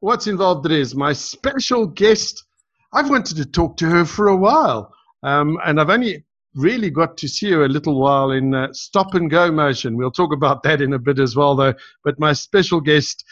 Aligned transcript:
what's 0.00 0.26
involved 0.26 0.62
today 0.64 0.80
is 0.80 0.94
my 0.94 1.12
special 1.12 1.86
guest. 1.86 2.44
I've 2.92 3.10
wanted 3.10 3.36
to 3.36 3.44
talk 3.44 3.76
to 3.78 3.86
her 3.86 4.04
for 4.04 4.28
a 4.28 4.36
while, 4.36 4.92
um, 5.22 5.58
and 5.64 5.80
I've 5.80 5.90
only 5.90 6.24
really 6.54 6.90
got 6.90 7.16
to 7.18 7.28
see 7.28 7.50
her 7.50 7.64
a 7.64 7.68
little 7.68 8.00
while 8.00 8.30
in 8.30 8.54
uh, 8.54 8.72
stop 8.72 9.14
and 9.14 9.30
go 9.30 9.50
motion. 9.50 9.96
We'll 9.96 10.10
talk 10.10 10.32
about 10.32 10.62
that 10.62 10.80
in 10.80 10.94
a 10.94 10.98
bit 10.98 11.18
as 11.18 11.36
well, 11.36 11.54
though. 11.54 11.74
But 12.04 12.18
my 12.18 12.32
special 12.32 12.80
guest, 12.80 13.24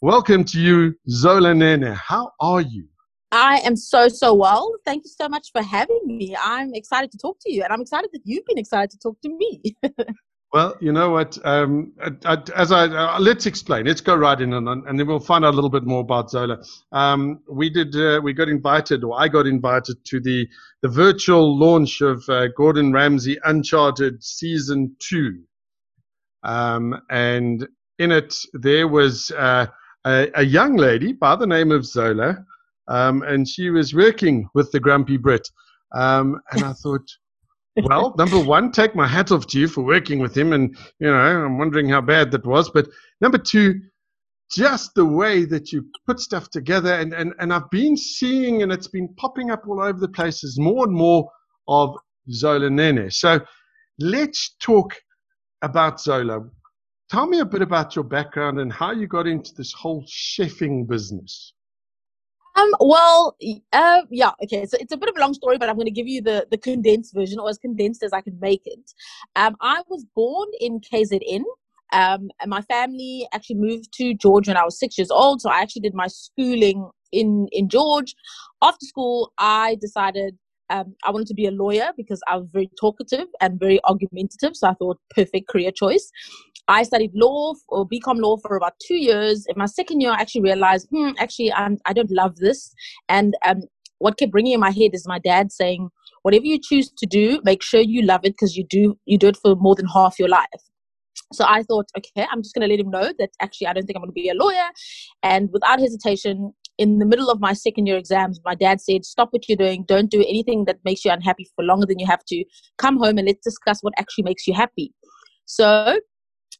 welcome 0.00 0.44
to 0.44 0.60
you, 0.60 0.94
Zola 1.08 1.54
Nene. 1.54 1.92
How 1.92 2.32
are 2.40 2.60
you? 2.60 2.86
I 3.32 3.58
am 3.58 3.76
so, 3.76 4.08
so 4.08 4.34
well. 4.34 4.72
Thank 4.84 5.04
you 5.04 5.10
so 5.10 5.28
much 5.28 5.50
for 5.52 5.62
having 5.62 6.00
me. 6.04 6.36
I'm 6.40 6.74
excited 6.74 7.10
to 7.12 7.18
talk 7.18 7.38
to 7.40 7.52
you, 7.52 7.62
and 7.62 7.72
I'm 7.72 7.80
excited 7.80 8.10
that 8.12 8.22
you've 8.24 8.46
been 8.46 8.58
excited 8.58 8.90
to 8.90 8.98
talk 8.98 9.20
to 9.22 9.28
me. 9.28 9.76
well, 10.52 10.76
you 10.80 10.92
know 10.92 11.10
what? 11.10 11.38
Um, 11.44 11.92
as 12.24 12.72
I 12.72 12.86
uh, 12.86 13.18
let's 13.20 13.46
explain. 13.46 13.86
Let's 13.86 14.00
go 14.00 14.14
right 14.14 14.40
in, 14.40 14.52
and, 14.52 14.68
and 14.68 14.98
then 14.98 15.06
we'll 15.06 15.20
find 15.20 15.44
out 15.44 15.52
a 15.52 15.56
little 15.56 15.70
bit 15.70 15.84
more 15.84 16.00
about 16.00 16.30
Zola. 16.30 16.62
Um, 16.92 17.40
we 17.50 17.70
did. 17.70 17.94
Uh, 17.94 18.20
we 18.22 18.32
got 18.32 18.48
invited, 18.48 19.04
or 19.04 19.20
I 19.20 19.28
got 19.28 19.46
invited 19.46 20.04
to 20.06 20.20
the 20.20 20.48
the 20.82 20.88
virtual 20.88 21.58
launch 21.58 22.00
of 22.00 22.22
uh, 22.28 22.48
Gordon 22.56 22.92
Ramsay 22.92 23.38
Uncharted 23.44 24.22
season 24.22 24.96
two, 24.98 25.42
um, 26.42 27.00
and 27.10 27.66
in 27.98 28.12
it 28.12 28.34
there 28.54 28.88
was 28.88 29.30
uh, 29.32 29.66
a, 30.06 30.30
a 30.34 30.44
young 30.44 30.76
lady 30.76 31.12
by 31.12 31.36
the 31.36 31.46
name 31.46 31.72
of 31.72 31.84
Zola 31.84 32.44
um, 32.88 33.22
and 33.22 33.48
she 33.48 33.70
was 33.70 33.94
working 33.94 34.48
with 34.54 34.70
the 34.72 34.80
Grumpy 34.80 35.16
Brit. 35.16 35.48
Um, 35.94 36.40
and 36.52 36.64
I 36.64 36.72
thought, 36.72 37.08
well, 37.82 38.14
number 38.16 38.38
one, 38.38 38.72
take 38.72 38.94
my 38.94 39.06
hat 39.06 39.30
off 39.32 39.46
to 39.48 39.60
you 39.60 39.68
for 39.68 39.82
working 39.82 40.18
with 40.18 40.36
him, 40.36 40.52
and 40.52 40.76
you 40.98 41.08
know, 41.08 41.14
I'm 41.14 41.58
wondering 41.58 41.88
how 41.88 42.00
bad 42.00 42.30
that 42.30 42.46
was. 42.46 42.70
But 42.70 42.88
number 43.20 43.38
two, 43.38 43.80
just 44.50 44.94
the 44.94 45.04
way 45.04 45.44
that 45.44 45.72
you 45.72 45.86
put 46.06 46.20
stuff 46.20 46.50
together, 46.50 46.94
and 46.94 47.12
and 47.12 47.34
and 47.38 47.52
I've 47.52 47.70
been 47.70 47.96
seeing, 47.96 48.62
and 48.62 48.72
it's 48.72 48.88
been 48.88 49.12
popping 49.16 49.50
up 49.50 49.62
all 49.68 49.82
over 49.82 49.98
the 49.98 50.08
places, 50.08 50.58
more 50.58 50.86
and 50.86 50.94
more 50.94 51.30
of 51.68 51.96
Zola 52.30 52.70
Nene. 52.70 53.10
So 53.10 53.40
let's 53.98 54.56
talk 54.60 54.94
about 55.62 56.00
Zola. 56.00 56.40
Tell 57.10 57.26
me 57.26 57.40
a 57.40 57.44
bit 57.44 57.62
about 57.62 57.94
your 57.94 58.04
background 58.04 58.58
and 58.58 58.72
how 58.72 58.92
you 58.92 59.06
got 59.06 59.26
into 59.26 59.54
this 59.54 59.72
whole 59.72 60.04
chefing 60.08 60.88
business. 60.88 61.52
Um, 62.56 62.70
well, 62.80 63.36
uh, 63.72 64.02
yeah, 64.10 64.30
okay. 64.42 64.64
So 64.66 64.78
it's 64.80 64.92
a 64.92 64.96
bit 64.96 65.10
of 65.10 65.16
a 65.16 65.20
long 65.20 65.34
story, 65.34 65.58
but 65.58 65.68
I'm 65.68 65.76
going 65.76 65.86
to 65.86 65.90
give 65.90 66.08
you 66.08 66.22
the, 66.22 66.46
the 66.50 66.56
condensed 66.58 67.14
version 67.14 67.38
or 67.38 67.50
as 67.50 67.58
condensed 67.58 68.02
as 68.02 68.12
I 68.12 68.22
can 68.22 68.38
make 68.40 68.62
it. 68.64 68.92
Um, 69.36 69.56
I 69.60 69.82
was 69.88 70.04
born 70.14 70.48
in 70.60 70.80
KZN. 70.80 71.42
Um, 71.92 72.30
and 72.40 72.50
my 72.50 72.62
family 72.62 73.28
actually 73.32 73.56
moved 73.56 73.92
to 73.94 74.12
George 74.14 74.48
when 74.48 74.56
I 74.56 74.64
was 74.64 74.78
six 74.78 74.98
years 74.98 75.10
old. 75.10 75.40
So 75.40 75.50
I 75.50 75.60
actually 75.60 75.82
did 75.82 75.94
my 75.94 76.08
schooling 76.08 76.90
in, 77.12 77.46
in 77.52 77.68
George. 77.68 78.14
After 78.60 78.84
school, 78.84 79.32
I 79.38 79.76
decided 79.80 80.36
um, 80.68 80.96
I 81.04 81.10
wanted 81.12 81.28
to 81.28 81.34
be 81.34 81.46
a 81.46 81.52
lawyer 81.52 81.90
because 81.96 82.20
I 82.28 82.36
was 82.36 82.48
very 82.52 82.70
talkative 82.80 83.28
and 83.40 83.60
very 83.60 83.80
argumentative. 83.84 84.56
So 84.56 84.68
I 84.68 84.74
thought 84.74 84.98
perfect 85.10 85.48
career 85.48 85.70
choice. 85.70 86.10
I 86.68 86.82
studied 86.82 87.12
law 87.14 87.54
or 87.68 87.88
BCom 87.88 88.20
law 88.20 88.36
for 88.38 88.56
about 88.56 88.74
two 88.84 88.96
years. 88.96 89.46
In 89.46 89.54
my 89.56 89.66
second 89.66 90.00
year, 90.00 90.10
I 90.10 90.20
actually 90.20 90.42
realized, 90.42 90.88
hmm, 90.90 91.10
actually, 91.18 91.52
I'm, 91.52 91.78
I 91.84 91.92
don't 91.92 92.10
love 92.10 92.36
this. 92.36 92.72
And 93.08 93.36
um, 93.46 93.62
what 93.98 94.18
kept 94.18 94.34
ringing 94.34 94.54
in 94.54 94.60
my 94.60 94.70
head 94.70 94.90
is 94.92 95.06
my 95.06 95.18
dad 95.18 95.52
saying, 95.52 95.88
whatever 96.22 96.44
you 96.44 96.58
choose 96.60 96.90
to 96.98 97.06
do, 97.06 97.40
make 97.44 97.62
sure 97.62 97.80
you 97.80 98.02
love 98.02 98.20
it 98.24 98.32
because 98.32 98.56
you 98.56 98.64
do 98.68 98.98
you 99.06 99.16
do 99.16 99.28
it 99.28 99.36
for 99.36 99.54
more 99.56 99.74
than 99.74 99.86
half 99.86 100.18
your 100.18 100.28
life. 100.28 100.46
So 101.32 101.44
I 101.46 101.62
thought, 101.62 101.86
okay, 101.96 102.26
I'm 102.30 102.42
just 102.42 102.54
going 102.54 102.68
to 102.68 102.72
let 102.72 102.80
him 102.80 102.90
know 102.90 103.12
that 103.18 103.30
actually 103.40 103.66
I 103.66 103.72
don't 103.72 103.84
think 103.84 103.96
I'm 103.96 104.02
going 104.02 104.10
to 104.10 104.14
be 104.14 104.28
a 104.28 104.34
lawyer. 104.34 104.68
And 105.22 105.48
without 105.52 105.80
hesitation, 105.80 106.52
in 106.78 106.98
the 106.98 107.06
middle 107.06 107.30
of 107.30 107.40
my 107.40 107.52
second 107.52 107.86
year 107.86 107.96
exams, 107.96 108.40
my 108.44 108.54
dad 108.54 108.80
said, 108.80 109.04
Stop 109.04 109.28
what 109.30 109.48
you're 109.48 109.56
doing. 109.56 109.84
Don't 109.88 110.10
do 110.10 110.20
anything 110.20 110.66
that 110.66 110.78
makes 110.84 111.04
you 111.04 111.10
unhappy 111.10 111.48
for 111.56 111.64
longer 111.64 111.86
than 111.86 111.98
you 111.98 112.06
have 112.06 112.24
to. 112.26 112.44
Come 112.78 112.98
home 112.98 113.18
and 113.18 113.26
let's 113.26 113.42
discuss 113.42 113.82
what 113.82 113.94
actually 113.98 114.24
makes 114.24 114.46
you 114.46 114.54
happy. 114.54 114.92
So 115.46 116.00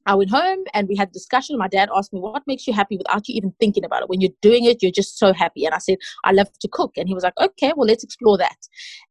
I 0.06 0.14
went 0.14 0.30
home 0.30 0.64
and 0.72 0.88
we 0.88 0.96
had 0.96 1.12
discussion. 1.12 1.58
My 1.58 1.68
dad 1.68 1.88
asked 1.94 2.12
me, 2.12 2.20
What 2.20 2.42
makes 2.46 2.66
you 2.66 2.72
happy 2.72 2.96
without 2.96 3.28
you 3.28 3.34
even 3.34 3.52
thinking 3.60 3.84
about 3.84 4.02
it? 4.02 4.08
When 4.08 4.20
you're 4.20 4.30
doing 4.40 4.64
it, 4.64 4.82
you're 4.82 4.92
just 4.92 5.18
so 5.18 5.32
happy. 5.32 5.64
And 5.64 5.74
I 5.74 5.78
said, 5.78 5.98
I 6.24 6.32
love 6.32 6.48
to 6.60 6.68
cook. 6.68 6.92
And 6.96 7.08
he 7.08 7.14
was 7.14 7.24
like, 7.24 7.38
Okay, 7.40 7.72
well, 7.76 7.86
let's 7.86 8.04
explore 8.04 8.38
that. 8.38 8.56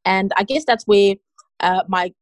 And 0.06 0.32
I 0.38 0.44
guess 0.44 0.64
that's 0.66 0.86
where 0.86 1.16
uh, 1.60 1.84
my 1.88 2.14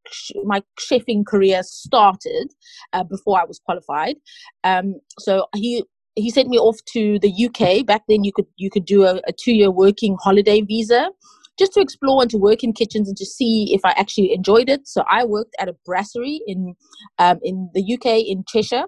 my 0.44 0.62
chefing 0.79 1.25
career 1.25 1.62
started 1.63 2.53
uh, 2.94 3.03
before 3.03 3.39
I 3.39 3.45
was 3.45 3.59
qualified. 3.59 4.16
Um, 4.63 4.95
so 5.19 5.47
he 5.56 5.83
he 6.16 6.29
sent 6.29 6.50
me 6.50 6.57
off 6.57 6.78
to 6.94 7.19
the 7.19 7.45
UK. 7.45 7.85
Back 7.85 8.03
then, 8.07 8.23
you 8.23 8.31
could 8.33 8.47
you 8.57 8.69
could 8.69 8.85
do 8.85 9.03
a, 9.03 9.22
a 9.28 9.33
two 9.33 9.53
year 9.53 9.72
working 9.72 10.17
holiday 10.22 10.62
visa, 10.62 11.09
just 11.58 11.74
to 11.74 11.81
explore 11.81 12.22
and 12.22 12.31
to 12.31 12.38
work 12.38 12.64
in 12.64 12.74
kitchens 12.74 13.08
and 13.08 13.18
to 13.18 13.25
see 13.25 13.74
if 13.74 13.81
I 13.84 13.91
actually 13.91 14.34
enjoyed 14.34 14.69
it. 14.69 14.88
So 14.88 15.03
I 15.09 15.25
worked 15.25 15.56
at 15.59 15.69
a 15.69 15.75
brasserie 15.86 16.41
in 16.47 16.75
um, 17.19 17.40
in 17.44 17.69
the 17.74 17.94
UK 17.94 18.25
in 18.25 18.44
Cheshire. 18.47 18.86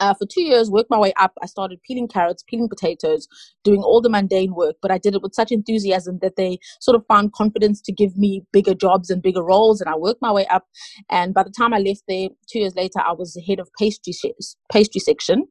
Uh, 0.00 0.14
for 0.14 0.26
two 0.26 0.40
years, 0.40 0.70
worked 0.70 0.88
my 0.90 0.98
way 0.98 1.12
up. 1.18 1.32
I 1.42 1.46
started 1.46 1.78
peeling 1.86 2.08
carrots, 2.08 2.42
peeling 2.48 2.70
potatoes, 2.70 3.28
doing 3.64 3.82
all 3.82 4.00
the 4.00 4.08
mundane 4.08 4.54
work, 4.54 4.76
but 4.80 4.90
I 4.90 4.96
did 4.96 5.14
it 5.14 5.22
with 5.22 5.34
such 5.34 5.52
enthusiasm 5.52 6.18
that 6.22 6.36
they 6.36 6.58
sort 6.80 6.96
of 6.96 7.04
found 7.06 7.34
confidence 7.34 7.82
to 7.82 7.92
give 7.92 8.16
me 8.16 8.42
bigger 8.50 8.72
jobs 8.74 9.10
and 9.10 9.22
bigger 9.22 9.44
roles. 9.44 9.78
And 9.80 9.90
I 9.90 9.96
worked 9.96 10.22
my 10.22 10.32
way 10.32 10.46
up. 10.46 10.64
And 11.10 11.34
by 11.34 11.42
the 11.42 11.52
time 11.56 11.74
I 11.74 11.80
left 11.80 12.04
there, 12.08 12.28
two 12.50 12.60
years 12.60 12.74
later, 12.74 13.00
I 13.00 13.12
was 13.12 13.34
the 13.34 13.42
head 13.42 13.60
of 13.60 13.68
pastry 13.78 14.14
pastry 14.72 15.00
section. 15.00 15.46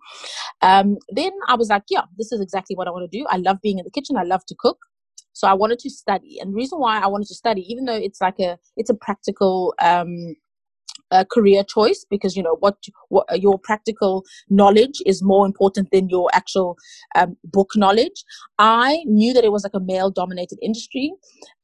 Um, 0.64 0.98
then 1.10 1.32
I 1.48 1.56
was 1.56 1.70
like, 1.70 1.84
yeah, 1.90 2.04
this 2.18 2.32
is 2.32 2.42
exactly 2.42 2.76
what 2.76 2.88
I 2.88 2.92
want 2.92 3.10
to 3.10 3.18
do. 3.18 3.26
I 3.30 3.38
love 3.38 3.58
being 3.62 3.78
in 3.78 3.86
the 3.86 3.92
kitchen. 3.92 4.18
I 4.18 4.24
love 4.24 4.46
to 4.48 4.56
cook. 4.58 4.78
So 5.40 5.48
I 5.48 5.54
wanted 5.54 5.80
to 5.80 5.90
study, 5.90 6.38
and 6.42 6.52
the 6.52 6.56
reason 6.58 6.80
why 6.80 7.00
I 7.00 7.08
wanted 7.08 7.30
to 7.30 7.34
study, 7.34 7.62
even 7.72 7.86
though 7.86 7.96
it's 7.96 8.20
like 8.20 8.38
a 8.42 8.60
it's 8.76 8.90
a 8.90 8.94
practical 8.94 9.74
um, 9.82 10.36
a 11.12 11.26
career 11.26 11.64
choice 11.64 12.06
because 12.10 12.36
you 12.36 12.44
know 12.44 12.58
what, 12.60 12.78
what 13.10 13.26
your 13.40 13.60
practical 13.60 14.24
knowledge 14.50 15.02
is 15.06 15.24
more 15.24 15.46
important 15.46 15.90
than 15.92 16.10
your 16.10 16.30
actual 16.34 16.78
um, 17.16 17.36
book 17.44 17.72
knowledge. 17.76 18.24
I 18.58 19.04
knew 19.06 19.34
that 19.34 19.44
it 19.44 19.52
was 19.52 19.64
like 19.64 19.74
a 19.74 19.80
male 19.80 20.12
dominated 20.12 20.60
industry 20.62 21.14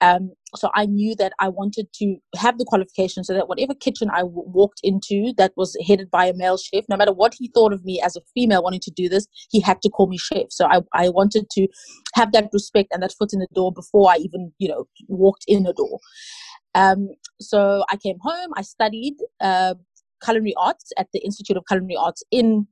um, 0.02 0.32
so 0.56 0.70
i 0.76 0.86
knew 0.86 1.16
that 1.16 1.34
i 1.40 1.50
wanted 1.50 1.88
to 1.94 2.16
have 2.36 2.58
the 2.58 2.66
qualification 2.66 3.24
so 3.24 3.34
that 3.34 3.48
whatever 3.48 3.74
kitchen 3.74 4.10
I 4.10 4.20
w- 4.20 4.44
walked 4.46 4.80
into 4.84 5.34
that 5.38 5.52
was 5.56 5.76
headed 5.86 6.10
by 6.12 6.26
a 6.28 6.34
male 6.34 6.58
chef 6.58 6.86
no 6.90 6.98
matter 6.98 7.14
what 7.14 7.34
he 7.38 7.50
thought 7.54 7.74
of 7.74 7.84
me 7.84 8.02
as 8.02 8.16
a 8.16 8.22
female 8.34 8.64
wanting 8.64 8.82
to 8.82 8.92
do 8.92 9.10
this 9.10 9.28
he 9.50 9.60
had 9.60 9.82
to 9.82 9.90
call 9.90 10.08
me 10.08 10.18
chef. 10.18 10.48
So 10.50 10.66
i, 10.68 10.82
I 10.94 11.10
wanted 11.10 11.50
to 11.52 11.68
have 12.16 12.32
that 12.32 12.50
respect 12.54 12.90
and 12.92 13.04
that 13.04 13.14
foot 13.18 13.34
in 13.34 13.40
the 13.40 13.48
door 13.54 13.72
before 13.72 14.10
i 14.12 14.18
even 14.18 14.52
you 14.58 14.70
know 14.70 14.88
walked 15.08 15.46
in 15.48 15.64
the 15.64 15.74
door 15.74 16.00
um, 16.76 17.10
so 17.42 17.84
I 17.90 17.98
came 17.98 18.18
home, 18.22 18.52
I 18.56 18.62
studied 18.62 19.16
uh, 19.42 19.74
culinary 20.24 20.54
arts 20.58 20.92
at 20.98 21.08
the 21.14 21.20
Institute 21.20 21.58
of 21.58 21.64
Culinary 21.68 21.96
Arts 21.98 22.24
in 22.32 22.68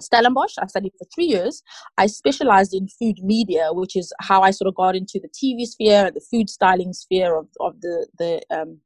Stellenbosch. 0.00 0.54
I 0.58 0.66
studied 0.66 0.92
for 0.98 1.06
three 1.14 1.26
years. 1.26 1.62
I 1.98 2.06
specialized 2.06 2.74
in 2.74 2.88
food 2.88 3.18
media, 3.22 3.68
which 3.70 3.96
is 3.96 4.12
how 4.20 4.40
I 4.40 4.50
sort 4.50 4.68
of 4.68 4.74
got 4.74 4.96
into 4.96 5.20
the 5.20 5.28
TV 5.28 5.66
sphere, 5.66 6.10
the 6.10 6.24
food 6.30 6.48
styling 6.50 6.92
sphere 6.92 7.36
of, 7.36 7.46
of 7.60 7.80
the, 7.80 8.06
the, 8.18 8.40
um, 8.50 8.80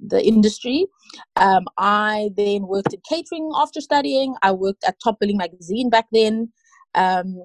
the 0.00 0.24
industry. 0.24 0.86
Um, 1.36 1.66
I 1.76 2.30
then 2.36 2.66
worked 2.66 2.94
in 2.94 3.00
catering 3.08 3.50
after 3.56 3.80
studying. 3.80 4.34
I 4.42 4.52
worked 4.52 4.84
at 4.86 4.96
Top 5.02 5.18
Billing 5.20 5.36
Magazine 5.36 5.90
back 5.90 6.06
then. 6.12 6.52
Um, 6.94 7.42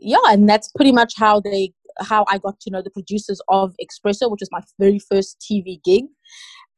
yeah, 0.00 0.18
and 0.28 0.48
that's 0.48 0.70
pretty 0.72 0.92
much 0.92 1.14
how 1.16 1.40
they 1.40 1.72
how 2.00 2.24
I 2.28 2.38
got 2.38 2.60
to 2.60 2.70
know 2.70 2.82
the 2.82 2.90
producers 2.90 3.40
of 3.48 3.74
Expresso, 3.80 4.30
which 4.30 4.40
was 4.40 4.48
my 4.50 4.60
very 4.78 4.98
first 4.98 5.38
TV 5.40 5.82
gig. 5.84 6.04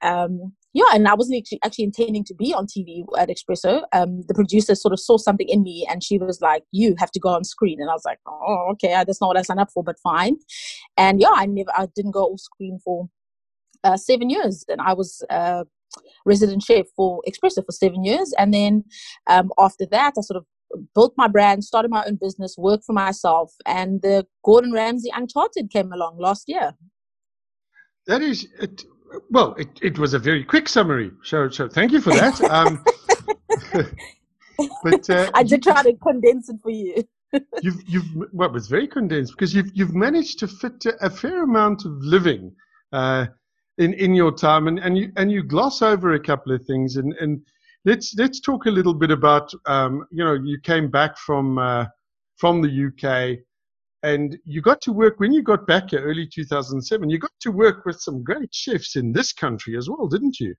Um, 0.02 0.52
yeah, 0.74 0.86
and 0.94 1.06
I 1.06 1.14
wasn't 1.14 1.38
actually, 1.38 1.60
actually 1.64 1.84
intending 1.84 2.24
to 2.24 2.34
be 2.34 2.54
on 2.54 2.66
TV 2.66 3.04
at 3.18 3.28
Expresso. 3.28 3.82
Um, 3.92 4.22
the 4.26 4.34
producer 4.34 4.74
sort 4.74 4.92
of 4.92 5.00
saw 5.00 5.18
something 5.18 5.48
in 5.48 5.62
me, 5.62 5.86
and 5.90 6.02
she 6.02 6.18
was 6.18 6.40
like, 6.40 6.64
"You 6.72 6.94
have 6.98 7.10
to 7.12 7.20
go 7.20 7.28
on 7.28 7.44
screen." 7.44 7.80
And 7.80 7.90
I 7.90 7.92
was 7.92 8.04
like, 8.04 8.18
"Oh, 8.26 8.68
okay, 8.72 8.92
that's 9.06 9.20
not 9.20 9.28
what 9.28 9.36
I 9.36 9.42
signed 9.42 9.60
up 9.60 9.70
for, 9.72 9.84
but 9.84 9.98
fine." 10.02 10.36
And 10.96 11.20
yeah, 11.20 11.32
I 11.32 11.46
never, 11.46 11.70
I 11.76 11.88
didn't 11.94 12.12
go 12.12 12.24
off 12.24 12.40
screen 12.40 12.78
for 12.82 13.08
uh, 13.84 13.96
seven 13.98 14.30
years, 14.30 14.64
and 14.68 14.80
I 14.80 14.94
was 14.94 15.22
uh, 15.28 15.64
resident 16.24 16.62
chef 16.62 16.86
for 16.96 17.20
Expresso 17.28 17.64
for 17.64 17.72
seven 17.72 18.02
years, 18.02 18.32
and 18.38 18.54
then 18.54 18.84
um, 19.28 19.50
after 19.58 19.86
that, 19.86 20.14
I 20.16 20.22
sort 20.22 20.38
of 20.38 20.46
built 20.94 21.14
my 21.16 21.28
brand, 21.28 21.64
started 21.64 21.90
my 21.90 22.04
own 22.04 22.16
business, 22.16 22.56
worked 22.58 22.84
for 22.84 22.92
myself, 22.92 23.52
and 23.66 24.02
the 24.02 24.26
Gordon 24.44 24.72
Ramsay 24.72 25.10
Uncharted 25.14 25.70
came 25.70 25.92
along 25.92 26.18
last 26.18 26.48
year. 26.48 26.74
That 28.06 28.22
is, 28.22 28.48
it, 28.60 28.84
well, 29.30 29.54
it, 29.54 29.68
it 29.80 29.98
was 29.98 30.14
a 30.14 30.18
very 30.18 30.44
quick 30.44 30.68
summary. 30.68 31.10
So, 31.22 31.48
so 31.48 31.68
thank 31.68 31.92
you 31.92 32.00
for 32.00 32.10
that. 32.10 32.40
Um, 32.42 32.84
but 34.82 35.08
uh, 35.10 35.30
I 35.34 35.42
did 35.42 35.62
try 35.62 35.82
to 35.82 35.94
condense 35.94 36.48
it 36.48 36.56
for 36.62 36.70
you. 36.70 37.04
you've, 37.62 37.82
you've, 37.86 38.04
well, 38.32 38.48
it 38.48 38.52
was 38.52 38.68
very 38.68 38.86
condensed 38.86 39.32
because 39.32 39.54
you've, 39.54 39.70
you've 39.74 39.94
managed 39.94 40.38
to 40.40 40.48
fit 40.48 40.84
a 41.00 41.08
fair 41.08 41.44
amount 41.44 41.84
of 41.84 41.92
living 41.98 42.54
uh, 42.92 43.26
in, 43.78 43.94
in 43.94 44.14
your 44.14 44.32
time, 44.32 44.68
and, 44.68 44.78
and 44.78 44.98
you, 44.98 45.12
and 45.16 45.30
you 45.30 45.42
gloss 45.42 45.80
over 45.80 46.12
a 46.12 46.20
couple 46.20 46.52
of 46.52 46.64
things, 46.66 46.96
and, 46.96 47.14
and 47.14 47.40
let's 47.84 48.14
let's 48.16 48.40
talk 48.40 48.66
a 48.66 48.70
little 48.70 48.94
bit 48.94 49.10
about 49.10 49.52
um, 49.66 50.06
you 50.10 50.24
know 50.24 50.34
you 50.34 50.58
came 50.60 50.90
back 50.90 51.16
from 51.18 51.58
uh, 51.58 51.86
from 52.36 52.62
the 52.62 52.86
UK. 52.88 53.38
And 54.04 54.36
you 54.44 54.60
got 54.60 54.80
to 54.80 54.92
work 54.92 55.20
when 55.20 55.30
you 55.32 55.44
got 55.44 55.64
back 55.64 55.90
here 55.90 56.00
early 56.00 56.26
2007. 56.26 57.08
You 57.08 57.18
got 57.20 57.30
to 57.38 57.52
work 57.52 57.86
with 57.86 58.00
some 58.00 58.24
great 58.24 58.52
chefs 58.52 58.96
in 58.96 59.12
this 59.12 59.32
country 59.32 59.76
as 59.76 59.88
well, 59.88 60.08
didn't 60.08 60.40
you? 60.40 60.56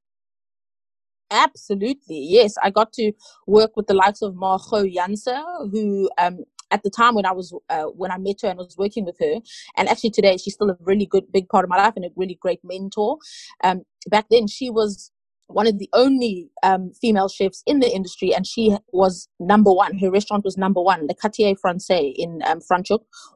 Absolutely, 1.29 2.19
yes. 2.19 2.53
I 2.63 2.69
got 2.69 2.93
to 2.93 3.11
work 3.45 3.75
with 3.75 3.87
the 3.87 3.95
likes 3.95 4.21
of 4.21 4.35
Margot 4.35 4.85
Janse, 4.85 5.27
who 5.71 6.09
um, 6.17 6.45
at 6.71 6.83
the 6.83 6.89
time 6.89 7.15
when 7.15 7.25
I 7.25 7.31
was 7.31 7.53
uh, 7.69 7.85
when 7.85 8.11
I 8.11 8.17
met 8.17 8.41
her 8.43 8.49
and 8.49 8.57
was 8.59 8.77
working 8.77 9.05
with 9.05 9.17
her, 9.19 9.35
and 9.77 9.89
actually 9.89 10.11
today 10.11 10.37
she's 10.37 10.53
still 10.53 10.69
a 10.69 10.77
really 10.79 11.05
good 11.05 11.31
big 11.31 11.49
part 11.49 11.65
of 11.65 11.69
my 11.69 11.77
life 11.77 11.93
and 11.95 12.05
a 12.05 12.09
really 12.15 12.37
great 12.39 12.59
mentor. 12.63 13.17
Um, 13.63 13.81
back 14.09 14.25
then 14.29 14.47
she 14.47 14.69
was 14.69 15.11
one 15.53 15.67
of 15.67 15.79
the 15.79 15.89
only 15.93 16.49
um, 16.63 16.91
female 16.99 17.29
chefs 17.29 17.63
in 17.65 17.79
the 17.79 17.89
industry, 17.89 18.33
and 18.33 18.45
she 18.45 18.75
was 18.91 19.27
number 19.39 19.71
one. 19.71 19.97
Her 19.97 20.11
restaurant 20.11 20.43
was 20.43 20.57
number 20.57 20.81
one. 20.81 21.07
The 21.07 21.15
Quartier 21.15 21.55
Francais 21.55 22.13
in 22.17 22.41
um, 22.45 22.59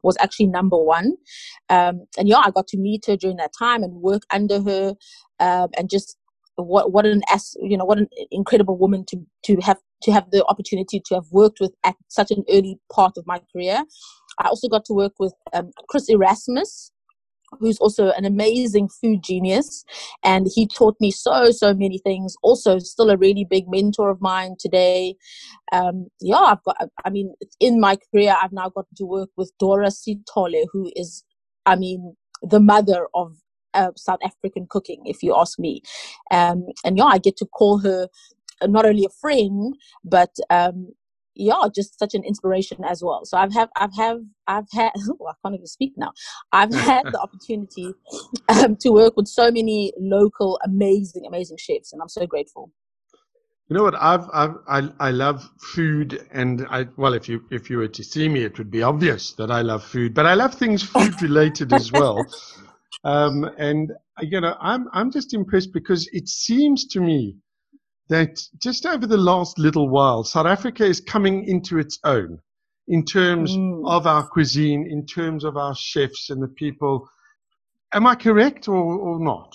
was 0.02 0.16
actually 0.20 0.46
number 0.46 0.76
one. 0.76 1.14
Um, 1.68 2.06
and 2.16 2.28
yeah, 2.28 2.38
I 2.44 2.50
got 2.50 2.68
to 2.68 2.78
meet 2.78 3.06
her 3.06 3.16
during 3.16 3.36
that 3.36 3.52
time 3.58 3.82
and 3.82 4.02
work 4.02 4.22
under 4.32 4.60
her, 4.60 4.94
um, 5.40 5.68
and 5.76 5.88
just 5.90 6.16
what 6.56 6.92
what 6.92 7.06
an 7.06 7.22
as 7.30 7.56
you 7.62 7.76
know 7.76 7.84
what 7.84 7.98
an 7.98 8.08
incredible 8.30 8.76
woman 8.76 9.04
to 9.06 9.16
to 9.44 9.56
have 9.60 9.78
to 10.02 10.12
have 10.12 10.30
the 10.30 10.44
opportunity 10.46 11.00
to 11.06 11.14
have 11.14 11.26
worked 11.30 11.58
with 11.60 11.72
at 11.84 11.96
such 12.08 12.30
an 12.30 12.44
early 12.50 12.78
part 12.92 13.16
of 13.16 13.26
my 13.26 13.40
career. 13.52 13.82
I 14.40 14.48
also 14.48 14.68
got 14.68 14.84
to 14.86 14.92
work 14.92 15.14
with 15.18 15.34
um, 15.52 15.70
Chris 15.88 16.08
Erasmus, 16.08 16.92
who's 17.58 17.78
also 17.78 18.10
an 18.10 18.24
amazing 18.24 18.88
food 18.88 19.22
genius. 19.22 19.84
And 20.24 20.46
he 20.54 20.66
taught 20.66 20.96
me 21.00 21.10
so 21.10 21.50
so 21.50 21.74
many 21.74 21.98
things. 21.98 22.36
Also 22.42 22.78
still 22.78 23.10
a 23.10 23.16
really 23.16 23.44
big 23.44 23.64
mentor 23.68 24.10
of 24.10 24.20
mine 24.20 24.56
today. 24.58 25.16
Um, 25.72 26.08
yeah 26.20 26.36
i've 26.38 26.62
got 26.64 26.76
i 27.04 27.10
mean 27.10 27.34
in 27.60 27.80
my 27.80 27.96
career 27.96 28.34
i've 28.42 28.52
now 28.52 28.68
gotten 28.70 28.94
to 28.96 29.04
work 29.04 29.30
with 29.36 29.52
Dorah 29.60 29.92
Sitole 29.92 30.64
who 30.72 30.90
is 30.96 31.24
i 31.66 31.76
mean 31.76 32.14
the 32.42 32.60
mother 32.60 33.06
of 33.14 33.36
uh, 33.74 33.90
south 33.96 34.20
african 34.24 34.66
cooking 34.70 35.02
if 35.04 35.22
you 35.22 35.34
ask 35.36 35.58
me. 35.58 35.82
Um, 36.30 36.66
and 36.84 36.96
yeah 36.96 37.04
i 37.04 37.18
get 37.18 37.36
to 37.38 37.46
call 37.46 37.78
her 37.78 38.08
not 38.66 38.86
only 38.86 39.04
a 39.04 39.20
friend 39.20 39.76
but 40.04 40.34
um, 40.50 40.88
yeah, 41.38 41.68
just 41.74 41.98
such 41.98 42.14
an 42.14 42.24
inspiration 42.24 42.84
as 42.84 43.02
well. 43.02 43.24
So 43.24 43.38
I've 43.38 43.54
have 43.54 43.70
I've 43.76 43.94
have 43.96 44.18
I've 44.46 44.66
had 44.72 44.90
oh, 45.08 45.28
I 45.28 45.32
can't 45.42 45.54
even 45.54 45.66
speak 45.66 45.92
now. 45.96 46.12
I've 46.52 46.74
had 46.74 47.04
the 47.06 47.20
opportunity 47.26 47.94
um, 48.48 48.76
to 48.76 48.90
work 48.90 49.16
with 49.16 49.28
so 49.28 49.50
many 49.50 49.92
local 49.98 50.58
amazing 50.64 51.24
amazing 51.26 51.56
chefs, 51.58 51.92
and 51.92 52.02
I'm 52.02 52.08
so 52.08 52.26
grateful. 52.26 52.72
You 53.68 53.76
know 53.76 53.84
what? 53.84 53.94
I've, 53.94 54.28
I've 54.32 54.56
I 54.66 54.90
I 54.98 55.10
love 55.10 55.48
food, 55.60 56.26
and 56.32 56.66
I 56.70 56.86
well, 56.96 57.14
if 57.14 57.28
you 57.28 57.44
if 57.50 57.70
you 57.70 57.78
were 57.78 57.88
to 57.88 58.02
see 58.02 58.28
me, 58.28 58.42
it 58.42 58.58
would 58.58 58.70
be 58.70 58.82
obvious 58.82 59.32
that 59.34 59.50
I 59.50 59.62
love 59.62 59.84
food, 59.84 60.14
but 60.14 60.26
I 60.26 60.34
love 60.34 60.54
things 60.54 60.82
food 60.94 61.22
related 61.22 61.72
as 61.72 61.92
well. 61.92 62.26
Um, 63.04 63.44
and 63.58 63.92
you 64.22 64.40
know, 64.40 64.56
I'm 64.60 64.88
I'm 64.92 65.12
just 65.12 65.34
impressed 65.34 65.72
because 65.72 66.08
it 66.12 66.28
seems 66.28 66.86
to 66.88 67.00
me 67.00 67.36
that 68.08 68.40
just 68.58 68.86
over 68.86 69.06
the 69.06 69.16
last 69.16 69.58
little 69.58 69.88
while, 69.88 70.24
South 70.24 70.46
Africa 70.46 70.84
is 70.84 71.00
coming 71.00 71.44
into 71.44 71.78
its 71.78 71.98
own 72.04 72.38
in 72.88 73.04
terms 73.04 73.56
mm. 73.56 73.82
of 73.86 74.06
our 74.06 74.26
cuisine, 74.26 74.88
in 74.90 75.06
terms 75.06 75.44
of 75.44 75.56
our 75.56 75.74
chefs 75.74 76.30
and 76.30 76.42
the 76.42 76.48
people. 76.48 77.08
Am 77.92 78.06
I 78.06 78.14
correct 78.14 78.68
or, 78.68 78.74
or 78.74 79.20
not? 79.20 79.54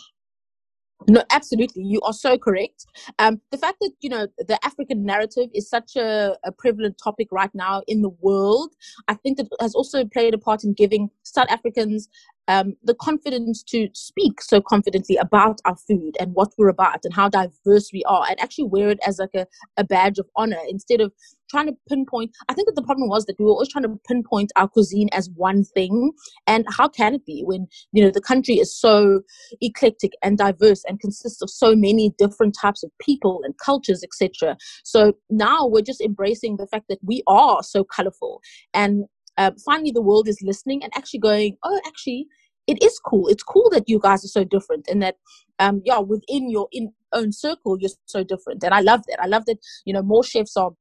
No, 1.07 1.23
absolutely. 1.31 1.83
You 1.83 1.99
are 2.01 2.13
so 2.13 2.37
correct. 2.37 2.85
Um, 3.19 3.41
the 3.51 3.57
fact 3.57 3.77
that, 3.81 3.91
you 4.01 4.09
know, 4.09 4.27
the 4.37 4.57
African 4.63 5.03
narrative 5.03 5.49
is 5.53 5.69
such 5.69 5.95
a, 5.95 6.37
a, 6.45 6.51
prevalent 6.51 6.97
topic 7.03 7.27
right 7.31 7.49
now 7.53 7.81
in 7.87 8.01
the 8.01 8.11
world, 8.21 8.73
I 9.07 9.15
think 9.15 9.37
that 9.37 9.47
has 9.59 9.75
also 9.75 10.05
played 10.05 10.33
a 10.33 10.37
part 10.37 10.63
in 10.63 10.73
giving 10.73 11.09
South 11.23 11.49
Africans 11.49 12.07
um, 12.47 12.75
the 12.83 12.95
confidence 12.95 13.63
to 13.63 13.87
speak 13.93 14.41
so 14.41 14.61
confidently 14.61 15.17
about 15.17 15.59
our 15.65 15.75
food 15.75 16.15
and 16.19 16.33
what 16.33 16.53
we're 16.57 16.69
about 16.69 16.99
and 17.03 17.13
how 17.13 17.29
diverse 17.29 17.89
we 17.93 18.03
are 18.05 18.25
and 18.29 18.39
actually 18.39 18.65
wear 18.65 18.89
it 18.89 18.99
as 19.05 19.19
like 19.19 19.33
a, 19.35 19.45
a 19.77 19.83
badge 19.83 20.19
of 20.19 20.27
honor 20.35 20.59
instead 20.69 21.01
of 21.01 21.11
trying 21.49 21.67
to 21.67 21.75
pinpoint. 21.87 22.31
I 22.49 22.53
think 22.53 22.67
that 22.67 22.75
the 22.75 22.83
problem 22.83 23.09
was 23.09 23.25
that 23.25 23.35
we 23.37 23.45
were 23.45 23.51
always 23.51 23.69
trying 23.69 23.83
to 23.83 23.99
pinpoint 24.07 24.51
our 24.55 24.67
cuisine 24.67 25.09
as 25.11 25.29
one 25.35 25.63
thing. 25.63 26.11
And 26.47 26.65
how 26.77 26.87
can 26.87 27.13
it 27.13 27.25
be 27.25 27.43
when 27.45 27.67
you 27.91 28.03
know 28.03 28.11
the 28.11 28.21
country 28.21 28.55
is 28.55 28.75
so 28.75 29.21
eclectic 29.61 30.13
and 30.21 30.37
diverse 30.37 30.83
and 30.87 30.99
consists 30.99 31.41
of 31.41 31.49
so 31.49 31.75
many 31.75 32.13
different 32.17 32.55
types 32.59 32.83
of 32.83 32.91
people 32.99 33.41
and 33.43 33.53
cultures 33.63 34.03
etc 34.03 34.57
so 34.83 35.13
now 35.29 35.65
we're 35.65 35.81
just 35.81 36.01
embracing 36.01 36.57
the 36.57 36.67
fact 36.67 36.85
that 36.89 36.99
we 37.03 37.23
are 37.27 37.63
so 37.63 37.83
colorful 37.83 38.41
and 38.73 39.05
uh, 39.37 39.51
finally 39.65 39.91
the 39.91 40.01
world 40.01 40.27
is 40.27 40.37
listening 40.41 40.83
and 40.83 40.91
actually 40.95 41.19
going 41.19 41.57
oh 41.63 41.79
actually 41.87 42.27
it 42.65 42.81
is 42.81 42.97
cool. 42.99 43.27
It's 43.27 43.43
cool 43.43 43.69
that 43.71 43.89
you 43.89 43.99
guys 43.99 44.23
are 44.23 44.29
so 44.29 44.43
different 44.43 44.87
and 44.89 45.01
that 45.01 45.15
um 45.59 45.81
yeah 45.85 45.99
within 45.99 46.49
your 46.49 46.67
in 46.71 46.93
own 47.11 47.31
circle 47.31 47.77
you're 47.79 47.91
so 48.05 48.23
different. 48.23 48.63
And 48.63 48.73
i 48.73 48.79
love 48.79 49.01
that. 49.07 49.21
I 49.21 49.27
love 49.27 49.45
that 49.45 49.57
you 49.85 49.93
know 49.93 50.01
more 50.01 50.23
chefs 50.23 50.57
are 50.57 50.71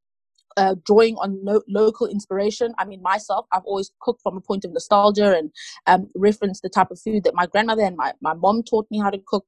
uh, 0.56 0.74
drawing 0.84 1.16
on 1.16 1.44
local 1.68 2.06
inspiration. 2.06 2.74
I 2.78 2.84
mean, 2.84 3.02
myself, 3.02 3.46
I've 3.52 3.64
always 3.64 3.90
cooked 4.00 4.22
from 4.22 4.36
a 4.36 4.40
point 4.40 4.64
of 4.64 4.72
nostalgia 4.72 5.36
and 5.36 5.50
um, 5.86 6.10
reference 6.14 6.60
the 6.60 6.68
type 6.68 6.90
of 6.90 7.00
food 7.00 7.24
that 7.24 7.34
my 7.34 7.46
grandmother 7.46 7.82
and 7.82 7.96
my, 7.96 8.12
my 8.20 8.34
mom 8.34 8.62
taught 8.62 8.86
me 8.90 8.98
how 9.00 9.10
to 9.10 9.20
cook 9.26 9.44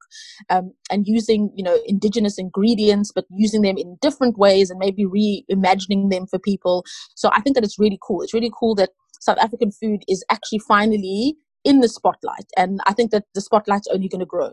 um, 0.50 0.72
and 0.90 1.06
using, 1.06 1.50
you 1.54 1.64
know, 1.64 1.78
indigenous 1.86 2.38
ingredients, 2.38 3.12
but 3.14 3.24
using 3.30 3.62
them 3.62 3.76
in 3.76 3.96
different 4.00 4.38
ways 4.38 4.70
and 4.70 4.78
maybe 4.78 5.04
reimagining 5.04 6.10
them 6.10 6.26
for 6.26 6.38
people. 6.38 6.84
So 7.14 7.30
I 7.32 7.40
think 7.40 7.54
that 7.56 7.64
it's 7.64 7.78
really 7.78 7.98
cool. 8.02 8.22
It's 8.22 8.34
really 8.34 8.52
cool 8.58 8.74
that 8.76 8.90
South 9.20 9.38
African 9.38 9.70
food 9.70 10.04
is 10.08 10.24
actually 10.30 10.60
finally 10.60 11.36
in 11.64 11.80
the 11.80 11.88
spotlight. 11.88 12.46
And 12.56 12.80
I 12.86 12.92
think 12.92 13.10
that 13.10 13.24
the 13.34 13.40
spotlight's 13.40 13.88
only 13.88 14.08
going 14.08 14.20
to 14.20 14.26
grow. 14.26 14.52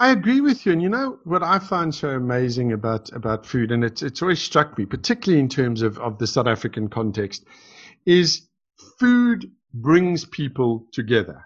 I 0.00 0.12
agree 0.12 0.40
with 0.40 0.64
you. 0.64 0.72
And 0.72 0.82
you 0.82 0.88
know 0.88 1.18
what 1.24 1.42
I 1.42 1.58
find 1.58 1.94
so 1.94 2.08
amazing 2.08 2.72
about, 2.72 3.12
about 3.12 3.44
food, 3.44 3.70
and 3.70 3.84
it's, 3.84 4.02
it's 4.02 4.22
always 4.22 4.40
struck 4.40 4.78
me, 4.78 4.86
particularly 4.86 5.40
in 5.40 5.48
terms 5.48 5.82
of, 5.82 5.98
of 5.98 6.18
the 6.18 6.26
South 6.26 6.46
African 6.46 6.88
context, 6.88 7.44
is 8.06 8.48
food 8.98 9.50
brings 9.74 10.24
people 10.24 10.86
together. 10.92 11.44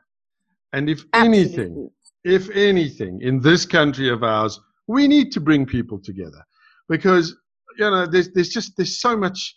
And 0.72 0.88
if 0.88 1.04
Absolutely. 1.12 1.40
anything, 1.40 1.90
if 2.22 2.48
anything, 2.50 3.20
in 3.22 3.40
this 3.40 3.66
country 3.66 4.08
of 4.08 4.22
ours, 4.22 4.60
we 4.86 5.08
need 5.08 5.32
to 5.32 5.40
bring 5.40 5.66
people 5.66 5.98
together 5.98 6.44
because, 6.88 7.36
you 7.76 7.90
know, 7.90 8.06
there's, 8.06 8.30
there's 8.30 8.50
just, 8.50 8.76
there's 8.76 9.00
so 9.00 9.16
much, 9.16 9.56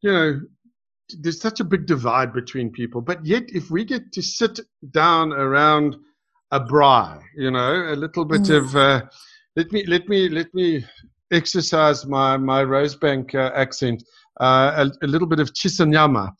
you 0.00 0.12
know, 0.12 0.40
there's 1.20 1.40
such 1.40 1.60
a 1.60 1.64
big 1.64 1.86
divide 1.86 2.32
between 2.32 2.72
people. 2.72 3.00
But 3.00 3.24
yet, 3.24 3.44
if 3.48 3.70
we 3.70 3.84
get 3.84 4.10
to 4.12 4.22
sit 4.22 4.58
down 4.90 5.32
around 5.32 5.96
a 6.50 6.60
braai, 6.60 7.20
you 7.36 7.50
know, 7.50 7.92
a 7.92 7.96
little 7.96 8.24
bit 8.24 8.42
mm. 8.42 8.56
of 8.56 8.76
uh, 8.76 9.02
let 9.56 9.72
me 9.72 9.84
let 9.86 10.08
me 10.08 10.28
let 10.28 10.52
me 10.54 10.84
exercise 11.32 12.06
my 12.06 12.36
my 12.36 12.62
Rosebank 12.64 13.34
uh, 13.34 13.50
accent, 13.54 14.02
uh, 14.40 14.86
a, 14.86 15.04
a, 15.04 15.08
little 15.08 15.28
bit 15.28 15.40
of 15.40 15.52
shisanyama. 15.52 16.32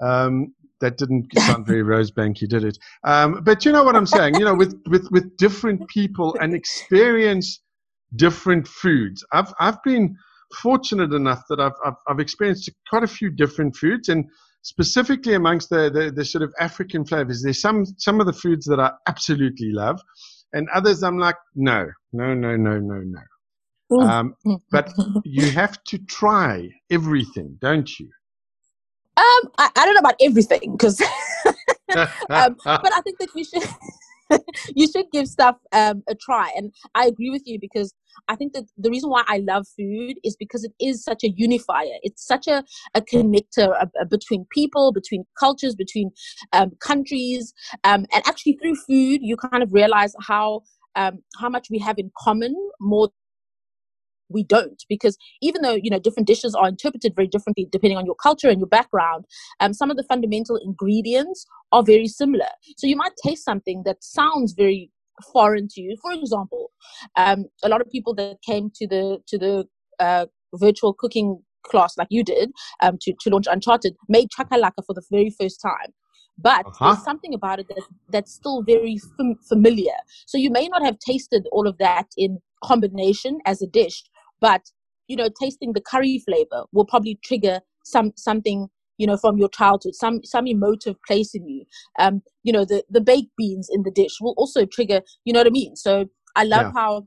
Um, 0.00 0.54
that 0.80 0.96
didn't 0.96 1.26
sound 1.36 1.66
very 1.66 1.82
Rosebanky, 1.92 2.48
did 2.48 2.64
it? 2.64 2.78
Um, 3.04 3.40
but 3.42 3.64
you 3.64 3.72
know 3.72 3.82
what 3.82 3.96
I'm 3.96 4.06
saying. 4.06 4.34
You 4.36 4.44
know, 4.44 4.54
with 4.54 4.80
with 4.86 5.08
with 5.10 5.36
different 5.36 5.88
people 5.88 6.36
and 6.40 6.54
experience 6.54 7.60
different 8.16 8.66
foods. 8.66 9.24
I've 9.32 9.52
I've 9.60 9.82
been 9.82 10.16
fortunate 10.62 11.12
enough 11.12 11.42
that 11.50 11.60
I've, 11.60 11.74
I've, 11.84 11.96
I've 12.08 12.20
experienced 12.20 12.70
quite 12.88 13.02
a 13.02 13.08
few 13.08 13.30
different 13.30 13.76
foods 13.76 14.08
and 14.08 14.24
specifically 14.62 15.34
amongst 15.34 15.70
the, 15.70 15.90
the, 15.90 16.10
the, 16.10 16.24
sort 16.24 16.42
of 16.42 16.52
African 16.60 17.04
flavors, 17.04 17.42
there's 17.42 17.60
some, 17.60 17.84
some 17.96 18.20
of 18.20 18.26
the 18.26 18.32
foods 18.32 18.66
that 18.66 18.80
I 18.80 18.90
absolutely 19.06 19.72
love 19.72 20.00
and 20.52 20.68
others 20.74 21.02
I'm 21.02 21.18
like, 21.18 21.36
no, 21.54 21.88
no, 22.12 22.34
no, 22.34 22.56
no, 22.56 22.78
no, 22.78 23.02
no. 23.02 24.00
Um, 24.00 24.34
but 24.70 24.92
you 25.24 25.50
have 25.50 25.82
to 25.84 25.98
try 25.98 26.68
everything, 26.90 27.56
don't 27.60 27.98
you? 27.98 28.08
Um, 29.16 29.50
I, 29.58 29.70
I 29.76 29.84
don't 29.84 29.94
know 29.94 30.00
about 30.00 30.16
everything 30.20 30.72
because, 30.72 31.00
um, 31.46 31.56
but 32.28 32.92
I 32.92 33.00
think 33.02 33.18
that 33.18 33.28
you 33.34 33.44
should 33.44 33.68
you 34.76 34.86
should 34.86 35.06
give 35.12 35.26
stuff 35.26 35.56
um, 35.72 36.02
a 36.08 36.14
try. 36.14 36.52
And 36.56 36.72
I 36.94 37.06
agree 37.06 37.30
with 37.30 37.42
you 37.46 37.58
because 37.58 37.94
I 38.28 38.36
think 38.36 38.52
that 38.54 38.64
the 38.76 38.90
reason 38.90 39.10
why 39.10 39.22
I 39.26 39.38
love 39.38 39.66
food 39.76 40.16
is 40.24 40.36
because 40.36 40.64
it 40.64 40.72
is 40.80 41.04
such 41.04 41.24
a 41.24 41.30
unifier. 41.30 41.98
It's 42.02 42.26
such 42.26 42.46
a, 42.46 42.64
a 42.94 43.00
connector 43.00 43.68
a, 43.80 43.90
a 44.00 44.06
between 44.06 44.46
people, 44.50 44.92
between 44.92 45.24
cultures, 45.38 45.74
between 45.74 46.10
um, 46.52 46.72
countries. 46.80 47.52
Um, 47.84 48.06
and 48.12 48.26
actually, 48.26 48.58
through 48.60 48.76
food, 48.76 49.20
you 49.22 49.36
kind 49.36 49.62
of 49.62 49.72
realize 49.72 50.14
how 50.20 50.62
um, 50.96 51.22
how 51.40 51.48
much 51.48 51.68
we 51.70 51.78
have 51.78 51.98
in 51.98 52.10
common 52.18 52.54
more 52.80 53.10
we 54.28 54.42
don't 54.42 54.84
because 54.88 55.16
even 55.40 55.62
though 55.62 55.78
you 55.82 55.90
know 55.90 55.98
different 55.98 56.26
dishes 56.26 56.54
are 56.54 56.68
interpreted 56.68 57.14
very 57.14 57.26
differently 57.28 57.66
depending 57.70 57.96
on 57.96 58.04
your 58.04 58.14
culture 58.14 58.48
and 58.48 58.60
your 58.60 58.68
background 58.68 59.24
um, 59.60 59.72
some 59.72 59.90
of 59.90 59.96
the 59.96 60.02
fundamental 60.04 60.56
ingredients 60.56 61.46
are 61.72 61.82
very 61.82 62.06
similar 62.06 62.48
so 62.76 62.86
you 62.86 62.96
might 62.96 63.12
taste 63.24 63.44
something 63.44 63.82
that 63.84 64.02
sounds 64.02 64.52
very 64.52 64.90
foreign 65.32 65.68
to 65.68 65.80
you 65.80 65.96
for 66.00 66.12
example 66.12 66.70
um, 67.16 67.46
a 67.64 67.68
lot 67.68 67.80
of 67.80 67.90
people 67.90 68.14
that 68.14 68.36
came 68.46 68.70
to 68.74 68.86
the 68.86 69.18
to 69.26 69.38
the 69.38 69.64
uh, 70.00 70.26
virtual 70.54 70.94
cooking 70.94 71.42
class 71.68 71.96
like 71.96 72.08
you 72.10 72.24
did 72.24 72.50
um, 72.80 72.98
to, 73.00 73.12
to 73.20 73.30
launch 73.30 73.46
Uncharted 73.50 73.94
made 74.08 74.28
chakalaka 74.30 74.84
for 74.86 74.94
the 74.94 75.02
very 75.10 75.30
first 75.38 75.60
time. 75.60 75.92
But 76.38 76.66
uh-huh. 76.66 76.92
there's 76.92 77.04
something 77.04 77.34
about 77.34 77.58
it 77.58 77.68
that, 77.68 77.82
that's 78.10 78.32
still 78.32 78.62
very 78.62 78.98
fam- 79.16 79.38
familiar. 79.48 79.96
So 80.26 80.38
you 80.38 80.50
may 80.50 80.68
not 80.68 80.84
have 80.84 80.98
tasted 80.98 81.46
all 81.52 81.66
of 81.66 81.78
that 81.78 82.06
in 82.16 82.38
combination 82.64 83.40
as 83.44 83.60
a 83.60 83.66
dish, 83.66 84.02
but 84.40 84.62
you 85.08 85.16
know, 85.16 85.28
tasting 85.40 85.72
the 85.72 85.80
curry 85.80 86.22
flavor 86.24 86.64
will 86.72 86.84
probably 86.84 87.18
trigger 87.24 87.60
some 87.84 88.12
something 88.16 88.68
you 88.98 89.06
know 89.06 89.16
from 89.16 89.38
your 89.38 89.48
childhood 89.48 89.94
some 89.94 90.20
some 90.24 90.46
emotive 90.46 90.96
place 91.06 91.34
in 91.34 91.48
you 91.48 91.64
um 91.98 92.22
you 92.42 92.52
know 92.52 92.64
the 92.64 92.84
the 92.90 93.00
baked 93.00 93.34
beans 93.36 93.68
in 93.72 93.82
the 93.82 93.90
dish 93.90 94.16
will 94.20 94.34
also 94.36 94.64
trigger 94.66 95.00
you 95.24 95.32
know 95.32 95.40
what 95.40 95.46
i 95.46 95.50
mean 95.50 95.74
so 95.74 96.04
i 96.36 96.44
love 96.44 96.72
yeah. 96.74 96.80
how 96.80 97.06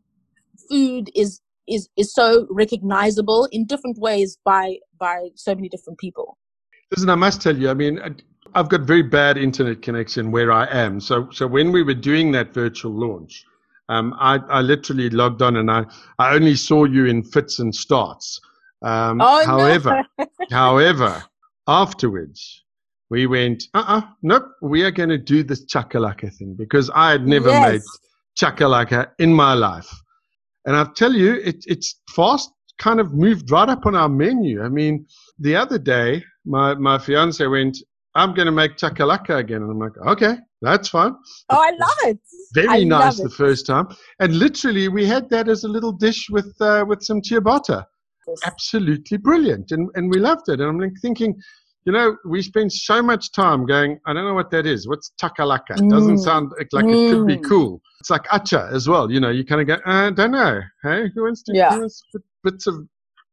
food 0.69 1.10
is 1.15 1.41
is 1.67 1.89
is 1.98 2.13
so 2.13 2.48
recognizable 2.50 3.48
in 3.51 3.65
different 3.65 3.98
ways 4.00 4.38
by 4.43 4.75
by 5.00 5.29
so 5.36 5.53
many 5.53 5.69
different 5.69 6.00
people 6.00 6.38
listen 6.91 7.10
i 7.10 7.15
must 7.15 7.41
tell 7.41 7.55
you 7.55 7.69
i 7.69 7.74
mean 7.74 8.00
i've 8.55 8.69
got 8.69 8.81
very 8.81 9.03
bad 9.03 9.38
internet 9.38 9.81
connection 9.81 10.31
where 10.31 10.51
i 10.51 10.65
am 10.65 11.00
so 11.00 11.29
so 11.31 11.45
when 11.45 11.71
we 11.71 11.83
were 11.83 11.93
doing 11.93 12.31
that 12.31 12.53
virtual 12.53 12.91
launch 12.91 13.45
um, 13.91 14.15
I, 14.17 14.39
I 14.50 14.62
literally 14.62 15.10
logged 15.10 15.41
on 15.41 15.57
and 15.57 15.69
I, 15.69 15.83
I 16.17 16.33
only 16.33 16.55
saw 16.55 16.86
you 16.86 17.07
in 17.07 17.24
fits 17.24 17.60
and 17.60 17.75
starts. 17.75 18.39
Um, 18.81 19.19
oh, 19.21 19.45
however, 19.45 20.03
no. 20.17 20.25
however, 20.50 21.21
afterwards, 21.68 22.63
we 23.10 23.27
went, 23.27 23.63
uh-uh, 23.74 24.01
nope, 24.24 24.46
we 24.62 24.84
are 24.84 24.91
going 24.91 25.10
to 25.10 25.18
do 25.18 25.44
this 25.44 25.65
chakalaka 25.65 26.34
thing 26.38 26.56
because 26.58 26.89
I 26.96 27.12
had 27.12 27.27
never 27.27 27.50
yes. 27.50 27.72
made 27.72 27.82
chakalaka 28.39 29.12
in 29.20 29.34
my 29.34 29.53
life. 29.53 29.89
And 30.65 30.75
I'll 30.75 30.94
tell 30.94 31.13
you, 31.13 31.34
it, 31.44 31.63
it's 31.68 32.00
fast 32.10 32.51
kind 32.77 33.00
of 33.00 33.13
moved 33.13 33.51
right 33.51 33.68
up 33.68 33.86
on 33.86 33.96
our 33.96 34.10
menu. 34.10 34.63
I 34.63 34.70
mean, 34.70 35.06
the 35.39 35.56
other 35.56 35.77
day, 35.77 36.24
my, 36.46 36.74
my 36.75 36.98
fiance 36.98 37.46
went, 37.46 37.77
I'm 38.15 38.34
going 38.34 38.46
to 38.46 38.51
make 38.51 38.77
chakalaka 38.77 39.38
again. 39.38 39.62
And 39.62 39.72
I'm 39.72 39.80
like, 39.80 39.98
okay, 40.08 40.38
that's 40.62 40.89
fine. 40.89 41.15
Oh, 41.50 41.58
I 41.58 41.72
love 41.72 42.13
it. 42.13 42.20
Very 42.53 42.82
I 42.82 42.84
nice 42.84 43.18
the 43.18 43.30
first 43.30 43.65
time. 43.65 43.88
And 44.20 44.36
literally, 44.36 44.88
we 44.88 45.06
had 45.06 45.30
that 45.30 45.48
as 45.50 45.63
a 45.63 45.68
little 45.68 45.91
dish 45.91 46.30
with, 46.30 46.53
uh, 46.62 46.86
with 46.88 47.01
some 47.03 47.22
ciabatta 47.22 47.86
absolutely 48.45 49.17
brilliant, 49.17 49.71
and 49.71 49.89
and 49.95 50.09
we 50.09 50.19
loved 50.19 50.50
it. 50.50 50.59
And 50.59 50.69
I'm 50.69 50.79
like 50.79 50.93
thinking, 51.01 51.35
you 51.85 51.91
know, 51.91 52.15
we 52.25 52.41
spend 52.41 52.71
so 52.71 53.01
much 53.01 53.31
time 53.31 53.65
going, 53.65 54.00
I 54.05 54.13
don't 54.13 54.25
know 54.25 54.33
what 54.33 54.51
that 54.51 54.65
is. 54.65 54.88
What's 54.88 55.11
takalaka? 55.21 55.77
It 55.77 55.89
doesn't 55.89 56.15
mm. 56.15 56.23
sound 56.23 56.51
like, 56.57 56.85
mm. 56.85 57.09
it 57.09 57.11
could 57.11 57.27
be 57.27 57.38
mm. 57.38 57.50
cool. 57.50 57.81
It's 58.00 58.09
like 58.09 58.23
atchar 58.25 58.71
as 58.71 58.88
well. 58.88 59.11
You 59.11 59.19
know, 59.19 59.29
you 59.29 59.43
kind 59.43 59.61
of 59.61 59.67
go, 59.67 59.77
I 59.85 60.11
don't 60.11 60.31
know. 60.31 60.61
Hey, 60.83 61.09
who 61.15 61.23
wants 61.23 61.43
to, 61.43 61.53
yeah. 61.55 61.73
who 61.73 61.79
wants 61.81 62.01
to 62.01 62.19
put 62.19 62.23
bits 62.43 62.67
of 62.67 62.75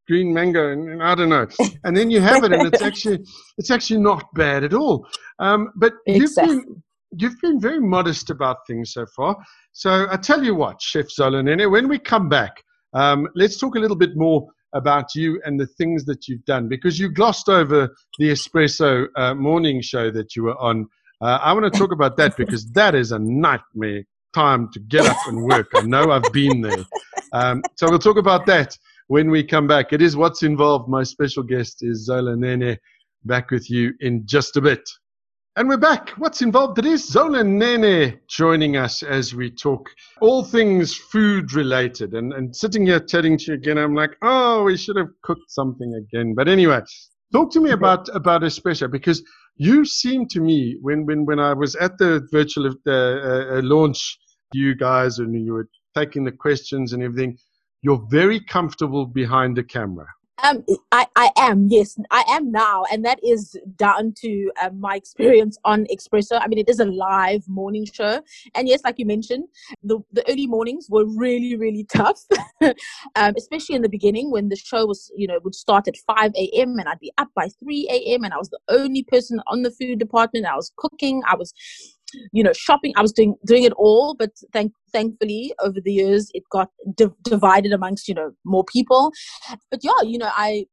green 0.07 0.33
mango 0.33 0.73
and, 0.73 0.89
and, 0.89 1.03
I 1.03 1.15
don't 1.15 1.29
know. 1.29 1.47
And 1.85 1.95
then 1.95 2.11
you 2.11 2.21
have 2.23 2.43
it, 2.45 2.53
and 2.53 2.67
it's 2.67 2.83
actually 2.83 3.21
it's 3.59 3.71
actually 3.71 4.01
not 4.01 4.25
bad 4.35 4.65
at 4.65 4.73
all. 4.73 5.07
Um, 5.39 5.71
but 5.77 5.93
exactly. 6.07 6.55
you've 6.55 6.65
been 6.65 6.83
you've 7.19 7.41
been 7.41 7.61
very 7.61 7.81
modest 7.81 8.31
about 8.31 8.59
things 8.67 8.93
so 8.93 9.07
far. 9.15 9.37
So 9.73 10.07
I 10.11 10.17
tell 10.17 10.43
you 10.43 10.55
what, 10.55 10.81
Chef 10.81 11.11
Zola 11.11 11.43
Nene, 11.43 11.71
when 11.71 11.89
we 11.89 11.99
come 11.99 12.29
back, 12.29 12.63
um, 12.95 13.29
let's 13.35 13.59
talk 13.59 13.77
a 13.77 13.79
little 13.79 13.97
bit 13.97 14.17
more 14.17 14.49
about 14.75 15.15
you 15.15 15.41
and 15.45 15.59
the 15.59 15.67
things 15.67 16.05
that 16.05 16.29
you've 16.29 16.45
done 16.45 16.69
because 16.69 16.99
you 16.99 17.11
glossed 17.11 17.49
over 17.49 17.95
the 18.19 18.31
Expresso 18.31 19.07
uh, 19.17 19.35
morning 19.35 19.81
show 19.81 20.11
that 20.11 20.37
you 20.37 20.45
were 20.45 20.59
on. 20.59 20.87
Uh, 21.21 21.39
I 21.43 21.53
want 21.53 21.73
to 21.73 21.79
talk 21.79 21.93
about 21.93 22.17
that 22.19 22.37
because 22.37 22.71
that 22.73 22.95
is 22.95 23.13
a 23.13 23.19
nightmare 23.19 24.05
time 24.35 24.69
to 24.73 24.81
get 24.81 25.07
up 25.07 25.17
and 25.27 25.43
work. 25.45 25.69
I 25.75 25.81
know 25.83 26.11
I've 26.11 26.33
been 26.33 26.61
there. 26.61 26.85
Um, 27.33 27.63
so 27.77 27.89
we'll 27.89 27.99
talk 27.99 28.19
about 28.19 28.47
that 28.47 28.77
when 29.09 29.31
we 29.31 29.43
come 29.43 29.67
back. 29.67 29.93
It 29.93 30.03
is 30.03 30.17
what's 30.17 30.43
involved. 30.43 30.89
My 30.89 31.03
special 31.03 31.43
guest 31.43 31.79
is 31.83 32.05
Zola 32.05 32.37
Nene. 32.37 32.79
Back 33.25 33.51
with 33.51 33.69
you 33.69 33.93
in 34.01 34.27
just 34.27 34.57
a 34.57 34.61
bit. 34.61 34.89
And 35.59 35.69
we're 35.69 35.77
back. 35.77 36.11
What's 36.11 36.41
involved? 36.41 36.79
It 36.79 36.87
is 36.87 37.05
Zola 37.05 37.43
Nene 37.43 38.21
joining 38.29 38.77
us 38.77 39.03
as 39.03 39.35
we 39.35 39.51
talk 39.51 39.91
all 40.21 40.45
things 40.45 40.95
food 40.95 41.53
related. 41.53 42.15
And, 42.15 42.33
and 42.33 42.55
sitting 42.55 42.87
here 42.87 43.01
chatting 43.01 43.37
to 43.39 43.45
you 43.47 43.55
again, 43.55 43.77
I'm 43.77 43.93
like, 43.93 44.13
oh, 44.23 44.63
we 44.63 44.77
should 44.77 44.95
have 44.95 45.09
cooked 45.25 45.51
something 45.51 45.93
again. 45.95 46.37
But 46.37 46.47
anyway, 46.47 46.83
talk 47.33 47.51
to 47.55 47.61
me 47.61 47.73
about, 47.73 48.09
about 48.15 48.43
Expresso 48.43 48.89
because 48.89 49.21
you 49.57 49.85
seem 49.85 50.29
to 50.29 50.41
me, 50.41 50.79
when, 50.81 51.05
when, 51.07 51.27
when 51.27 51.41
I 51.41 51.55
was 51.55 51.75
at 51.75 51.99
the 51.99 52.25
virtual 52.31 52.73
uh, 52.87 52.93
uh, 52.93 53.61
launch, 53.65 54.17
you 54.53 54.77
guys, 54.77 55.19
and 55.19 55.35
you 55.45 55.55
were 55.55 55.69
taking 55.97 56.23
the 56.23 56.31
questions 56.31 56.93
and 56.93 57.03
everything, 57.03 57.37
you're 57.83 58.07
very 58.11 58.39
comfortable 58.39 59.07
behind 59.07 59.57
the 59.57 59.65
camera. 59.65 60.07
Um, 60.45 60.65
I, 60.93 61.07
I 61.17 61.31
am, 61.37 61.67
yes, 61.69 61.99
I 62.11 62.23
am 62.29 62.53
now. 62.53 62.85
And 62.93 63.05
that 63.05 63.19
is 63.25 63.57
down 63.77 64.13
to 64.19 64.51
um, 64.63 64.79
my 64.81 64.95
experience 64.95 65.59
on 65.65 65.87
Expresso. 65.87 66.41
I 66.41 66.47
mean, 66.47 66.59
it 66.59 66.69
is 66.69 66.79
a 66.79 66.85
live 66.85 67.49
morning 67.49 67.87
show. 67.87 68.21
And 68.55 68.69
yes, 68.69 68.83
like 68.85 68.99
you 68.99 69.07
mentioned, 69.07 69.45
the, 69.83 69.99
the 70.13 70.29
early 70.31 70.47
mornings 70.47 70.87
were 70.89 71.05
really, 71.07 71.57
really 71.57 71.85
tough, 71.93 72.21
um, 72.63 73.35
especially 73.37 73.75
in 73.75 73.83
the 73.83 73.89
beginning 73.89 74.31
when 74.31 74.49
the 74.49 74.57
show 74.57 74.87
was, 74.87 75.11
you 75.17 75.27
know, 75.27 75.39
would 75.43 75.55
start 75.55 75.89
at 75.89 75.97
5 75.97 76.33
a.m. 76.37 76.79
and 76.79 76.89
I'd 76.89 77.01
be 77.01 77.13
up 77.19 77.29
by 77.35 77.49
3 77.63 77.89
a.m. 77.91 78.25
and 78.25 78.33
I 78.33 78.39
was 78.39 78.51
the 78.51 78.61
only 78.69 79.03
person 79.03 79.41
on 79.49 79.63
the 79.63 79.71
food 79.73 79.99
department. 79.99 80.47
I 80.47 80.57
was 80.57 80.73
cooking. 80.77 81.23
I 81.27 81.35
was 81.35 81.53
you 82.33 82.43
know 82.43 82.53
shopping 82.53 82.93
i 82.97 83.03
was 83.03 83.13
doing 83.13 83.35
doing 83.45 83.65
it 83.65 83.73
all 83.75 84.15
but 84.19 84.31
thank 84.53 84.73
thankfully 84.93 85.53
over 85.63 85.81
the 85.81 85.93
years 85.93 86.31
it 86.35 86.43
got 86.51 86.71
di- 86.95 87.07
divided 87.25 87.73
amongst 87.73 88.09
you 88.09 88.15
know 88.15 88.31
more 88.45 88.65
people 88.65 89.13
but 89.71 89.81
yeah 89.83 90.03
you 90.03 90.19
know 90.19 90.31
i 90.37 90.65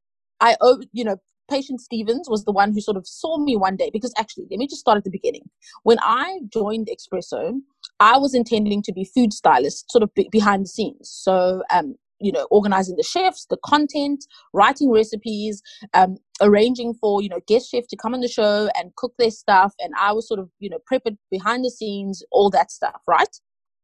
i 0.41 0.55
owe 0.61 0.81
you 0.91 1.03
know 1.03 1.17
Patience 1.47 1.83
Stevens 1.83 2.27
was 2.27 2.43
the 2.43 2.51
one 2.51 2.73
who 2.73 2.81
sort 2.81 2.97
of 2.97 3.05
saw 3.05 3.37
me 3.37 3.55
one 3.55 3.75
day 3.75 3.91
because 3.93 4.11
actually, 4.17 4.47
let 4.49 4.57
me 4.57 4.65
just 4.65 4.79
start 4.79 4.97
at 4.97 5.03
the 5.03 5.11
beginning. 5.11 5.43
When 5.83 5.99
I 6.01 6.39
joined 6.51 6.89
Expresso, 6.89 7.59
I 7.99 8.17
was 8.17 8.33
intending 8.33 8.81
to 8.81 8.91
be 8.91 9.05
food 9.05 9.31
stylist, 9.31 9.91
sort 9.91 10.01
of 10.01 10.11
be- 10.15 10.27
behind 10.31 10.63
the 10.63 10.69
scenes. 10.69 11.07
So, 11.07 11.61
um, 11.71 11.97
you 12.19 12.31
know 12.31 12.47
organizing 12.49 12.95
the 12.95 13.03
chefs 13.03 13.45
the 13.49 13.57
content 13.65 14.25
writing 14.53 14.91
recipes 14.91 15.61
um, 15.93 16.17
arranging 16.41 16.93
for 16.93 17.21
you 17.21 17.29
know 17.29 17.39
guest 17.47 17.69
chef 17.71 17.87
to 17.87 17.95
come 17.95 18.13
on 18.13 18.19
the 18.19 18.27
show 18.27 18.69
and 18.77 18.95
cook 18.95 19.13
their 19.17 19.31
stuff 19.31 19.73
and 19.79 19.93
i 19.99 20.11
was 20.11 20.27
sort 20.27 20.39
of 20.39 20.49
you 20.59 20.69
know 20.69 20.79
prep 20.85 21.01
it 21.05 21.17
behind 21.31 21.63
the 21.63 21.71
scenes 21.71 22.23
all 22.31 22.49
that 22.49 22.71
stuff 22.71 23.01
right 23.07 23.39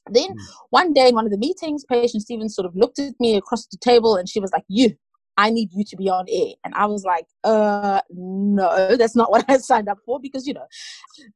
then 0.10 0.30
mm. 0.30 0.38
one 0.72 0.94
day 0.94 1.08
in 1.08 1.16
one 1.16 1.26
of 1.26 1.32
the 1.32 1.38
meetings 1.38 1.86
Patience 1.86 2.24
Stevens 2.24 2.56
sort 2.56 2.66
of 2.66 2.76
looked 2.76 2.98
at 2.98 3.14
me 3.20 3.36
across 3.36 3.68
the 3.68 3.78
table 3.78 4.16
and 4.16 4.28
she 4.28 4.40
was 4.40 4.52
like 4.52 4.66
you 4.68 4.96
I 5.38 5.50
need 5.50 5.70
you 5.74 5.84
to 5.86 5.96
be 5.96 6.10
on 6.10 6.26
air. 6.30 6.54
And 6.64 6.74
I 6.76 6.86
was 6.86 7.04
like, 7.04 7.26
uh, 7.44 8.02
no, 8.10 8.96
that's 8.96 9.16
not 9.16 9.32
what 9.32 9.46
I 9.48 9.58
signed 9.58 9.90
up 9.90 9.98
for 10.06 10.20
because, 10.20 10.46
you 10.46 10.54
know, 10.54 10.68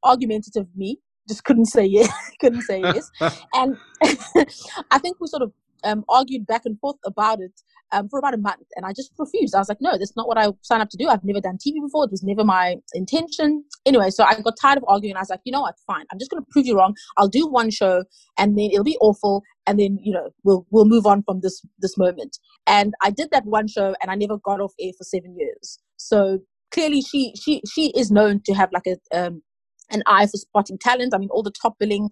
argumentative 0.03 0.67
me 0.75 0.99
just 1.27 1.43
couldn't 1.43 1.65
say 1.65 1.85
yes, 1.85 2.11
couldn't 2.39 2.61
say 2.61 2.81
yes. 2.81 3.09
and 3.53 3.77
I 4.91 4.99
think 4.99 5.17
we 5.19 5.27
sort 5.27 5.41
of 5.41 5.51
um, 5.83 6.03
argued 6.09 6.45
back 6.45 6.61
and 6.65 6.79
forth 6.79 6.97
about 7.05 7.39
it 7.41 7.51
um, 7.91 8.09
for 8.09 8.19
about 8.19 8.33
a 8.33 8.37
month 8.37 8.67
and 8.75 8.85
I 8.85 8.93
just 8.93 9.11
refused. 9.17 9.55
I 9.55 9.59
was 9.59 9.69
like, 9.69 9.81
no, 9.81 9.97
that's 9.97 10.15
not 10.15 10.27
what 10.27 10.37
I 10.37 10.47
signed 10.61 10.81
up 10.81 10.89
to 10.89 10.97
do. 10.97 11.07
I've 11.07 11.23
never 11.23 11.41
done 11.41 11.57
TV 11.57 11.81
before. 11.81 12.05
It 12.05 12.11
was 12.11 12.23
never 12.23 12.43
my 12.43 12.77
intention. 12.93 13.63
Anyway, 13.85 14.09
so 14.09 14.23
I 14.23 14.39
got 14.41 14.55
tired 14.59 14.77
of 14.77 14.85
arguing. 14.87 15.15
I 15.15 15.19
was 15.19 15.29
like, 15.29 15.41
you 15.43 15.51
know 15.51 15.61
what? 15.61 15.75
Fine. 15.85 16.05
I'm 16.11 16.19
just 16.19 16.31
going 16.31 16.43
to 16.43 16.47
prove 16.51 16.65
you 16.65 16.77
wrong. 16.77 16.95
I'll 17.17 17.27
do 17.27 17.47
one 17.47 17.69
show 17.69 18.03
and 18.37 18.57
then 18.57 18.69
it'll 18.71 18.83
be 18.83 18.97
awful. 18.99 19.43
And 19.67 19.79
then, 19.79 19.99
you 20.01 20.13
know, 20.13 20.29
we'll, 20.43 20.65
we'll 20.71 20.85
move 20.85 21.05
on 21.05 21.23
from 21.23 21.41
this, 21.41 21.61
this 21.79 21.97
moment. 21.97 22.37
And 22.67 22.93
I 23.01 23.11
did 23.11 23.29
that 23.31 23.45
one 23.45 23.67
show 23.67 23.95
and 24.01 24.11
I 24.11 24.15
never 24.15 24.37
got 24.37 24.59
off 24.59 24.73
air 24.79 24.91
for 24.97 25.03
seven 25.03 25.35
years. 25.37 25.79
So 25.97 26.39
clearly 26.71 27.01
she, 27.01 27.33
she, 27.41 27.61
she 27.71 27.91
is 27.91 28.11
known 28.11 28.41
to 28.45 28.53
have 28.53 28.69
like 28.71 28.87
a, 28.87 28.97
um, 29.17 29.41
an 29.91 30.03
eye 30.07 30.25
for 30.25 30.37
spotting 30.37 30.77
talent. 30.77 31.13
I 31.13 31.17
mean, 31.17 31.29
all 31.31 31.43
the 31.43 31.51
top 31.51 31.77
billing, 31.79 32.09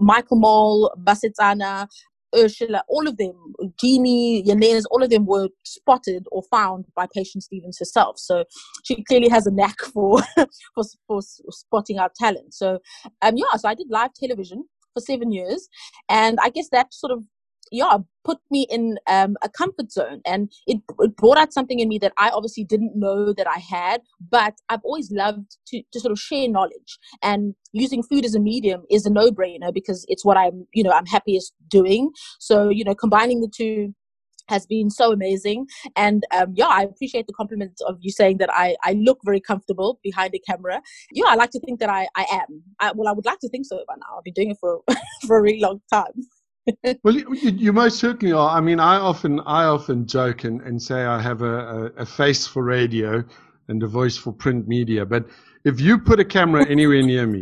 Michael 0.00 0.38
Mol, 0.38 0.92
Basetsana, 0.98 1.86
Ursula, 2.36 2.82
all 2.88 3.08
of 3.08 3.16
them, 3.16 3.34
Jeannie, 3.80 4.42
Janez, 4.44 4.84
all 4.90 5.02
of 5.02 5.10
them 5.10 5.26
were 5.26 5.48
spotted 5.64 6.26
or 6.32 6.42
found 6.50 6.86
by 6.94 7.06
Patience 7.14 7.46
Stevens 7.46 7.78
herself. 7.78 8.18
So 8.18 8.44
she 8.84 9.02
clearly 9.04 9.28
has 9.28 9.46
a 9.46 9.50
knack 9.50 9.80
for 9.80 10.20
for, 10.74 10.84
for 11.06 11.20
spotting 11.50 11.98
our 11.98 12.10
talent. 12.18 12.54
So 12.54 12.80
um, 13.22 13.36
yeah, 13.36 13.56
so 13.56 13.68
I 13.68 13.74
did 13.74 13.88
live 13.90 14.12
television 14.14 14.64
for 14.94 15.00
seven 15.00 15.32
years, 15.32 15.68
and 16.08 16.38
I 16.42 16.50
guess 16.50 16.68
that 16.70 16.92
sort 16.92 17.12
of 17.12 17.24
yeah 17.72 17.96
put 18.24 18.38
me 18.50 18.66
in 18.70 18.98
um, 19.08 19.36
a 19.42 19.48
comfort 19.48 19.90
zone. 19.90 20.20
And 20.24 20.52
it, 20.66 20.80
it 21.00 21.16
brought 21.16 21.38
out 21.38 21.52
something 21.52 21.80
in 21.80 21.88
me 21.88 21.98
that 21.98 22.12
i 22.18 22.28
obviously 22.30 22.64
didn't 22.64 22.94
know 22.94 23.32
that 23.32 23.48
i 23.48 23.58
had 23.58 24.00
but 24.30 24.54
i've 24.68 24.84
always 24.84 25.10
loved 25.10 25.56
to, 25.68 25.82
to 25.92 26.00
sort 26.00 26.12
of 26.12 26.18
share 26.18 26.48
knowledge. 26.48 26.98
And 27.22 27.54
using 27.72 28.02
food 28.02 28.24
as 28.24 28.34
a 28.34 28.40
medium 28.40 28.82
is 28.90 29.06
a 29.06 29.10
no-brainer 29.10 29.72
because 29.72 30.04
it's 30.08 30.24
what 30.24 30.36
i'm 30.36 30.66
you 30.72 30.82
know 30.82 30.90
i'm 30.92 31.06
happiest 31.06 31.52
doing. 31.68 32.10
So 32.38 32.68
you 32.68 32.84
know 32.84 32.94
combining 32.94 33.40
the 33.40 33.48
two 33.54 33.94
has 34.48 34.66
been 34.66 34.90
so 34.90 35.12
amazing. 35.12 35.66
And 35.96 36.24
um, 36.36 36.52
yeah 36.54 36.66
i 36.66 36.82
appreciate 36.82 37.26
the 37.26 37.32
compliment 37.32 37.80
of 37.86 37.96
you 38.00 38.10
saying 38.10 38.38
that 38.38 38.50
I, 38.52 38.76
I 38.82 38.92
look 38.92 39.18
very 39.24 39.40
comfortable 39.40 39.98
behind 40.02 40.34
a 40.34 40.38
camera. 40.38 40.82
Yeah 41.12 41.26
i 41.28 41.34
like 41.34 41.50
to 41.50 41.60
think 41.60 41.80
that 41.80 41.90
i, 41.90 42.06
I 42.16 42.26
am. 42.30 42.62
I, 42.80 42.92
well 42.92 43.08
i 43.08 43.12
would 43.12 43.24
like 43.24 43.40
to 43.40 43.48
think 43.48 43.66
so 43.66 43.82
by 43.88 43.94
now 43.96 44.18
i've 44.18 44.24
been 44.24 44.34
doing 44.34 44.50
it 44.50 44.58
for 44.60 44.80
for 45.26 45.38
a 45.38 45.42
really 45.42 45.60
long 45.60 45.80
time 45.92 46.12
well, 47.04 47.14
you, 47.14 47.34
you, 47.34 47.72
most 47.72 47.98
certainly 47.98 48.32
are. 48.32 48.56
I 48.56 48.60
mean, 48.60 48.78
I 48.78 48.96
often 48.96 49.40
I 49.40 49.64
often 49.64 50.06
joke 50.06 50.44
and, 50.44 50.60
and 50.62 50.80
say 50.80 51.04
I 51.04 51.20
have 51.20 51.42
a, 51.42 51.56
a, 51.56 51.84
a 52.02 52.06
face 52.06 52.46
for 52.46 52.62
radio 52.62 53.24
and 53.68 53.82
a 53.82 53.88
voice 53.88 54.16
for 54.16 54.32
print 54.32 54.68
media, 54.68 55.04
but 55.04 55.26
if 55.64 55.80
you 55.80 55.98
put 55.98 56.20
a 56.20 56.24
camera 56.24 56.66
anywhere 56.68 57.02
near 57.02 57.26
me, 57.26 57.40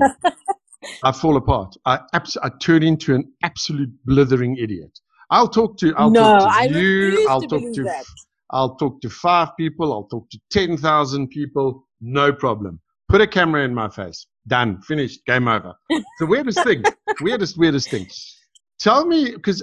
I 1.04 1.12
fall 1.12 1.36
apart. 1.36 1.74
I, 1.84 2.00
abs- 2.12 2.36
I 2.42 2.50
turn 2.60 2.82
into 2.82 3.14
an 3.14 3.32
absolute 3.42 3.90
blithering 4.04 4.56
idiot. 4.56 4.98
I'll 5.30 5.48
talk 5.48 5.78
to 5.78 5.94
I'll 5.96 6.10
no, 6.10 6.20
talk 6.20 6.52
to 6.52 6.58
I 6.58 6.64
you. 6.64 7.28
I'll 7.28 7.40
to 7.42 7.48
talk 7.48 7.74
to 7.74 7.82
that. 7.84 8.04
I'll 8.50 8.76
talk 8.76 9.00
to 9.02 9.10
five 9.10 9.50
people. 9.58 9.92
I'll 9.92 10.08
talk 10.08 10.28
to 10.30 10.38
ten 10.50 10.76
thousand 10.76 11.28
people. 11.28 11.86
No 12.00 12.32
problem. 12.32 12.80
Put 13.08 13.20
a 13.20 13.26
camera 13.26 13.64
in 13.64 13.74
my 13.74 13.88
face. 13.88 14.26
Done. 14.46 14.80
Finished. 14.82 15.24
Game 15.26 15.46
over. 15.46 15.74
the 16.18 16.26
weirdest 16.26 16.62
thing. 16.64 16.82
weirdest 17.20 17.58
weirdest 17.58 17.90
thing. 17.90 18.06
Tell 18.80 19.04
me 19.04 19.32
because 19.32 19.62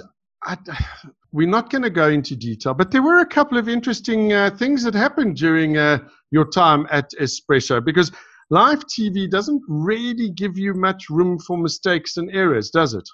we're 1.32 1.48
not 1.48 1.70
going 1.70 1.82
to 1.82 1.90
go 1.90 2.08
into 2.08 2.36
detail, 2.36 2.72
but 2.72 2.92
there 2.92 3.02
were 3.02 3.18
a 3.18 3.26
couple 3.26 3.58
of 3.58 3.68
interesting 3.68 4.32
uh, 4.32 4.50
things 4.56 4.84
that 4.84 4.94
happened 4.94 5.36
during 5.36 5.76
uh, 5.76 5.98
your 6.30 6.48
time 6.48 6.86
at 6.90 7.10
Expresso 7.20 7.84
because 7.84 8.12
live 8.50 8.84
TV 8.86 9.28
doesn't 9.28 9.62
really 9.68 10.30
give 10.30 10.56
you 10.56 10.72
much 10.72 11.10
room 11.10 11.38
for 11.38 11.58
mistakes 11.58 12.16
and 12.16 12.30
errors, 12.32 12.70
does 12.70 12.94
it? 12.94 13.08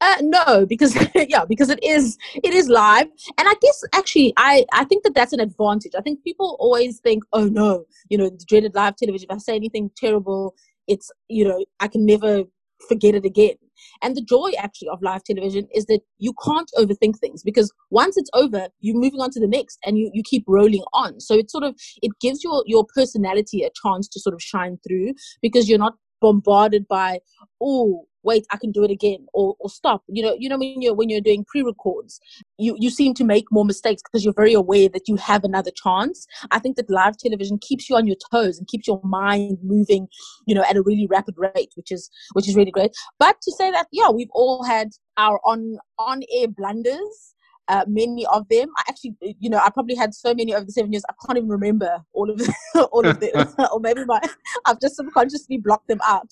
Uh, 0.00 0.16
no, 0.20 0.66
because 0.66 0.96
yeah, 1.14 1.44
because 1.44 1.70
it 1.70 1.82
is 1.82 2.18
it 2.34 2.52
is 2.52 2.68
live, 2.68 3.06
and 3.38 3.48
I 3.48 3.54
guess 3.62 3.84
actually 3.94 4.34
I 4.36 4.66
I 4.72 4.84
think 4.84 5.04
that 5.04 5.14
that's 5.14 5.32
an 5.32 5.40
advantage. 5.40 5.92
I 5.96 6.02
think 6.02 6.24
people 6.24 6.56
always 6.58 6.98
think, 6.98 7.22
oh 7.32 7.44
no, 7.44 7.84
you 8.10 8.18
know, 8.18 8.30
dreaded 8.46 8.74
live 8.74 8.96
television. 8.96 9.28
If 9.30 9.36
I 9.36 9.38
say 9.38 9.54
anything 9.54 9.90
terrible, 9.96 10.56
it's 10.88 11.10
you 11.28 11.46
know 11.46 11.64
I 11.80 11.88
can 11.88 12.04
never 12.04 12.42
forget 12.88 13.14
it 13.14 13.24
again. 13.24 13.54
And 14.02 14.16
the 14.16 14.22
joy 14.22 14.52
actually 14.58 14.88
of 14.88 15.02
live 15.02 15.24
television 15.24 15.68
is 15.74 15.86
that 15.86 16.00
you 16.18 16.34
can't 16.44 16.70
overthink 16.76 17.18
things 17.18 17.42
because 17.42 17.72
once 17.90 18.16
it's 18.16 18.30
over, 18.34 18.68
you're 18.80 18.96
moving 18.96 19.20
on 19.20 19.30
to 19.30 19.40
the 19.40 19.48
next 19.48 19.78
and 19.84 19.98
you, 19.98 20.10
you 20.12 20.22
keep 20.24 20.44
rolling 20.46 20.84
on. 20.92 21.20
So 21.20 21.34
it 21.34 21.50
sort 21.50 21.64
of 21.64 21.74
it 22.02 22.12
gives 22.20 22.42
your 22.42 22.62
your 22.66 22.84
personality 22.94 23.62
a 23.62 23.70
chance 23.82 24.08
to 24.08 24.20
sort 24.20 24.34
of 24.34 24.42
shine 24.42 24.78
through 24.86 25.14
because 25.42 25.68
you're 25.68 25.78
not 25.78 25.94
bombarded 26.24 26.88
by, 26.88 27.20
oh, 27.60 28.06
wait, 28.22 28.46
I 28.50 28.56
can 28.56 28.72
do 28.72 28.82
it 28.82 28.90
again, 28.90 29.26
or 29.34 29.54
or 29.60 29.68
stop. 29.68 30.02
You 30.08 30.22
know, 30.24 30.34
you 30.38 30.48
know 30.48 30.58
when 30.58 30.80
you're 30.80 30.94
when 30.94 31.10
you're 31.10 31.20
doing 31.20 31.44
pre-records, 31.46 32.18
you 32.58 32.74
you 32.78 32.90
seem 32.90 33.12
to 33.14 33.24
make 33.24 33.44
more 33.52 33.66
mistakes 33.66 34.02
because 34.02 34.24
you're 34.24 34.42
very 34.42 34.54
aware 34.54 34.88
that 34.88 35.06
you 35.06 35.16
have 35.16 35.44
another 35.44 35.70
chance. 35.82 36.26
I 36.50 36.58
think 36.58 36.76
that 36.76 36.90
live 36.90 37.18
television 37.18 37.58
keeps 37.58 37.90
you 37.90 37.96
on 37.96 38.06
your 38.06 38.16
toes 38.32 38.58
and 38.58 38.66
keeps 38.66 38.88
your 38.88 39.00
mind 39.04 39.58
moving, 39.62 40.08
you 40.46 40.54
know, 40.54 40.64
at 40.68 40.76
a 40.76 40.82
really 40.82 41.06
rapid 41.06 41.34
rate, 41.36 41.72
which 41.74 41.92
is 41.92 42.10
which 42.32 42.48
is 42.48 42.56
really 42.56 42.70
great. 42.70 42.92
But 43.18 43.36
to 43.42 43.52
say 43.52 43.70
that, 43.70 43.86
yeah, 43.92 44.08
we've 44.10 44.32
all 44.32 44.64
had 44.64 44.88
our 45.18 45.38
on 45.44 45.78
on 45.98 46.22
air 46.34 46.48
blunders. 46.48 47.33
Uh, 47.68 47.84
many 47.88 48.26
of 48.26 48.46
them. 48.48 48.68
I 48.78 48.82
actually, 48.88 49.14
you 49.40 49.48
know, 49.48 49.58
I 49.58 49.70
probably 49.70 49.94
had 49.94 50.14
so 50.14 50.34
many 50.34 50.54
over 50.54 50.64
the 50.64 50.72
seven 50.72 50.92
years. 50.92 51.04
I 51.08 51.14
can't 51.24 51.38
even 51.38 51.48
remember 51.48 52.04
all 52.12 52.30
of 52.30 52.38
them, 52.38 52.52
all 52.92 53.06
of 53.06 53.20
them, 53.20 53.30
or 53.72 53.80
maybe 53.80 54.04
my, 54.04 54.20
I've 54.66 54.80
just 54.80 54.96
subconsciously 54.96 55.58
blocked 55.58 55.88
them 55.88 56.00
out. 56.06 56.30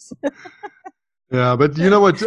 Yeah, 1.31 1.57
but 1.57 1.79
you 1.79 1.89
know 1.89 2.01
what? 2.01 2.23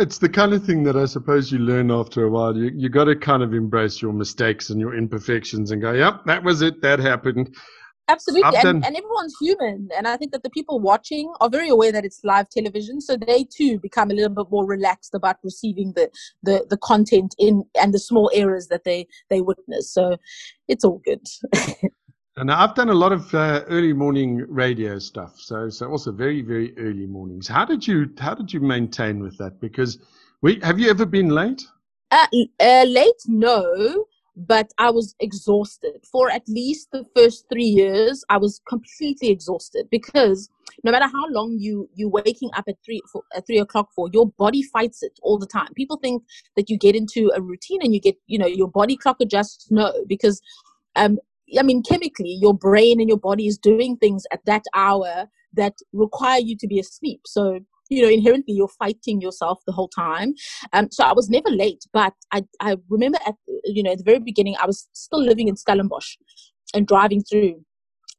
It's 0.00 0.18
the 0.18 0.28
kind 0.28 0.52
of 0.52 0.64
thing 0.64 0.82
that 0.82 0.96
I 0.96 1.04
suppose 1.04 1.52
you 1.52 1.58
learn 1.58 1.92
after 1.92 2.24
a 2.24 2.30
while. 2.30 2.56
You 2.56 2.72
you 2.74 2.88
got 2.88 3.04
to 3.04 3.14
kind 3.14 3.44
of 3.44 3.54
embrace 3.54 4.02
your 4.02 4.12
mistakes 4.12 4.70
and 4.70 4.80
your 4.80 4.96
imperfections 4.96 5.70
and 5.70 5.80
go, 5.80 5.92
"Yep, 5.92 6.24
that 6.24 6.42
was 6.42 6.60
it. 6.60 6.82
That 6.82 6.98
happened." 6.98 7.54
Absolutely, 8.08 8.56
and, 8.56 8.84
and 8.84 8.96
everyone's 8.96 9.36
human, 9.38 9.88
and 9.96 10.08
I 10.08 10.16
think 10.16 10.32
that 10.32 10.42
the 10.42 10.50
people 10.50 10.80
watching 10.80 11.30
are 11.40 11.50
very 11.50 11.68
aware 11.68 11.92
that 11.92 12.06
it's 12.06 12.20
live 12.24 12.48
television, 12.48 13.00
so 13.00 13.16
they 13.16 13.44
too 13.44 13.78
become 13.78 14.10
a 14.10 14.14
little 14.14 14.34
bit 14.34 14.46
more 14.50 14.66
relaxed 14.66 15.14
about 15.14 15.36
receiving 15.44 15.92
the 15.94 16.10
the, 16.42 16.66
the 16.70 16.78
content 16.78 17.34
in 17.38 17.64
and 17.80 17.92
the 17.92 17.98
small 17.98 18.30
errors 18.32 18.68
that 18.68 18.84
they 18.84 19.06
they 19.28 19.42
witness. 19.42 19.92
So 19.92 20.16
it's 20.68 20.84
all 20.84 21.02
good. 21.04 21.26
And 22.38 22.52
I've 22.52 22.76
done 22.76 22.88
a 22.88 22.94
lot 22.94 23.10
of 23.10 23.34
uh, 23.34 23.64
early 23.66 23.92
morning 23.92 24.46
radio 24.48 25.00
stuff, 25.00 25.34
so 25.38 25.68
so 25.68 25.90
also 25.90 26.12
very 26.12 26.40
very 26.40 26.72
early 26.78 27.04
mornings. 27.04 27.48
How 27.48 27.64
did 27.64 27.84
you 27.84 28.10
how 28.16 28.32
did 28.32 28.52
you 28.52 28.60
maintain 28.60 29.18
with 29.18 29.36
that? 29.38 29.60
Because 29.60 29.98
we 30.40 30.60
have 30.62 30.78
you 30.78 30.88
ever 30.88 31.04
been 31.04 31.30
late? 31.30 31.66
Uh, 32.12 32.26
uh, 32.60 32.84
late, 32.84 33.22
no, 33.26 34.04
but 34.46 34.70
I 34.78 34.90
was 34.90 35.16
exhausted 35.18 36.04
for 36.10 36.30
at 36.30 36.48
least 36.48 36.88
the 36.92 37.04
first 37.16 37.46
three 37.52 37.64
years. 37.64 38.24
I 38.28 38.38
was 38.38 38.60
completely 38.68 39.30
exhausted 39.30 39.88
because 39.90 40.48
no 40.84 40.92
matter 40.92 41.06
how 41.06 41.26
long 41.30 41.56
you 41.58 41.88
you 41.94 42.08
waking 42.08 42.50
up 42.56 42.64
at 42.68 42.76
three 42.84 43.02
for, 43.12 43.22
at 43.34 43.46
three 43.46 43.58
o'clock 43.58 43.88
for, 43.94 44.08
your 44.12 44.26
body 44.38 44.62
fights 44.62 45.02
it 45.02 45.18
all 45.22 45.38
the 45.38 45.46
time. 45.46 45.68
People 45.74 45.98
think 46.00 46.22
that 46.56 46.70
you 46.70 46.78
get 46.78 46.94
into 46.94 47.32
a 47.34 47.42
routine 47.42 47.80
and 47.82 47.92
you 47.92 48.00
get 48.00 48.16
you 48.26 48.38
know 48.38 48.46
your 48.46 48.68
body 48.68 48.96
clock 48.96 49.16
adjusts. 49.20 49.70
No, 49.70 49.92
because 50.06 50.40
um, 50.94 51.18
I 51.58 51.62
mean, 51.62 51.82
chemically, 51.82 52.36
your 52.40 52.54
brain 52.54 53.00
and 53.00 53.08
your 53.08 53.18
body 53.18 53.46
is 53.46 53.58
doing 53.58 53.96
things 53.96 54.24
at 54.32 54.44
that 54.46 54.64
hour 54.74 55.28
that 55.54 55.74
require 55.92 56.40
you 56.40 56.56
to 56.58 56.66
be 56.66 56.78
asleep. 56.78 57.22
So, 57.26 57.60
you 57.88 58.02
know, 58.02 58.08
inherently, 58.08 58.54
you're 58.54 58.68
fighting 58.68 59.20
yourself 59.20 59.60
the 59.66 59.72
whole 59.72 59.88
time. 59.88 60.34
Um, 60.72 60.88
so 60.90 61.04
I 61.04 61.12
was 61.12 61.28
never 61.28 61.50
late, 61.50 61.84
but 61.92 62.14
I, 62.32 62.44
I 62.60 62.76
remember 62.88 63.18
at, 63.26 63.34
you 63.64 63.82
know, 63.82 63.92
at 63.92 63.98
the 63.98 64.04
very 64.04 64.20
beginning, 64.20 64.56
I 64.60 64.66
was 64.66 64.88
still 64.92 65.22
living 65.22 65.48
in 65.48 65.56
Stellenbosch 65.56 66.16
and 66.74 66.86
driving 66.86 67.22
through 67.22 67.64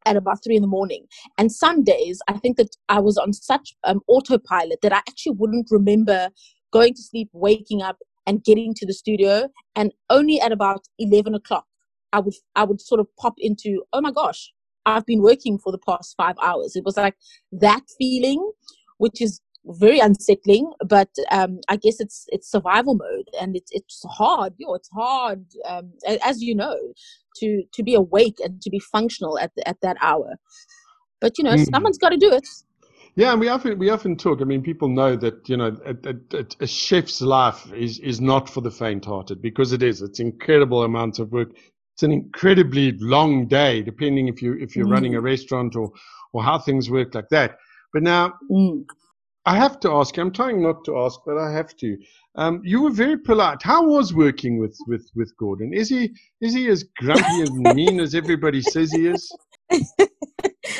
at 0.06 0.16
about 0.16 0.44
three 0.44 0.56
in 0.56 0.62
the 0.62 0.68
morning. 0.68 1.06
And 1.38 1.52
some 1.52 1.84
days, 1.84 2.22
I 2.28 2.34
think 2.34 2.58
that 2.58 2.76
I 2.88 3.00
was 3.00 3.18
on 3.18 3.34
such 3.34 3.76
um, 3.84 4.02
autopilot 4.08 4.80
that 4.82 4.94
I 4.94 4.98
actually 4.98 5.36
wouldn't 5.38 5.68
remember 5.70 6.30
going 6.72 6.94
to 6.94 7.02
sleep, 7.02 7.30
waking 7.34 7.82
up, 7.82 7.98
and 8.26 8.44
getting 8.44 8.74
to 8.76 8.86
the 8.86 8.94
studio. 8.94 9.50
And 9.76 9.92
only 10.10 10.40
at 10.40 10.52
about 10.52 10.88
11 11.00 11.36
o'clock 11.36 11.66
I 12.14 12.20
would 12.20 12.34
I 12.56 12.64
would 12.64 12.82
sort 12.82 13.00
of 13.00 13.08
pop 13.18 13.36
into, 13.38 13.84
oh 13.94 14.02
my 14.02 14.12
gosh, 14.12 14.52
I've 14.86 15.06
been 15.06 15.22
working 15.22 15.58
for 15.60 15.72
the 15.72 15.78
past 15.78 16.16
five 16.18 16.36
hours. 16.42 16.76
It 16.76 16.84
was 16.84 16.98
like 16.98 17.16
that 17.52 17.84
feeling, 17.98 18.52
which 18.98 19.22
is 19.22 19.42
very 19.70 20.00
unsettling, 20.00 20.72
but 20.86 21.10
um, 21.32 21.60
I 21.68 21.78
guess 21.78 22.00
it's 22.00 22.26
it's 22.30 22.50
survival 22.50 22.96
mode, 22.96 23.30
and 23.40 23.56
it's 23.56 23.72
it's 23.72 24.04
hard. 24.10 24.54
You 24.58 24.68
know, 24.68 24.74
it's 24.76 24.90
hard, 24.90 25.46
um, 25.66 25.92
as 26.24 26.42
you 26.42 26.56
know, 26.56 26.78
to 27.38 27.64
to 27.74 27.84
be 27.84 27.96
awake 27.96 28.40
and 28.44 28.62
to 28.62 28.70
be 28.70 28.80
functional 28.80 29.38
at 29.40 29.52
the, 29.56 29.68
at 29.68 29.82
that 29.82 29.98
hour. 30.02 30.36
But 31.22 31.38
you 31.38 31.44
know, 31.44 31.56
mm. 31.56 31.70
someone's 31.72 31.98
got 31.98 32.10
to 32.10 32.18
do 32.18 32.32
it. 32.32 32.48
Yeah, 33.16 33.32
and 33.32 33.40
we 33.40 33.50
often 33.50 33.78
we 33.78 33.90
often 33.90 34.16
talk. 34.16 34.42
I 34.42 34.46
mean, 34.46 34.62
people 34.62 34.88
know 34.88 35.16
that 35.16 35.48
you 35.50 35.58
know 35.58 35.76
a, 35.86 35.96
a, 36.10 36.46
a, 36.62 36.68
chef's 36.68 37.22
life 37.22 37.72
is 37.74 38.00
is 38.00 38.22
not 38.22 38.50
for 38.50 38.62
the 38.62 38.72
faint-hearted 38.72 39.42
because 39.42 39.74
it 39.74 39.84
is. 39.84 40.02
It's 40.02 40.20
incredible 40.20 40.84
amounts 40.84 41.20
of 41.20 41.32
work 41.32 41.50
it's 42.00 42.04
an 42.04 42.14
incredibly 42.14 42.94
long 42.94 43.46
day, 43.46 43.82
depending 43.82 44.30
if 44.30 44.42
you 44.42 44.54
if 44.54 44.74
you're 44.74 44.86
mm. 44.86 44.92
running 44.92 45.16
a 45.16 45.22
restaurant 45.22 45.76
or 45.76 45.92
or 46.32 46.42
how 46.42 46.58
things 46.58 46.90
work 46.90 47.14
like 47.14 47.28
that. 47.28 47.58
But 47.92 48.04
now, 48.04 48.36
mm. 48.50 48.86
I 49.46 49.56
have 49.56 49.80
to 49.82 49.92
ask. 49.92 50.18
I'm 50.18 50.32
trying 50.32 50.62
not 50.62 50.84
to 50.86 50.98
ask, 51.00 51.20
but 51.26 51.38
I 51.38 51.52
have 51.52 51.76
to. 51.78 51.98
Um, 52.36 52.62
you 52.64 52.82
were 52.82 52.92
very 52.92 53.18
polite. 53.18 53.62
How 53.64 53.86
was 53.86 54.14
working 54.14 54.60
with 54.60 54.78
with 54.88 55.10
with 55.16 55.36
Gordon? 55.38 55.74
Is 55.74 55.90
he 55.90 56.12
is 56.42 56.54
he 56.54 56.68
as 56.70 56.84
grumpy 56.98 57.42
and 57.42 57.76
mean 57.76 58.00
as 58.00 58.16
everybody 58.16 58.62
says 58.62 58.92
he 58.92 59.08
is? 59.08 59.32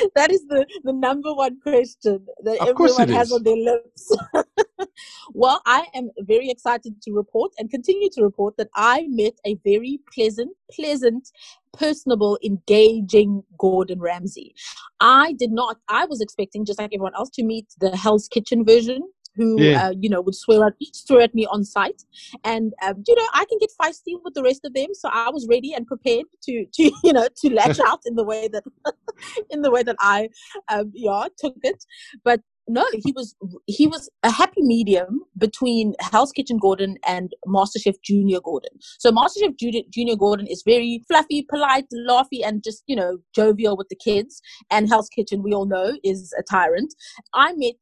that 0.14 0.30
is 0.30 0.46
the, 0.48 0.66
the 0.84 0.92
number 0.92 1.32
one 1.34 1.60
question 1.60 2.26
that 2.44 2.60
of 2.60 2.68
everyone 2.68 3.08
has 3.08 3.32
on 3.32 3.42
their 3.42 3.56
lips. 3.56 4.16
well, 5.32 5.60
I 5.66 5.86
am 5.94 6.10
very 6.20 6.50
excited 6.50 7.00
to 7.02 7.12
report 7.12 7.52
and 7.58 7.70
continue 7.70 8.08
to 8.14 8.22
report 8.22 8.56
that 8.56 8.68
I 8.74 9.06
met 9.08 9.34
a 9.46 9.56
very 9.64 10.00
pleasant, 10.12 10.50
pleasant, 10.70 11.30
personable, 11.72 12.38
engaging 12.44 13.42
Gordon 13.58 14.00
Ramsay. 14.00 14.54
I 15.00 15.34
did 15.38 15.52
not, 15.52 15.78
I 15.88 16.04
was 16.06 16.20
expecting, 16.20 16.64
just 16.64 16.78
like 16.78 16.92
everyone 16.92 17.14
else, 17.14 17.30
to 17.30 17.44
meet 17.44 17.66
the 17.78 17.96
Hell's 17.96 18.28
Kitchen 18.28 18.64
version 18.64 19.02
who 19.36 19.60
yeah. 19.62 19.86
uh, 19.86 19.94
you 19.98 20.08
know 20.08 20.20
would 20.20 20.34
swear 20.34 20.66
at 20.66 20.74
swear 20.92 21.22
at 21.22 21.34
me 21.34 21.46
on 21.46 21.64
site 21.64 22.02
and 22.44 22.72
um, 22.82 23.02
you 23.06 23.14
know 23.14 23.26
i 23.34 23.44
can 23.48 23.58
get 23.58 23.70
feisty 23.80 24.14
with 24.24 24.34
the 24.34 24.42
rest 24.42 24.60
of 24.64 24.74
them 24.74 24.88
so 24.92 25.08
i 25.12 25.30
was 25.30 25.46
ready 25.48 25.72
and 25.72 25.86
prepared 25.86 26.26
to 26.42 26.64
to 26.72 26.90
you 27.04 27.12
know 27.12 27.28
to 27.36 27.52
lash 27.52 27.80
out 27.86 28.00
in 28.06 28.14
the 28.14 28.24
way 28.24 28.48
that 28.48 28.64
in 29.50 29.62
the 29.62 29.70
way 29.70 29.82
that 29.82 29.96
i 30.00 30.28
um, 30.68 30.90
yeah 30.94 31.26
took 31.38 31.56
it 31.62 31.84
but 32.24 32.40
no, 32.70 32.84
he 33.04 33.12
was 33.12 33.34
he 33.66 33.86
was 33.88 34.08
a 34.22 34.30
happy 34.30 34.62
medium 34.62 35.22
between 35.36 35.94
Hell's 36.00 36.30
Kitchen 36.30 36.58
Gordon 36.58 36.96
and 37.06 37.32
MasterChef 37.46 37.96
Junior 38.04 38.38
Gordon. 38.40 38.70
So 38.98 39.10
MasterChef 39.10 39.56
Junior 39.90 40.16
Gordon 40.16 40.46
is 40.46 40.62
very 40.64 41.02
fluffy, 41.08 41.42
polite, 41.50 41.86
laughy, 42.08 42.44
and 42.44 42.62
just 42.62 42.84
you 42.86 42.94
know 42.94 43.18
jovial 43.34 43.76
with 43.76 43.88
the 43.88 43.96
kids. 43.96 44.40
And 44.70 44.88
Hell's 44.88 45.08
Kitchen, 45.08 45.42
we 45.42 45.52
all 45.52 45.66
know, 45.66 45.98
is 46.04 46.32
a 46.38 46.42
tyrant. 46.42 46.94
I 47.34 47.54
met 47.54 47.74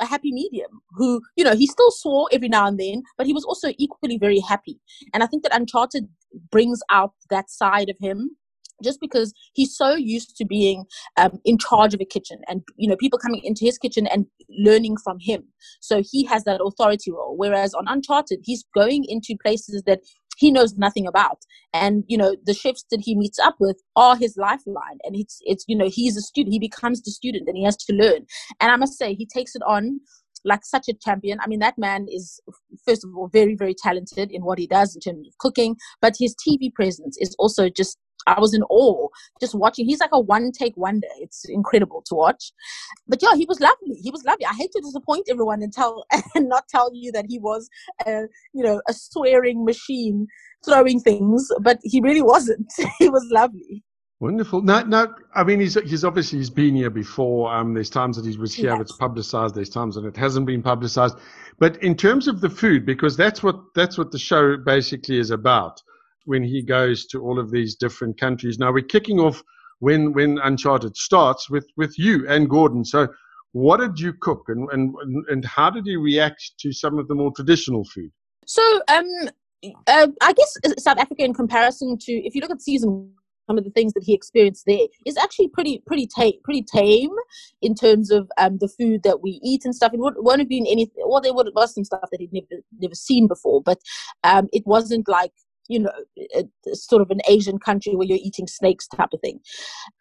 a 0.00 0.06
happy 0.06 0.32
medium 0.32 0.80
who, 0.92 1.22
you 1.36 1.44
know, 1.44 1.54
he 1.54 1.66
still 1.66 1.90
swore 1.90 2.28
every 2.32 2.48
now 2.48 2.66
and 2.66 2.78
then, 2.78 3.02
but 3.16 3.26
he 3.26 3.32
was 3.32 3.44
also 3.44 3.72
equally 3.78 4.18
very 4.18 4.40
happy. 4.40 4.80
And 5.12 5.22
I 5.22 5.26
think 5.26 5.42
that 5.42 5.54
Uncharted 5.54 6.08
brings 6.50 6.80
out 6.90 7.12
that 7.30 7.50
side 7.50 7.88
of 7.88 7.96
him 7.98 8.36
just 8.82 9.00
because 9.00 9.32
he's 9.54 9.74
so 9.74 9.94
used 9.94 10.36
to 10.36 10.44
being 10.44 10.84
um, 11.16 11.40
in 11.44 11.58
charge 11.58 11.94
of 11.94 12.00
a 12.00 12.04
kitchen 12.04 12.40
and 12.48 12.62
you 12.76 12.88
know 12.88 12.96
people 12.96 13.18
coming 13.18 13.40
into 13.42 13.64
his 13.64 13.78
kitchen 13.78 14.06
and 14.06 14.26
learning 14.50 14.96
from 15.02 15.18
him 15.18 15.44
so 15.80 16.02
he 16.04 16.24
has 16.24 16.44
that 16.44 16.60
authority 16.62 17.10
role 17.10 17.36
whereas 17.36 17.74
on 17.74 17.84
uncharted 17.88 18.40
he's 18.44 18.64
going 18.74 19.04
into 19.08 19.34
places 19.42 19.82
that 19.86 20.00
he 20.36 20.50
knows 20.50 20.76
nothing 20.76 21.06
about. 21.06 21.38
And 21.72 22.04
you 22.06 22.16
know 22.16 22.36
the 22.44 22.54
chefs 22.54 22.84
that 22.90 23.00
he 23.00 23.14
meets 23.14 23.38
up 23.38 23.56
with 23.58 23.82
are 23.96 24.16
his 24.16 24.36
lifeline. 24.36 24.98
And 25.04 25.16
it's 25.16 25.38
it's 25.44 25.64
you 25.66 25.76
know 25.76 25.88
he's 25.88 26.16
a 26.16 26.22
student. 26.22 26.52
He 26.52 26.60
becomes 26.60 27.02
the 27.02 27.10
student 27.10 27.48
and 27.48 27.56
he 27.56 27.64
has 27.64 27.76
to 27.76 27.92
learn. 27.92 28.26
And 28.60 28.70
i 28.70 28.76
must 28.76 28.98
say 28.98 29.14
he 29.14 29.26
takes 29.26 29.54
it 29.54 29.62
on 29.66 30.00
like 30.46 30.64
such 30.64 30.88
a 30.88 30.94
champion. 30.94 31.38
I 31.42 31.48
mean, 31.48 31.58
that 31.58 31.76
man 31.76 32.06
is, 32.08 32.40
first 32.86 33.04
of 33.04 33.10
all, 33.16 33.28
very, 33.28 33.54
very 33.56 33.74
talented 33.74 34.30
in 34.30 34.44
what 34.44 34.58
he 34.58 34.66
does 34.66 34.94
in 34.94 35.00
terms 35.00 35.26
of 35.26 35.36
cooking, 35.38 35.76
but 36.00 36.14
his 36.18 36.34
TV 36.36 36.72
presence 36.72 37.18
is 37.20 37.34
also 37.38 37.68
just 37.68 37.98
I 38.26 38.40
was 38.40 38.54
in 38.54 38.62
awe 38.64 39.08
just 39.40 39.54
watching. 39.54 39.86
He's 39.86 40.00
like 40.00 40.10
a 40.12 40.20
one 40.20 40.52
take 40.52 40.76
wonder. 40.76 41.08
It's 41.18 41.44
incredible 41.48 42.02
to 42.06 42.14
watch. 42.14 42.52
But 43.06 43.22
yeah, 43.22 43.34
he 43.34 43.46
was 43.46 43.60
lovely. 43.60 43.96
He 44.02 44.10
was 44.10 44.24
lovely. 44.24 44.46
I 44.46 44.54
hate 44.54 44.72
to 44.72 44.80
disappoint 44.80 45.28
everyone 45.30 45.62
and 45.62 45.72
tell 45.72 46.04
and 46.34 46.48
not 46.48 46.68
tell 46.68 46.90
you 46.92 47.12
that 47.12 47.26
he 47.28 47.38
was 47.38 47.68
a 48.06 48.24
you 48.52 48.62
know 48.64 48.80
a 48.88 48.92
swearing 48.92 49.64
machine 49.64 50.26
throwing 50.64 51.00
things, 51.00 51.48
but 51.60 51.78
he 51.82 52.00
really 52.00 52.22
wasn't. 52.22 52.72
he 52.98 53.08
was 53.08 53.26
lovely. 53.30 53.82
Wonderful. 54.18 54.62
No, 54.62 54.82
no. 54.82 55.14
I 55.34 55.44
mean, 55.44 55.60
he's 55.60 55.74
he's 55.82 56.04
obviously 56.04 56.38
he's 56.38 56.50
been 56.50 56.74
here 56.74 56.90
before. 56.90 57.54
Um, 57.54 57.74
there's 57.74 57.90
times 57.90 58.16
that 58.16 58.24
he 58.24 58.36
was 58.38 58.54
here, 58.54 58.70
yes. 58.70 58.80
it's 58.80 58.96
publicised. 58.96 59.54
There's 59.54 59.68
times 59.68 59.94
that 59.96 60.06
it 60.06 60.16
hasn't 60.16 60.46
been 60.46 60.62
publicised. 60.62 61.16
But 61.58 61.82
in 61.82 61.94
terms 61.94 62.26
of 62.26 62.40
the 62.40 62.48
food, 62.48 62.86
because 62.86 63.16
that's 63.16 63.42
what 63.42 63.60
that's 63.74 63.98
what 63.98 64.12
the 64.12 64.18
show 64.18 64.56
basically 64.56 65.18
is 65.18 65.30
about 65.30 65.82
when 66.26 66.42
he 66.44 66.62
goes 66.62 67.06
to 67.06 67.22
all 67.22 67.38
of 67.38 67.50
these 67.50 67.74
different 67.74 68.20
countries. 68.20 68.58
Now 68.58 68.72
we're 68.72 68.84
kicking 68.84 69.18
off 69.18 69.42
when 69.78 70.12
when 70.12 70.38
Uncharted 70.38 70.96
starts 70.96 71.48
with 71.48 71.66
with 71.76 71.98
you 71.98 72.28
and 72.28 72.48
Gordon. 72.48 72.84
So 72.84 73.08
what 73.52 73.78
did 73.78 73.98
you 73.98 74.12
cook 74.12 74.44
and 74.48 74.68
and 74.72 74.94
and 75.28 75.44
how 75.44 75.70
did 75.70 75.86
you 75.86 76.00
react 76.00 76.52
to 76.60 76.72
some 76.72 76.98
of 76.98 77.08
the 77.08 77.14
more 77.14 77.32
traditional 77.34 77.84
food? 77.84 78.10
So 78.46 78.62
um 78.88 79.30
uh, 79.86 80.08
I 80.20 80.32
guess 80.32 80.56
South 80.78 80.98
Africa 80.98 81.24
in 81.24 81.34
comparison 81.34 81.96
to 81.98 82.12
if 82.12 82.34
you 82.34 82.40
look 82.40 82.50
at 82.50 82.60
season 82.60 83.12
some 83.46 83.58
of 83.58 83.64
the 83.64 83.70
things 83.70 83.92
that 83.92 84.02
he 84.02 84.12
experienced 84.12 84.64
there 84.66 84.86
is 85.04 85.16
actually 85.16 85.48
pretty 85.48 85.82
pretty 85.86 86.06
tame 86.06 86.34
pretty 86.42 86.62
tame 86.62 87.10
in 87.62 87.74
terms 87.74 88.10
of 88.10 88.28
um, 88.38 88.58
the 88.58 88.68
food 88.68 89.02
that 89.04 89.22
we 89.22 89.40
eat 89.42 89.64
and 89.64 89.74
stuff. 89.74 89.94
It 89.94 90.00
would, 90.00 90.14
won't 90.18 90.40
have 90.40 90.48
been 90.48 90.66
anything. 90.66 91.04
Well, 91.06 91.20
there 91.20 91.34
would 91.34 91.48
was 91.54 91.74
some 91.74 91.84
stuff 91.84 92.08
that 92.10 92.20
he'd 92.20 92.32
never 92.32 92.62
never 92.78 92.94
seen 92.94 93.28
before, 93.28 93.62
but 93.62 93.78
um, 94.24 94.48
it 94.52 94.64
wasn't 94.66 95.08
like 95.08 95.32
you 95.68 95.80
know, 95.80 95.92
sort 96.72 97.02
of 97.02 97.10
an 97.10 97.20
Asian 97.28 97.58
country 97.58 97.94
where 97.94 98.06
you're 98.06 98.18
eating 98.20 98.46
snakes 98.46 98.86
type 98.88 99.10
of 99.12 99.20
thing. 99.20 99.40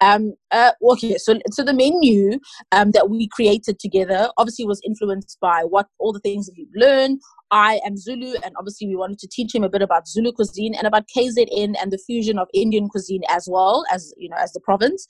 Um, 0.01 0.33
uh, 0.51 0.71
okay, 0.81 1.17
so 1.17 1.39
so 1.51 1.63
the 1.63 1.73
menu 1.73 2.39
um, 2.71 2.91
that 2.91 3.09
we 3.09 3.27
created 3.27 3.79
together 3.79 4.29
obviously 4.37 4.65
was 4.65 4.81
influenced 4.85 5.37
by 5.41 5.63
what 5.63 5.87
all 5.99 6.13
the 6.13 6.19
things 6.19 6.47
that 6.47 6.55
he 6.55 6.67
learned. 6.75 7.19
I 7.51 7.79
am 7.85 7.95
Zulu, 7.95 8.35
and 8.43 8.53
obviously 8.57 8.87
we 8.87 8.95
wanted 8.95 9.19
to 9.19 9.27
teach 9.31 9.53
him 9.53 9.63
a 9.63 9.69
bit 9.69 9.81
about 9.81 10.07
Zulu 10.07 10.31
cuisine 10.31 10.75
and 10.75 10.87
about 10.87 11.03
KZN 11.15 11.75
and 11.81 11.91
the 11.91 12.01
fusion 12.05 12.39
of 12.39 12.47
Indian 12.53 12.89
cuisine 12.89 13.21
as 13.29 13.47
well 13.49 13.85
as 13.91 14.13
you 14.17 14.29
know 14.29 14.37
as 14.37 14.51
the 14.53 14.59
province. 14.59 15.05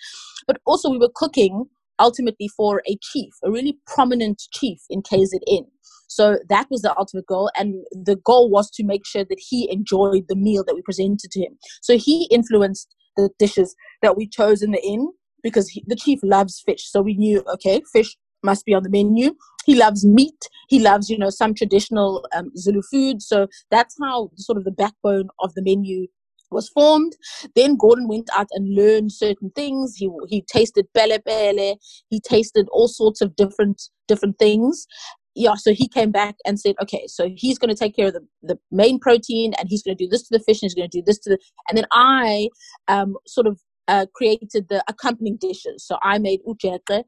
But 0.47 0.57
also 0.65 0.89
we 0.89 0.97
were 0.97 1.11
cooking 1.15 1.65
ultimately 1.99 2.49
for 2.49 2.81
a 2.87 2.97
chief, 3.01 3.33
a 3.43 3.51
really 3.51 3.77
prominent 3.87 4.41
chief 4.51 4.79
in 4.89 5.01
KZN. 5.01 5.65
So 6.15 6.39
that 6.47 6.67
was 6.69 6.81
the 6.81 6.97
ultimate 6.97 7.27
goal. 7.27 7.51
And 7.57 7.83
the 7.91 8.15
goal 8.15 8.49
was 8.49 8.69
to 8.71 8.85
make 8.85 9.05
sure 9.05 9.25
that 9.25 9.41
he 9.49 9.69
enjoyed 9.69 10.25
the 10.29 10.35
meal 10.35 10.63
that 10.65 10.75
we 10.75 10.81
presented 10.81 11.29
to 11.31 11.41
him. 11.41 11.57
So 11.81 11.97
he 11.97 12.27
influenced 12.31 12.95
the 13.17 13.29
dishes 13.37 13.75
that 14.01 14.15
we 14.15 14.27
chose 14.27 14.61
in 14.61 14.71
the 14.71 14.81
inn 14.81 15.09
because 15.43 15.67
he, 15.69 15.83
the 15.87 15.95
chief 15.95 16.19
loves 16.23 16.63
fish. 16.65 16.89
So 16.89 17.01
we 17.01 17.15
knew, 17.15 17.43
okay, 17.55 17.81
fish 17.91 18.15
must 18.43 18.65
be 18.65 18.73
on 18.73 18.83
the 18.83 18.89
menu. 18.89 19.35
He 19.65 19.75
loves 19.75 20.05
meat. 20.05 20.47
He 20.69 20.79
loves, 20.79 21.09
you 21.09 21.17
know, 21.17 21.29
some 21.29 21.53
traditional 21.53 22.25
um, 22.33 22.51
Zulu 22.55 22.81
food. 22.89 23.21
So 23.21 23.47
that's 23.69 23.95
how 24.01 24.29
sort 24.37 24.57
of 24.57 24.63
the 24.63 24.71
backbone 24.71 25.27
of 25.41 25.53
the 25.55 25.63
menu 25.63 26.07
was 26.51 26.69
formed. 26.69 27.13
Then 27.55 27.75
Gordon 27.75 28.07
went 28.07 28.29
out 28.33 28.47
and 28.51 28.75
learned 28.75 29.11
certain 29.11 29.51
things. 29.55 29.95
He 29.97 30.09
he 30.27 30.41
tasted 30.41 30.85
bele 30.93 31.17
bele. 31.25 31.75
He 32.09 32.19
tasted 32.19 32.67
all 32.71 32.87
sorts 32.87 33.21
of 33.21 33.35
different 33.35 33.81
different 34.07 34.37
things, 34.37 34.87
yeah, 35.35 35.55
so 35.55 35.73
he 35.73 35.87
came 35.87 36.11
back 36.11 36.35
and 36.45 36.59
said, 36.59 36.75
okay, 36.81 37.05
so 37.07 37.29
he's 37.35 37.59
going 37.59 37.69
to 37.69 37.75
take 37.75 37.95
care 37.95 38.07
of 38.07 38.13
the, 38.13 38.25
the 38.41 38.57
main 38.71 38.99
protein 38.99 39.53
and 39.59 39.67
he's 39.69 39.83
going 39.83 39.95
to 39.95 40.03
do 40.03 40.09
this 40.09 40.27
to 40.27 40.37
the 40.37 40.43
fish 40.43 40.61
and 40.61 40.69
he's 40.69 40.75
going 40.75 40.89
to 40.89 40.97
do 40.97 41.03
this 41.05 41.19
to 41.19 41.31
the. 41.31 41.37
And 41.67 41.77
then 41.77 41.85
I 41.91 42.49
um, 42.87 43.15
sort 43.27 43.45
of 43.45 43.59
uh, 43.87 44.05
created 44.15 44.69
the 44.69 44.83
accompanying 44.87 45.37
dishes. 45.37 45.85
So 45.85 45.97
I 46.01 46.19
made 46.19 46.39
ujeke, 46.47 47.03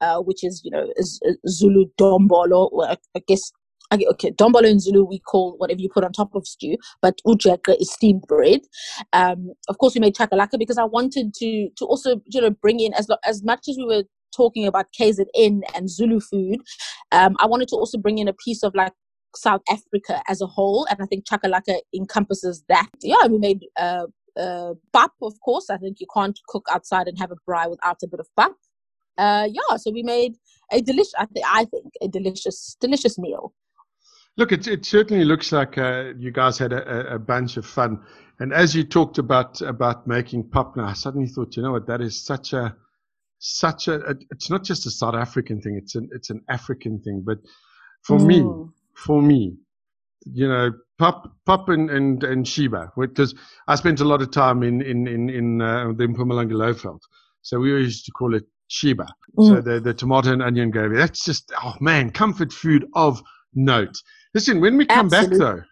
uh, 0.00 0.18
which 0.18 0.44
is, 0.44 0.60
you 0.64 0.70
know, 0.72 0.88
is, 0.96 1.20
Zulu 1.46 1.86
dombolo, 2.00 2.70
or 2.72 2.90
I, 2.90 2.96
I 3.16 3.22
guess 3.26 3.52
okay, 3.92 4.30
dombolo 4.32 4.64
in 4.64 4.80
Zulu 4.80 5.04
we 5.04 5.18
call 5.18 5.54
whatever 5.56 5.80
you 5.80 5.88
put 5.88 6.04
on 6.04 6.12
top 6.12 6.34
of 6.34 6.46
stew, 6.46 6.76
but 7.00 7.20
ujeka 7.26 7.80
is 7.80 7.92
steamed 7.92 8.22
bread. 8.22 8.60
Um, 9.12 9.52
of 9.68 9.78
course, 9.78 9.94
we 9.94 10.00
made 10.00 10.14
chakalaka 10.14 10.58
because 10.58 10.78
I 10.78 10.84
wanted 10.84 11.32
to 11.34 11.68
to 11.76 11.84
also 11.86 12.20
you 12.26 12.40
know 12.40 12.50
bring 12.50 12.80
in 12.80 12.92
as 12.94 13.08
as 13.24 13.42
much 13.42 13.68
as 13.68 13.76
we 13.78 13.84
were 13.84 14.02
talking 14.34 14.66
about 14.66 14.86
KZN 14.98 15.60
and 15.74 15.90
Zulu 15.90 16.20
food, 16.20 16.60
um, 17.12 17.36
I 17.38 17.46
wanted 17.46 17.68
to 17.68 17.76
also 17.76 17.98
bring 17.98 18.18
in 18.18 18.28
a 18.28 18.32
piece 18.32 18.62
of 18.62 18.74
like 18.74 18.92
South 19.36 19.62
Africa 19.70 20.22
as 20.28 20.40
a 20.40 20.46
whole, 20.46 20.86
and 20.90 20.98
I 21.00 21.06
think 21.06 21.24
chakalaka 21.24 21.78
encompasses 21.94 22.64
that. 22.68 22.88
Yeah, 23.02 23.26
we 23.26 23.38
made 23.38 23.66
uh, 23.78 24.06
uh, 24.38 24.74
pap, 24.92 25.12
of 25.22 25.34
course. 25.44 25.70
I 25.70 25.76
think 25.76 26.00
you 26.00 26.06
can't 26.12 26.38
cook 26.48 26.66
outside 26.70 27.08
and 27.08 27.18
have 27.18 27.30
a 27.30 27.36
braai 27.48 27.70
without 27.70 28.02
a 28.02 28.08
bit 28.08 28.20
of 28.20 28.28
pap. 28.36 28.52
Uh, 29.16 29.48
yeah, 29.50 29.76
so 29.76 29.90
we 29.90 30.02
made 30.02 30.36
a 30.70 30.80
delicious, 30.80 31.14
I, 31.18 31.26
th- 31.26 31.46
I 31.48 31.64
think, 31.64 31.92
a 32.00 32.08
delicious, 32.08 32.76
delicious 32.80 33.18
meal. 33.18 33.52
Look, 34.36 34.52
it, 34.52 34.68
it 34.68 34.84
certainly 34.86 35.24
looks 35.24 35.50
like 35.50 35.76
uh, 35.76 36.12
you 36.16 36.30
guys 36.30 36.56
had 36.58 36.72
a, 36.72 37.14
a, 37.14 37.18
bunch 37.18 37.56
of 37.56 37.66
fun. 37.66 38.00
And 38.38 38.52
as 38.52 38.76
you 38.76 38.84
talked 38.84 39.18
about 39.18 39.60
about 39.62 40.06
making 40.06 40.50
pap, 40.50 40.76
now 40.76 40.86
I 40.86 40.92
suddenly 40.92 41.26
thought, 41.26 41.56
you 41.56 41.62
know 41.64 41.72
what, 41.72 41.88
that 41.88 42.00
is 42.00 42.24
such 42.24 42.52
a 42.52 42.76
such 43.38 43.88
a, 43.88 44.00
a, 44.10 44.14
it's 44.30 44.50
not 44.50 44.64
just 44.64 44.86
a 44.86 44.90
South 44.90 45.14
African 45.14 45.60
thing, 45.60 45.76
it's 45.76 45.94
an 45.94 46.08
it's 46.12 46.30
an 46.30 46.42
African 46.48 47.00
thing. 47.00 47.22
But 47.24 47.38
for 48.02 48.18
mm. 48.18 48.26
me, 48.26 48.70
for 48.94 49.22
me, 49.22 49.56
you 50.24 50.48
know, 50.48 50.72
Pop 50.98 51.32
Pop 51.46 51.68
and 51.68 51.90
and, 51.90 52.22
and 52.24 52.46
Sheba, 52.46 52.92
because 52.96 53.34
I 53.66 53.74
spent 53.76 54.00
a 54.00 54.04
lot 54.04 54.22
of 54.22 54.30
time 54.30 54.62
in 54.62 54.82
in 54.82 55.06
in, 55.06 55.30
in 55.30 55.62
uh, 55.62 55.92
the 55.96 56.06
Mpumalanga 56.06 56.52
Lowveld, 56.52 57.00
so 57.42 57.60
we 57.60 57.70
used 57.70 58.04
to 58.06 58.12
call 58.12 58.34
it 58.34 58.44
Sheba. 58.68 59.06
Mm. 59.38 59.48
So 59.48 59.60
the 59.60 59.80
the 59.80 59.94
tomato 59.94 60.32
and 60.32 60.42
onion 60.42 60.70
gravy. 60.70 60.96
That's 60.96 61.24
just 61.24 61.52
oh 61.62 61.74
man, 61.80 62.10
comfort 62.10 62.52
food 62.52 62.86
of 62.94 63.22
note. 63.54 63.96
Listen, 64.34 64.60
when 64.60 64.76
we 64.76 64.86
come 64.86 65.06
Absolutely. 65.06 65.38
back 65.38 65.38
though, 65.38 65.62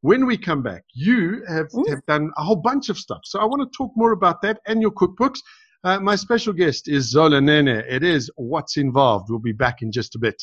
when 0.00 0.26
we 0.26 0.38
come 0.38 0.62
back, 0.62 0.84
you 0.94 1.42
have, 1.48 1.66
mm. 1.70 1.88
have 1.88 2.04
done 2.06 2.30
a 2.36 2.42
whole 2.42 2.56
bunch 2.56 2.88
of 2.88 2.98
stuff. 2.98 3.20
So 3.24 3.40
I 3.40 3.44
want 3.44 3.60
to 3.60 3.76
talk 3.76 3.90
more 3.96 4.12
about 4.12 4.40
that 4.42 4.60
and 4.66 4.80
your 4.80 4.92
cookbooks. 4.92 5.40
Uh, 5.86 6.00
my 6.00 6.16
special 6.16 6.52
guest 6.52 6.88
is 6.88 7.08
Zola 7.08 7.40
Nene. 7.40 7.68
It 7.68 8.02
is 8.02 8.28
What's 8.34 8.76
Involved. 8.76 9.30
We'll 9.30 9.38
be 9.38 9.52
back 9.52 9.82
in 9.82 9.92
just 9.92 10.16
a 10.16 10.18
bit. 10.18 10.42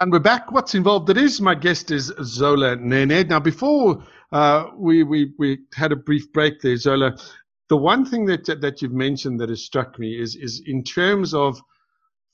And 0.00 0.10
we're 0.10 0.18
back. 0.18 0.50
What's 0.50 0.74
Involved? 0.74 1.08
It 1.10 1.16
is. 1.16 1.40
My 1.40 1.54
guest 1.54 1.92
is 1.92 2.12
Zola 2.24 2.74
Nene. 2.74 3.28
Now, 3.28 3.38
before 3.38 4.02
uh, 4.32 4.70
we, 4.76 5.04
we, 5.04 5.32
we 5.38 5.60
had 5.74 5.92
a 5.92 5.96
brief 5.96 6.32
break 6.32 6.60
there, 6.60 6.76
Zola, 6.76 7.16
the 7.68 7.76
one 7.76 8.04
thing 8.04 8.24
that, 8.24 8.46
that 8.60 8.82
you've 8.82 8.92
mentioned 8.92 9.38
that 9.38 9.48
has 9.48 9.64
struck 9.64 9.96
me 10.00 10.20
is, 10.20 10.34
is 10.34 10.60
in 10.66 10.82
terms 10.82 11.34
of 11.34 11.62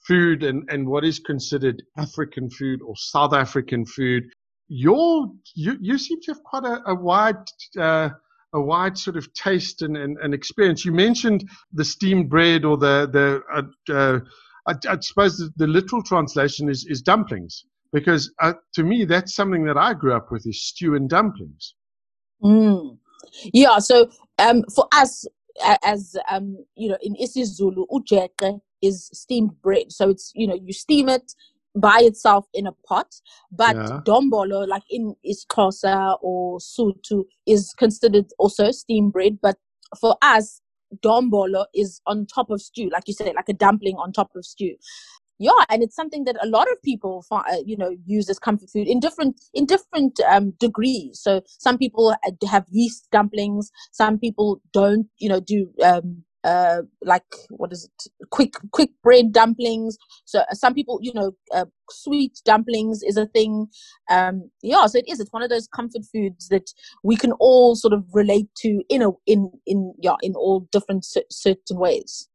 food 0.06 0.44
and, 0.44 0.66
and 0.70 0.88
what 0.88 1.04
is 1.04 1.18
considered 1.18 1.82
African 1.98 2.48
food 2.48 2.80
or 2.80 2.96
South 2.96 3.34
African 3.34 3.84
food, 3.84 4.24
you 4.68 5.36
you, 5.54 5.76
you 5.78 5.98
seem 5.98 6.22
to 6.22 6.32
have 6.32 6.42
quite 6.42 6.64
a, 6.64 6.80
a 6.86 6.94
wide 6.94 7.36
uh, 7.78 8.08
a 8.54 8.60
wide 8.60 8.96
sort 8.96 9.16
of 9.16 9.32
taste 9.34 9.82
and, 9.82 9.96
and, 9.96 10.16
and, 10.18 10.32
experience. 10.32 10.84
You 10.84 10.92
mentioned 10.92 11.48
the 11.72 11.84
steamed 11.84 12.30
bread 12.30 12.64
or 12.64 12.76
the 12.76 13.08
the 13.12 13.42
uh, 13.52 13.92
uh, 13.92 14.20
I, 14.66 14.74
I, 14.88 14.98
suppose 15.00 15.38
the, 15.38 15.52
the, 15.56 15.66
literal 15.66 16.02
translation 16.02 16.68
is 16.68 16.86
is 16.88 17.02
dumplings 17.02 17.64
because 17.92 18.32
uh, 18.40 18.54
to 18.74 18.82
me 18.82 19.04
that's 19.04 19.34
something 19.34 19.64
that 19.66 19.76
I 19.76 19.94
grew 19.94 20.14
up 20.14 20.30
with 20.30 20.46
is 20.46 20.62
stew 20.62 20.94
and 20.94 21.08
dumplings. 21.08 21.74
Mm. 22.42 22.98
Yeah, 23.52 23.78
so 23.78 24.08
um, 24.38 24.64
for 24.74 24.86
us 24.92 25.26
as 25.84 26.16
um, 26.30 26.64
you 26.76 26.88
know 26.88 26.98
in 27.02 27.14
isiZulu, 27.16 27.86
ujeke 27.90 28.60
is 28.80 29.10
steamed 29.12 29.60
bread. 29.60 29.92
So 29.92 30.10
it's 30.10 30.32
you 30.34 30.46
know 30.46 30.54
you 30.54 30.72
steam 30.72 31.08
it, 31.08 31.34
by 31.80 32.00
itself 32.02 32.46
in 32.54 32.66
a 32.66 32.72
pot. 32.86 33.14
But 33.50 33.76
yeah. 33.76 34.00
dombolo, 34.04 34.66
like 34.66 34.84
in 34.90 35.14
isiXhosa 35.26 36.18
or 36.22 36.58
Sotho, 36.58 37.24
is 37.46 37.74
considered 37.78 38.26
also 38.38 38.70
steam 38.70 39.10
bread. 39.10 39.38
But 39.40 39.56
for 40.00 40.16
us, 40.22 40.60
dombolo 41.04 41.66
is 41.74 42.00
on 42.06 42.26
top 42.26 42.50
of 42.50 42.60
stew, 42.60 42.90
like 42.92 43.04
you 43.06 43.14
said, 43.14 43.34
like 43.34 43.48
a 43.48 43.54
dumpling 43.54 43.96
on 43.96 44.12
top 44.12 44.30
of 44.34 44.44
stew. 44.44 44.76
yeah 45.38 45.64
and 45.70 45.82
it's 45.82 45.94
something 45.94 46.24
that 46.24 46.36
a 46.42 46.46
lot 46.46 46.70
of 46.70 46.82
people 46.82 47.24
uh, 47.30 47.42
you 47.64 47.76
know 47.76 47.94
use 48.04 48.28
as 48.28 48.38
comfort 48.38 48.68
food 48.70 48.88
in 48.88 49.00
different 49.00 49.40
in 49.54 49.66
different 49.66 50.18
um, 50.28 50.52
degrees 50.58 51.20
so 51.22 51.40
some 51.58 51.78
people 51.78 52.14
have 52.48 52.64
yeast 52.70 53.06
dumplings 53.12 53.70
some 53.92 54.18
people 54.18 54.60
don't 54.72 55.06
you 55.18 55.28
know 55.28 55.40
do 55.40 55.70
um, 55.84 56.24
uh, 56.48 56.82
like 57.02 57.30
what 57.50 57.72
is 57.72 57.84
it? 57.84 58.28
Quick 58.30 58.54
quick 58.72 58.90
bread 59.02 59.32
dumplings. 59.32 59.98
So 60.24 60.40
uh, 60.40 60.54
some 60.54 60.74
people 60.74 60.98
you 61.02 61.12
know 61.14 61.32
uh, 61.52 61.66
sweet 61.90 62.40
dumplings 62.44 63.02
is 63.02 63.16
a 63.16 63.26
thing. 63.26 63.66
Um 64.10 64.50
yeah 64.62 64.86
so 64.86 64.98
it 64.98 65.08
is. 65.08 65.20
It's 65.20 65.32
one 65.32 65.42
of 65.42 65.50
those 65.50 65.68
comfort 65.68 66.04
foods 66.12 66.48
that 66.48 66.70
we 67.02 67.16
can 67.16 67.32
all 67.32 67.76
sort 67.76 67.92
of 67.92 68.04
relate 68.12 68.48
to 68.62 68.82
in 68.88 69.02
a 69.02 69.10
in 69.26 69.50
in 69.66 69.94
yeah 69.98 70.16
in 70.22 70.34
all 70.34 70.66
different 70.72 71.04
certain 71.30 71.78
ways. 71.78 72.28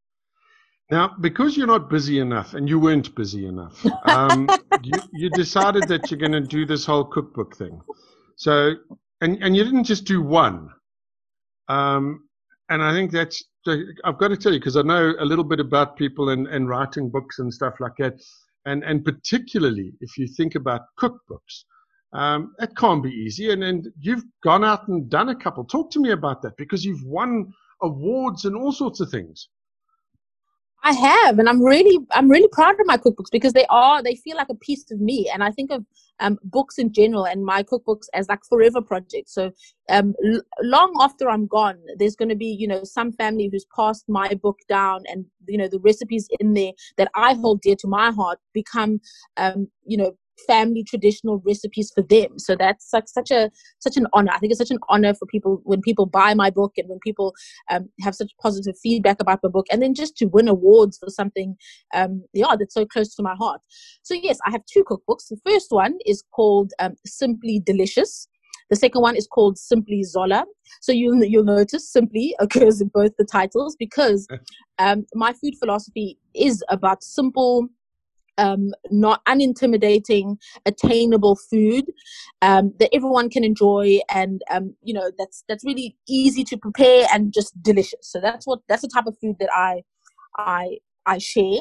Now, 0.92 1.16
because 1.20 1.58
you're 1.58 1.74
not 1.76 1.90
busy 1.90 2.20
enough, 2.20 2.54
and 2.54 2.70
you 2.70 2.78
weren't 2.80 3.16
busy 3.16 3.48
enough, 3.48 3.84
um, 4.06 4.48
you, 4.84 4.94
you 5.14 5.30
decided 5.32 5.88
that 5.88 6.12
you're 6.12 6.20
going 6.20 6.34
to 6.34 6.42
do 6.42 6.66
this 6.66 6.86
whole 6.86 7.06
cookbook 7.06 7.56
thing. 7.56 7.82
So, 8.36 8.74
and 9.22 9.42
and 9.42 9.56
you 9.56 9.64
didn't 9.64 9.86
just 9.86 10.06
do 10.06 10.22
one. 10.22 10.70
Um, 11.68 12.28
and 12.70 12.82
I 12.84 12.92
think 12.94 13.12
that's 13.12 13.44
I've 14.04 14.18
got 14.18 14.30
to 14.30 14.38
tell 14.38 14.54
you 14.54 14.60
because 14.60 14.78
I 14.78 14.82
know 14.82 15.14
a 15.20 15.26
little 15.26 15.44
bit 15.44 15.60
about 15.60 15.98
people 15.98 16.30
and, 16.30 16.48
and 16.48 16.68
writing 16.68 17.10
books 17.10 17.40
and 17.40 17.54
stuff 17.54 17.76
like 17.80 17.96
that, 18.00 18.22
and 18.66 18.84
and 18.84 19.04
particularly 19.04 19.94
if 20.02 20.18
you 20.18 20.28
think 20.28 20.56
about 20.56 20.82
cookbooks, 21.00 21.64
um, 22.14 22.54
it 22.60 22.76
can't 22.78 23.04
be 23.04 23.12
easy. 23.12 23.52
And 23.52 23.64
and 23.64 23.88
you've 24.00 24.24
gone 24.44 24.64
out 24.64 24.88
and 24.88 25.10
done 25.10 25.30
a 25.30 25.36
couple. 25.36 25.64
Talk 25.66 25.92
to 25.92 26.00
me 26.00 26.12
about 26.12 26.42
that 26.42 26.58
because 26.58 26.84
you've 26.84 27.04
won 27.04 27.52
awards 27.82 28.46
and 28.46 28.56
all 28.56 28.72
sorts 28.72 29.00
of 29.00 29.10
things. 29.10 29.50
I 30.86 30.92
have, 30.92 31.40
and 31.40 31.48
I'm 31.48 31.64
really, 31.64 31.98
I'm 32.12 32.30
really 32.30 32.50
proud 32.52 32.78
of 32.78 32.86
my 32.86 32.98
cookbooks 32.98 33.32
because 33.32 33.54
they 33.54 33.66
are, 33.70 34.04
they 34.04 34.16
feel 34.16 34.36
like 34.36 34.50
a 34.50 34.56
piece 34.56 34.92
of 34.92 35.00
me. 35.00 35.30
And 35.34 35.42
I 35.42 35.50
think 35.50 35.72
of 35.72 35.86
um, 36.20 36.38
books 36.44 36.78
in 36.78 36.92
general 36.92 37.26
and 37.26 37.46
my 37.46 37.64
cookbooks 37.64 38.08
as 38.14 38.28
like 38.28 38.44
forever 38.50 38.82
projects. 38.82 39.34
So 39.34 39.52
um, 39.90 40.14
l- 40.26 40.42
long 40.62 40.94
after 41.00 41.30
I'm 41.30 41.48
gone, 41.48 41.78
there's 41.98 42.18
going 42.18 42.30
to 42.30 42.36
be, 42.36 42.48
you 42.48 42.68
know, 42.68 42.84
some 42.84 43.14
family 43.14 43.48
who's 43.50 43.66
passed 43.74 44.04
my 44.10 44.34
book 44.34 44.60
down, 44.68 45.04
and 45.08 45.26
you 45.48 45.58
know, 45.58 45.70
the 45.70 45.80
recipes 45.80 46.28
in 46.42 46.54
there 46.54 46.74
that 46.98 47.10
I 47.16 47.36
hold 47.36 47.62
dear 47.62 47.76
to 47.80 47.88
my 47.88 48.12
heart 48.12 48.40
become, 48.54 49.00
um, 49.38 49.70
you 49.86 49.96
know, 49.96 50.18
family 50.48 50.84
traditional 50.84 51.42
recipes 51.46 51.92
for 51.94 52.04
them. 52.04 52.38
So 52.38 52.56
that's 52.56 52.90
like 52.94 53.08
such 53.08 53.32
a 53.32 53.50
such 53.80 53.98
an 53.98 54.08
honor. 54.14 54.32
I 54.34 54.40
think 54.40 54.52
it's 54.52 54.60
such 54.60 54.72
an 54.72 54.80
honor 54.90 55.14
for 55.14 55.26
people 55.26 55.62
when 55.64 55.82
people 55.82 56.06
buy 56.06 56.34
my 56.34 56.50
book 56.50 56.74
and 56.78 56.90
when 56.90 57.00
people 57.00 57.34
um, 57.72 57.90
have 58.02 58.16
such 58.16 58.32
positive 58.42 58.76
feedback 58.82 59.22
about 59.22 59.40
my 59.44 59.50
book 59.50 59.68
and 59.72 59.82
then 59.82 59.94
just 59.94 60.18
to 60.18 60.26
win 60.26 60.48
awards 60.48 60.98
for 60.98 61.10
something 61.10 61.56
um, 61.94 62.24
yeah 62.34 62.56
that's 62.58 62.74
so 62.74 62.86
close 62.86 63.16
to 63.16 63.24
my 63.24 63.36
heart. 63.36 63.62
So 64.04 64.14
yes 64.14 64.38
i 64.46 64.52
have 64.52 64.64
two 64.66 64.84
cookbooks. 64.84 65.30
The 65.30 65.40
first 65.46 65.68
one 65.72 65.98
is 66.06 66.24
called 66.34 66.72
um, 66.80 66.96
simply 67.06 67.62
delicious. 67.66 68.28
The 68.70 68.76
second 68.76 69.02
one 69.02 69.16
is 69.16 69.28
called 69.28 69.58
Simply 69.58 70.04
Zola. 70.04 70.46
So 70.82 70.92
you'll 70.92 71.24
you'll 71.24 71.44
notice 71.44 71.92
simply 71.92 72.36
occurs 72.40 72.82
in 72.82 72.90
both 72.94 73.12
the 73.18 73.26
titles 73.26 73.76
because 73.78 74.28
um, 74.80 75.06
my 75.14 75.34
food 75.34 75.54
philosophy 75.60 76.18
is 76.34 76.64
about 76.70 77.04
simple, 77.04 77.68
um, 78.38 78.72
not 78.90 79.24
unintimidating, 79.26 80.38
attainable 80.66 81.36
food 81.36 81.86
um, 82.42 82.74
that 82.80 82.90
everyone 82.94 83.30
can 83.30 83.44
enjoy, 83.44 84.00
and 84.10 84.42
um, 84.50 84.76
you 84.84 84.94
know 84.94 85.12
that's 85.18 85.44
that's 85.48 85.66
really 85.66 85.96
easy 86.08 86.44
to 86.46 86.58
prepare 86.58 87.08
and 87.14 87.34
just 87.34 87.62
delicious. 87.62 88.00
So 88.02 88.20
that's 88.20 88.46
what 88.48 88.60
that's 88.68 88.82
the 88.82 88.90
type 88.94 89.06
of 89.08 89.18
food 89.20 89.36
that 89.40 89.50
I 89.54 89.84
I 90.38 90.78
I 91.06 91.18
share. 91.18 91.60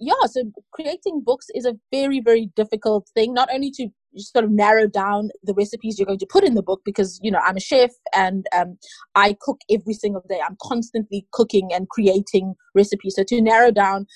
Yeah, 0.00 0.14
so 0.26 0.42
creating 0.72 1.22
books 1.24 1.46
is 1.54 1.64
a 1.64 1.76
very 1.92 2.20
very 2.20 2.50
difficult 2.56 3.08
thing. 3.14 3.34
Not 3.34 3.48
only 3.52 3.70
to 3.72 3.88
sort 4.16 4.44
of 4.44 4.50
narrow 4.50 4.86
down 4.86 5.30
the 5.42 5.54
recipes 5.54 5.98
you're 5.98 6.06
going 6.06 6.18
to 6.18 6.26
put 6.26 6.44
in 6.44 6.54
the 6.54 6.62
book 6.62 6.82
because 6.84 7.18
you 7.22 7.30
know 7.30 7.40
I'm 7.44 7.56
a 7.56 7.60
chef 7.60 7.90
and 8.14 8.46
um, 8.54 8.76
I 9.14 9.36
cook 9.40 9.60
every 9.70 9.94
single 9.94 10.24
day. 10.28 10.40
I'm 10.46 10.56
constantly 10.62 11.26
cooking 11.32 11.70
and 11.72 11.88
creating 11.88 12.54
recipes. 12.74 13.14
So 13.16 13.24
to 13.24 13.40
narrow 13.40 13.70
down 13.70 14.06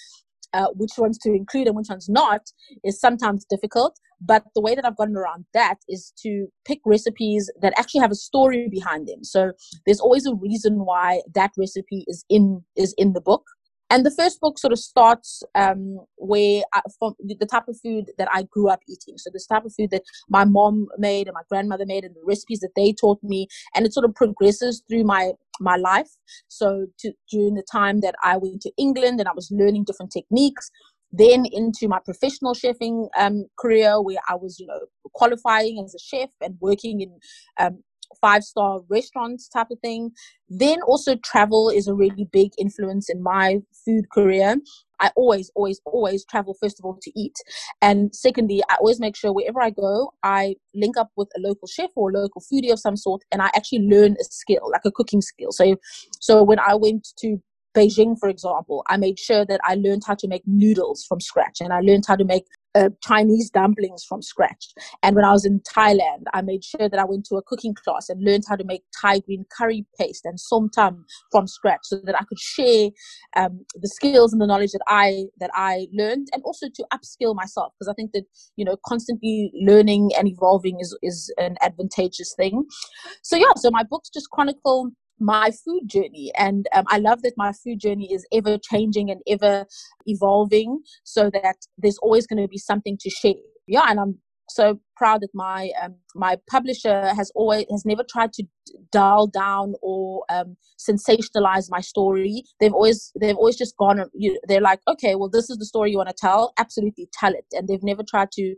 uh, 0.54 0.68
which 0.74 0.92
ones 0.98 1.18
to 1.18 1.32
include 1.32 1.66
and 1.66 1.76
which 1.76 1.88
ones 1.88 2.08
not 2.08 2.42
is 2.84 3.00
sometimes 3.00 3.44
difficult. 3.48 3.98
But 4.20 4.44
the 4.54 4.62
way 4.62 4.74
that 4.74 4.84
I've 4.86 4.96
gotten 4.96 5.16
around 5.16 5.44
that 5.52 5.76
is 5.88 6.12
to 6.22 6.46
pick 6.64 6.80
recipes 6.86 7.50
that 7.60 7.74
actually 7.76 8.00
have 8.00 8.10
a 8.10 8.16
story 8.16 8.68
behind 8.68 9.06
them. 9.06 9.22
So 9.24 9.52
there's 9.84 10.00
always 10.00 10.26
a 10.26 10.34
reason 10.34 10.86
why 10.86 11.20
that 11.34 11.52
recipe 11.58 12.04
is 12.06 12.24
in 12.30 12.62
is 12.76 12.94
in 12.96 13.12
the 13.12 13.20
book. 13.20 13.44
And 13.88 14.04
the 14.04 14.10
first 14.10 14.40
book 14.40 14.58
sort 14.58 14.72
of 14.72 14.78
starts 14.78 15.42
um, 15.54 16.00
where 16.16 16.62
I, 16.74 16.80
from 16.98 17.14
the 17.20 17.46
type 17.46 17.68
of 17.68 17.78
food 17.80 18.10
that 18.18 18.28
I 18.32 18.42
grew 18.42 18.68
up 18.68 18.80
eating. 18.88 19.16
So 19.16 19.30
this 19.32 19.46
type 19.46 19.64
of 19.64 19.72
food 19.74 19.90
that 19.90 20.02
my 20.28 20.44
mom 20.44 20.88
made 20.98 21.28
and 21.28 21.34
my 21.34 21.42
grandmother 21.48 21.86
made, 21.86 22.04
and 22.04 22.14
the 22.14 22.24
recipes 22.24 22.60
that 22.60 22.74
they 22.74 22.92
taught 22.92 23.22
me, 23.22 23.46
and 23.74 23.86
it 23.86 23.92
sort 23.92 24.04
of 24.04 24.14
progresses 24.14 24.82
through 24.88 25.04
my 25.04 25.32
my 25.60 25.76
life. 25.76 26.10
So 26.48 26.86
to, 27.00 27.12
during 27.30 27.54
the 27.54 27.64
time 27.70 28.00
that 28.00 28.14
I 28.22 28.36
went 28.36 28.60
to 28.62 28.72
England 28.76 29.20
and 29.20 29.28
I 29.28 29.32
was 29.34 29.50
learning 29.50 29.84
different 29.84 30.12
techniques, 30.12 30.70
then 31.12 31.46
into 31.52 31.88
my 31.88 32.00
professional 32.04 32.54
chefing 32.54 33.08
um, 33.16 33.46
career 33.58 34.02
where 34.02 34.18
I 34.28 34.34
was, 34.34 34.58
you 34.58 34.66
know, 34.66 34.80
qualifying 35.14 35.80
as 35.84 35.94
a 35.94 35.98
chef 35.98 36.30
and 36.40 36.56
working 36.60 37.00
in 37.00 37.18
um, 37.58 37.82
five 38.20 38.42
star 38.44 38.80
restaurants 38.88 39.48
type 39.48 39.70
of 39.70 39.78
thing. 39.80 40.10
Then 40.48 40.80
also 40.82 41.16
travel 41.16 41.68
is 41.68 41.88
a 41.88 41.94
really 41.94 42.28
big 42.32 42.52
influence 42.58 43.08
in 43.08 43.22
my 43.22 43.58
food 43.84 44.10
career. 44.10 44.56
I 45.00 45.10
always, 45.16 45.50
always, 45.54 45.80
always 45.84 46.24
travel 46.24 46.56
first 46.60 46.78
of 46.78 46.84
all 46.84 46.98
to 47.02 47.12
eat. 47.14 47.36
And 47.82 48.14
secondly, 48.14 48.62
I 48.70 48.76
always 48.76 49.00
make 49.00 49.16
sure 49.16 49.32
wherever 49.32 49.60
I 49.60 49.70
go, 49.70 50.12
I 50.22 50.56
link 50.74 50.96
up 50.96 51.10
with 51.16 51.28
a 51.36 51.40
local 51.40 51.68
chef 51.68 51.90
or 51.96 52.10
a 52.10 52.14
local 52.14 52.40
foodie 52.40 52.72
of 52.72 52.78
some 52.78 52.96
sort 52.96 53.22
and 53.32 53.42
I 53.42 53.50
actually 53.54 53.80
learn 53.80 54.16
a 54.20 54.24
skill, 54.24 54.70
like 54.70 54.84
a 54.84 54.90
cooking 54.92 55.20
skill. 55.20 55.52
So 55.52 55.76
so 56.20 56.42
when 56.42 56.58
I 56.58 56.74
went 56.74 57.08
to 57.18 57.40
Beijing, 57.76 58.18
for 58.18 58.30
example, 58.30 58.82
I 58.88 58.96
made 58.96 59.18
sure 59.18 59.44
that 59.44 59.60
I 59.64 59.74
learned 59.74 60.02
how 60.06 60.14
to 60.14 60.28
make 60.28 60.42
noodles 60.46 61.04
from 61.04 61.20
scratch 61.20 61.58
and 61.60 61.72
I 61.72 61.80
learned 61.80 62.04
how 62.08 62.16
to 62.16 62.24
make 62.24 62.46
uh, 62.76 62.90
Chinese 63.02 63.50
dumplings 63.50 64.04
from 64.04 64.22
scratch. 64.22 64.68
And 65.02 65.16
when 65.16 65.24
I 65.24 65.32
was 65.32 65.44
in 65.44 65.60
Thailand, 65.60 66.24
I 66.34 66.42
made 66.42 66.62
sure 66.64 66.88
that 66.88 66.98
I 66.98 67.04
went 67.04 67.24
to 67.26 67.36
a 67.36 67.42
cooking 67.42 67.74
class 67.74 68.08
and 68.08 68.22
learned 68.22 68.44
how 68.48 68.56
to 68.56 68.64
make 68.64 68.82
Thai 69.00 69.20
green 69.20 69.46
curry 69.56 69.86
paste 69.98 70.24
and 70.24 70.38
som 70.38 70.68
tam 70.72 71.04
from 71.32 71.46
scratch, 71.46 71.80
so 71.84 71.98
that 72.04 72.20
I 72.20 72.24
could 72.24 72.38
share 72.38 72.90
um, 73.36 73.64
the 73.74 73.88
skills 73.88 74.32
and 74.32 74.42
the 74.42 74.46
knowledge 74.46 74.72
that 74.72 74.84
I 74.86 75.24
that 75.40 75.50
I 75.54 75.86
learned, 75.92 76.28
and 76.32 76.42
also 76.44 76.66
to 76.68 76.86
upskill 76.92 77.34
myself 77.34 77.72
because 77.78 77.88
I 77.88 77.94
think 77.94 78.12
that 78.12 78.24
you 78.56 78.64
know 78.64 78.76
constantly 78.86 79.50
learning 79.54 80.10
and 80.18 80.28
evolving 80.28 80.78
is 80.80 80.96
is 81.02 81.32
an 81.38 81.56
advantageous 81.62 82.34
thing. 82.36 82.64
So 83.22 83.36
yeah, 83.36 83.54
so 83.56 83.70
my 83.70 83.82
books 83.82 84.10
just 84.10 84.30
chronicle 84.30 84.90
my 85.18 85.50
food 85.64 85.88
journey. 85.88 86.32
And 86.36 86.66
um, 86.74 86.84
i 86.88 86.98
love 86.98 87.22
that 87.22 87.34
my 87.36 87.52
food 87.52 87.80
journey 87.80 88.12
is 88.12 88.26
ever 88.32 88.58
changing 88.58 89.10
and 89.10 89.20
ever 89.28 89.66
evolving 90.06 90.80
so 91.04 91.30
that 91.30 91.56
there's 91.78 91.98
always 91.98 92.26
going 92.26 92.42
to 92.42 92.48
be 92.48 92.58
something 92.58 92.96
to 93.00 93.10
share. 93.10 93.34
Yeah 93.66 93.86
and 93.88 93.98
i'm 93.98 94.18
so 94.48 94.78
proud 94.96 95.20
that 95.20 95.30
my 95.34 95.70
um, 95.82 95.94
my 96.14 96.36
publisher 96.48 97.12
has 97.14 97.30
always 97.34 97.66
has 97.70 97.84
never 97.84 98.04
tried 98.08 98.32
to 98.32 98.44
dial 98.92 99.26
down 99.26 99.74
or 99.82 100.24
um, 100.30 100.56
sensationalize 100.78 101.66
my 101.70 101.80
story. 101.80 102.44
They've 102.60 102.72
always 102.72 103.12
they've 103.20 103.36
always 103.36 103.56
just 103.56 103.76
gone 103.76 104.04
you, 104.14 104.38
they're 104.48 104.60
like 104.60 104.80
okay 104.88 105.14
well 105.14 105.28
this 105.28 105.50
is 105.50 105.58
the 105.58 105.64
story 105.66 105.90
you 105.90 105.96
want 105.98 106.08
to 106.08 106.14
tell. 106.18 106.52
Absolutely 106.58 107.08
tell 107.12 107.32
it. 107.32 107.46
And 107.52 107.68
they've 107.68 107.82
never 107.82 108.02
tried 108.02 108.32
to 108.32 108.54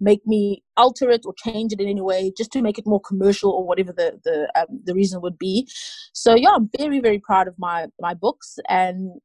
make 0.00 0.26
me 0.26 0.62
alter 0.76 1.10
it 1.10 1.22
or 1.24 1.34
change 1.44 1.72
it 1.72 1.80
in 1.80 1.88
any 1.88 2.00
way 2.00 2.32
just 2.36 2.52
to 2.52 2.62
make 2.62 2.78
it 2.78 2.86
more 2.86 3.00
commercial 3.00 3.50
or 3.50 3.64
whatever 3.66 3.92
the 3.92 4.18
the 4.24 4.50
um, 4.58 4.80
the 4.84 4.94
reason 4.94 5.20
would 5.20 5.38
be. 5.38 5.68
So 6.12 6.34
yeah 6.34 6.50
i'm 6.50 6.70
very 6.78 7.00
very 7.00 7.18
proud 7.18 7.48
of 7.48 7.54
my 7.58 7.86
my 8.00 8.14
books 8.14 8.58
and 8.68 9.20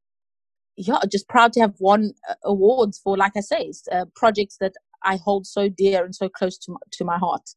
yeah 0.76 1.00
just 1.12 1.28
proud 1.28 1.54
to 1.54 1.62
have 1.62 1.74
won 1.80 2.14
uh, 2.30 2.36
awards 2.44 3.00
for 3.04 3.18
like 3.18 3.34
i 3.36 3.40
say 3.40 3.72
uh, 3.92 4.06
projects 4.16 4.58
that 4.60 4.74
i 5.04 5.18
hold 5.18 5.46
so 5.46 5.70
dear 5.70 6.04
and 6.04 6.16
so 6.16 6.30
close 6.30 6.58
to 6.58 6.72
my, 6.72 6.80
to 6.92 7.06
my 7.06 7.18
heart. 7.18 7.50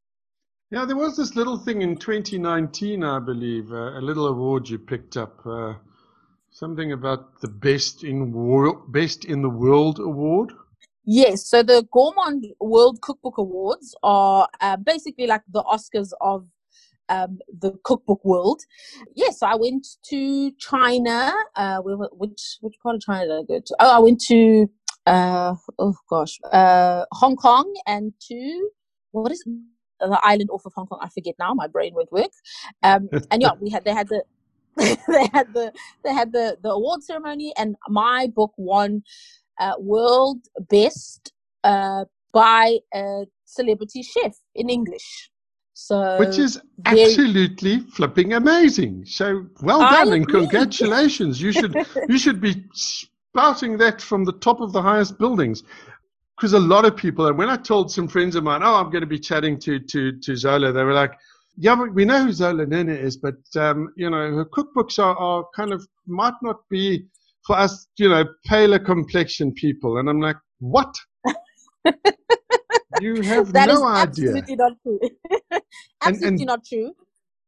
Yeah 0.70 0.84
there 0.84 0.96
was 0.96 1.16
this 1.16 1.36
little 1.36 1.58
thing 1.58 1.82
in 1.82 1.96
2019 1.96 3.04
i 3.04 3.18
believe 3.18 3.72
uh, 3.72 3.98
a 3.98 4.02
little 4.02 4.26
award 4.26 4.68
you 4.68 4.78
picked 4.78 5.16
up 5.16 5.46
uh, 5.46 5.74
something 6.50 6.92
about 6.92 7.40
the 7.40 7.48
best 7.48 8.04
in 8.04 8.32
world 8.32 8.92
best 8.92 9.24
in 9.24 9.42
the 9.42 9.50
world 9.50 9.98
award 9.98 10.52
Yes, 11.06 11.46
so 11.48 11.62
the 11.62 11.86
Gourmand 11.92 12.48
World 12.60 13.00
Cookbook 13.00 13.38
Awards 13.38 13.94
are 14.02 14.48
uh, 14.60 14.76
basically 14.76 15.28
like 15.28 15.42
the 15.48 15.62
Oscars 15.62 16.10
of 16.20 16.48
um, 17.08 17.38
the 17.60 17.72
cookbook 17.84 18.24
world. 18.24 18.62
Yes, 19.14 19.40
I 19.40 19.54
went 19.54 19.86
to 20.10 20.50
China. 20.58 21.32
Uh, 21.54 21.78
which 21.80 22.58
which 22.60 22.74
part 22.82 22.96
of 22.96 23.02
China 23.02 23.26
did 23.26 23.38
I 23.38 23.42
go 23.44 23.60
to? 23.64 23.76
Oh, 23.78 23.96
I 23.96 23.98
went 24.00 24.20
to 24.22 24.68
uh, 25.06 25.54
oh 25.78 25.94
gosh, 26.10 26.38
uh, 26.52 27.04
Hong 27.12 27.36
Kong 27.36 27.72
and 27.86 28.12
to 28.28 28.70
what 29.12 29.30
is 29.30 29.44
the 30.00 30.20
island 30.24 30.50
off 30.50 30.66
of 30.66 30.72
Hong 30.74 30.86
Kong? 30.86 30.98
I 31.00 31.08
forget 31.08 31.36
now. 31.38 31.54
My 31.54 31.68
brain 31.68 31.94
won't 31.94 32.10
work. 32.10 32.32
Um, 32.82 33.08
and 33.30 33.42
yeah, 33.42 33.52
we 33.60 33.70
had 33.70 33.84
they 33.84 33.94
had 33.94 34.08
the 34.08 34.24
they 34.76 35.28
had 35.32 35.54
the 35.54 35.72
they 36.02 36.12
had 36.12 36.32
the 36.32 36.58
the 36.60 36.70
award 36.70 37.04
ceremony, 37.04 37.52
and 37.56 37.76
my 37.88 38.26
book 38.34 38.52
won 38.56 39.04
uh, 39.58 39.74
world 39.78 40.38
best 40.70 41.32
uh, 41.64 42.04
by 42.32 42.78
a 42.94 43.24
celebrity 43.44 44.02
chef 44.02 44.36
in 44.54 44.68
English. 44.68 45.30
So, 45.78 46.18
which 46.18 46.38
is 46.38 46.58
absolutely 46.86 47.80
flipping 47.80 48.32
amazing. 48.32 49.04
So 49.04 49.46
well 49.60 49.80
done 49.80 50.12
and 50.14 50.26
congratulations. 50.26 51.40
you 51.40 51.52
should 51.52 51.74
you 52.08 52.18
should 52.18 52.40
be 52.40 52.64
spouting 52.72 53.76
that 53.78 54.00
from 54.00 54.24
the 54.24 54.32
top 54.32 54.60
of 54.60 54.72
the 54.72 54.80
highest 54.80 55.18
buildings. 55.18 55.64
Because 56.34 56.52
a 56.52 56.58
lot 56.58 56.84
of 56.84 56.96
people, 56.96 57.26
and 57.26 57.38
when 57.38 57.48
I 57.48 57.56
told 57.56 57.90
some 57.90 58.08
friends 58.08 58.36
of 58.36 58.44
mine, 58.44 58.62
oh, 58.62 58.74
I'm 58.74 58.90
going 58.90 59.02
to 59.02 59.06
be 59.06 59.18
chatting 59.18 59.58
to 59.60 59.78
to 59.78 60.12
to 60.12 60.36
Zola, 60.36 60.72
they 60.72 60.82
were 60.82 60.94
like, 60.94 61.12
yeah, 61.58 61.74
but 61.74 61.92
we 61.92 62.04
know 62.04 62.24
who 62.24 62.32
Zola 62.32 62.64
Nene 62.66 62.90
is, 62.90 63.16
but 63.16 63.36
um, 63.56 63.92
you 63.96 64.08
know, 64.10 64.34
her 64.36 64.44
cookbooks 64.46 64.98
are, 64.98 65.16
are 65.16 65.44
kind 65.54 65.72
of 65.72 65.86
might 66.06 66.34
not 66.42 66.60
be 66.70 67.06
for 67.46 67.56
us, 67.56 67.86
you 67.96 68.08
know, 68.08 68.24
paler 68.44 68.78
complexion 68.78 69.52
people. 69.52 69.98
And 69.98 70.08
I'm 70.08 70.20
like, 70.20 70.36
what? 70.58 70.94
you 73.00 73.20
have 73.22 73.52
that 73.52 73.68
no 73.68 73.86
idea. 73.86 74.30
Absolutely 74.36 74.56
not 74.56 74.72
true. 74.82 75.00
absolutely 75.52 75.62
and, 76.02 76.40
and 76.40 76.46
not 76.46 76.64
true. 76.64 76.92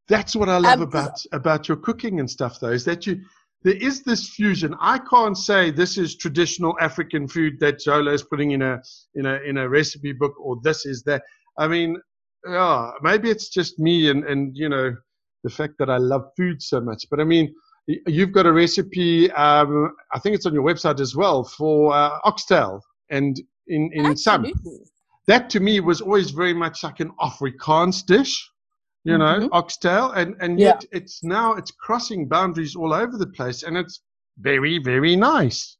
That's 0.08 0.34
what 0.34 0.48
I 0.48 0.58
love 0.58 0.80
um, 0.80 0.88
about 0.88 1.20
about 1.32 1.68
your 1.68 1.76
cooking 1.76 2.18
and 2.20 2.30
stuff, 2.30 2.61
though, 2.61 2.70
is 2.70 2.84
that 2.87 3.06
you 3.06 3.20
there 3.62 3.74
is 3.74 4.04
this 4.04 4.30
fusion. 4.30 4.74
I 4.80 4.98
can't 4.98 5.37
say 5.37 5.70
this 5.70 5.98
is 5.98 6.16
traditional 6.16 6.76
African 6.80 7.28
food 7.28 7.58
that 7.61 7.80
Zola 7.80 8.12
is 8.12 8.22
putting 8.22 8.52
in 8.52 8.62
a 8.62 8.80
in 9.16 9.26
a 9.26 9.34
in 9.40 9.58
a 9.58 9.68
recipe 9.68 10.12
book, 10.12 10.34
or 10.40 10.58
this 10.62 10.87
is 10.87 11.02
that. 11.04 11.22
I 11.58 11.68
mean, 11.68 12.00
yeah, 12.48 12.92
maybe 13.02 13.30
it's 13.30 13.48
just 13.50 13.78
me 13.78 14.08
and 14.11 14.24
and 14.24 14.56
you 14.56 14.68
know 14.68 14.94
the 15.44 15.50
fact 15.50 15.74
that 15.78 15.90
I 15.90 15.98
love 15.98 16.30
food 16.37 16.62
so 16.62 16.80
much. 16.80 17.04
But 17.11 17.20
I 17.20 17.24
mean, 17.24 17.52
you've 18.07 18.33
got 18.33 18.46
a 18.46 18.53
recipe. 18.53 19.31
Um, 19.33 19.94
I 20.12 20.18
think 20.18 20.35
it's 20.37 20.46
on 20.46 20.55
your 20.55 20.62
website 20.62 21.01
as 21.01 21.16
well 21.16 21.44
for 21.44 21.94
uh, 21.94 22.18
oxtail 22.24 22.83
and 23.11 23.40
in 23.66 23.90
in 23.92 24.07
Absolutely. 24.07 24.53
some. 24.62 24.79
That 25.27 25.51
to 25.51 25.61
me 25.61 25.81
was 25.81 26.01
always 26.01 26.31
very 26.31 26.55
much 26.55 26.83
like 26.83 27.01
an 27.01 27.11
Afrikaans 27.20 28.05
dish 28.05 28.48
you 29.09 29.16
know, 29.16 29.38
mm-hmm. 29.38 29.53
oxtail, 29.53 30.11
and 30.12 30.37
and 30.40 30.59
yet 30.61 30.85
yeah. 30.85 30.98
it's 30.98 31.24
now 31.24 31.55
it's 31.55 31.70
crossing 31.70 32.29
boundaries 32.29 32.77
all 32.77 32.92
over 32.92 33.16
the 33.16 33.27
place, 33.27 33.62
and 33.62 33.77
it's 33.77 34.03
very 34.38 34.79
very 34.79 35.16
nice. 35.16 35.77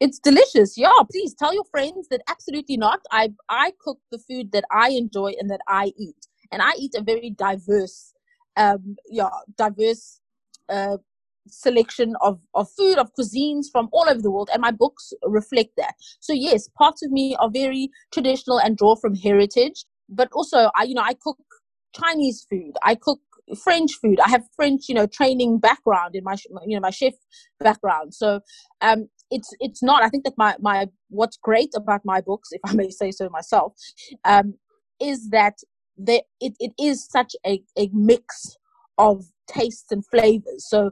It's 0.00 0.18
delicious. 0.18 0.76
Yeah, 0.76 0.90
please 1.10 1.34
tell 1.34 1.54
your 1.54 1.64
friends 1.70 2.08
that 2.08 2.20
absolutely 2.28 2.76
not. 2.76 3.00
I 3.10 3.32
I 3.48 3.72
cook 3.80 4.00
the 4.10 4.18
food 4.18 4.52
that 4.52 4.64
I 4.70 4.90
enjoy 4.90 5.32
and 5.40 5.48
that 5.50 5.60
I 5.66 5.92
eat, 5.96 6.26
and 6.50 6.60
I 6.60 6.72
eat 6.76 6.94
a 6.94 7.02
very 7.02 7.30
diverse, 7.30 8.12
um, 8.56 8.96
yeah, 9.08 9.30
diverse. 9.56 10.20
Uh, 10.68 10.98
selection 11.48 12.14
of, 12.20 12.38
of 12.54 12.68
food 12.76 12.98
of 12.98 13.10
cuisines 13.18 13.66
from 13.70 13.88
all 13.92 14.08
over 14.08 14.22
the 14.22 14.30
world 14.30 14.48
and 14.52 14.62
my 14.62 14.70
books 14.70 15.12
reflect 15.24 15.70
that 15.76 15.94
so 16.20 16.32
yes 16.32 16.68
parts 16.78 17.02
of 17.02 17.10
me 17.10 17.36
are 17.40 17.50
very 17.50 17.90
traditional 18.12 18.58
and 18.58 18.76
draw 18.76 18.94
from 18.94 19.14
heritage 19.14 19.84
but 20.08 20.28
also 20.32 20.70
i 20.76 20.84
you 20.84 20.94
know 20.94 21.02
i 21.02 21.14
cook 21.14 21.38
Chinese 21.94 22.46
food. 22.48 22.72
I 22.82 22.94
cook 22.94 23.20
French 23.62 23.92
food. 24.00 24.20
I 24.20 24.28
have 24.30 24.44
French, 24.56 24.88
you 24.88 24.94
know, 24.94 25.06
training 25.06 25.58
background 25.58 26.14
in 26.14 26.24
my, 26.24 26.36
you 26.66 26.76
know, 26.76 26.80
my 26.80 26.90
chef 26.90 27.14
background. 27.60 28.14
So, 28.14 28.40
um, 28.80 29.08
it's 29.30 29.50
it's 29.60 29.82
not. 29.82 30.02
I 30.02 30.08
think 30.08 30.24
that 30.24 30.34
my 30.36 30.56
my 30.60 30.88
what's 31.08 31.36
great 31.36 31.70
about 31.74 32.00
my 32.04 32.20
books, 32.20 32.50
if 32.52 32.60
I 32.64 32.74
may 32.74 32.90
say 32.90 33.10
so 33.10 33.28
myself, 33.30 33.74
um, 34.24 34.54
is 35.00 35.30
that 35.30 35.54
they 35.96 36.22
it, 36.40 36.54
it 36.58 36.72
is 36.78 37.06
such 37.10 37.34
a 37.46 37.62
a 37.78 37.88
mix 37.92 38.56
of 38.98 39.24
tastes 39.46 39.90
and 39.90 40.04
flavors. 40.06 40.66
So 40.68 40.90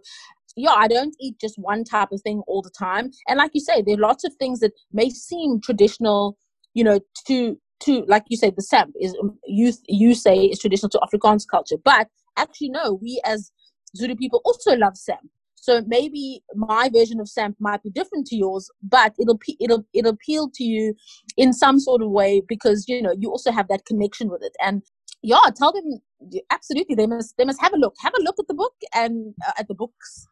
yeah, 0.56 0.72
I 0.72 0.88
don't 0.88 1.14
eat 1.20 1.36
just 1.40 1.58
one 1.58 1.84
type 1.84 2.12
of 2.12 2.20
thing 2.22 2.42
all 2.46 2.62
the 2.62 2.70
time. 2.70 3.10
And 3.28 3.38
like 3.38 3.52
you 3.54 3.60
say, 3.60 3.82
there 3.82 3.94
are 3.94 4.00
lots 4.00 4.24
of 4.24 4.34
things 4.34 4.60
that 4.60 4.72
may 4.92 5.10
seem 5.10 5.60
traditional, 5.60 6.36
you 6.74 6.84
know, 6.84 7.00
to 7.26 7.58
to 7.84 8.04
like 8.08 8.24
you 8.28 8.36
say 8.36 8.50
the 8.50 8.62
samp 8.62 8.94
is 9.00 9.16
um, 9.22 9.38
you 9.46 9.72
you 9.88 10.14
say 10.14 10.36
is 10.36 10.58
traditional 10.58 10.90
to 10.90 11.00
afrikaans 11.00 11.46
culture. 11.50 11.76
But 11.82 12.08
actually 12.36 12.70
no 12.70 12.98
we 13.02 13.20
as 13.24 13.50
zulu 13.96 14.14
people 14.14 14.40
also 14.44 14.76
love 14.76 14.96
samp 14.96 15.28
so 15.56 15.82
maybe 15.86 16.42
my 16.54 16.88
version 16.88 17.20
of 17.20 17.28
samp 17.28 17.56
might 17.58 17.82
be 17.82 17.90
different 17.90 18.26
to 18.26 18.36
yours 18.36 18.70
but 18.82 19.14
it'll 19.18 19.38
it'll 19.60 19.84
it'll 19.92 20.12
appeal 20.12 20.50
to 20.54 20.64
you 20.64 20.94
in 21.36 21.52
some 21.52 21.78
sort 21.78 22.02
of 22.02 22.10
way 22.10 22.42
because 22.48 22.88
you 22.88 23.02
know 23.02 23.14
you 23.18 23.30
also 23.30 23.50
have 23.52 23.68
that 23.68 23.84
connection 23.84 24.30
with 24.30 24.42
it. 24.42 24.52
And 24.62 24.82
yeah 25.22 25.50
tell 25.54 25.72
them 25.72 26.00
absolutely 26.50 26.94
they 26.94 27.06
must 27.06 27.34
they 27.36 27.44
must 27.44 27.60
have 27.60 27.74
a 27.74 27.78
look. 27.78 27.94
Have 28.00 28.14
a 28.18 28.22
look 28.22 28.36
at 28.38 28.48
the 28.48 28.54
book 28.54 28.74
and 28.94 29.34
uh, 29.46 29.52
at 29.58 29.68
the 29.68 29.74
books 29.74 30.26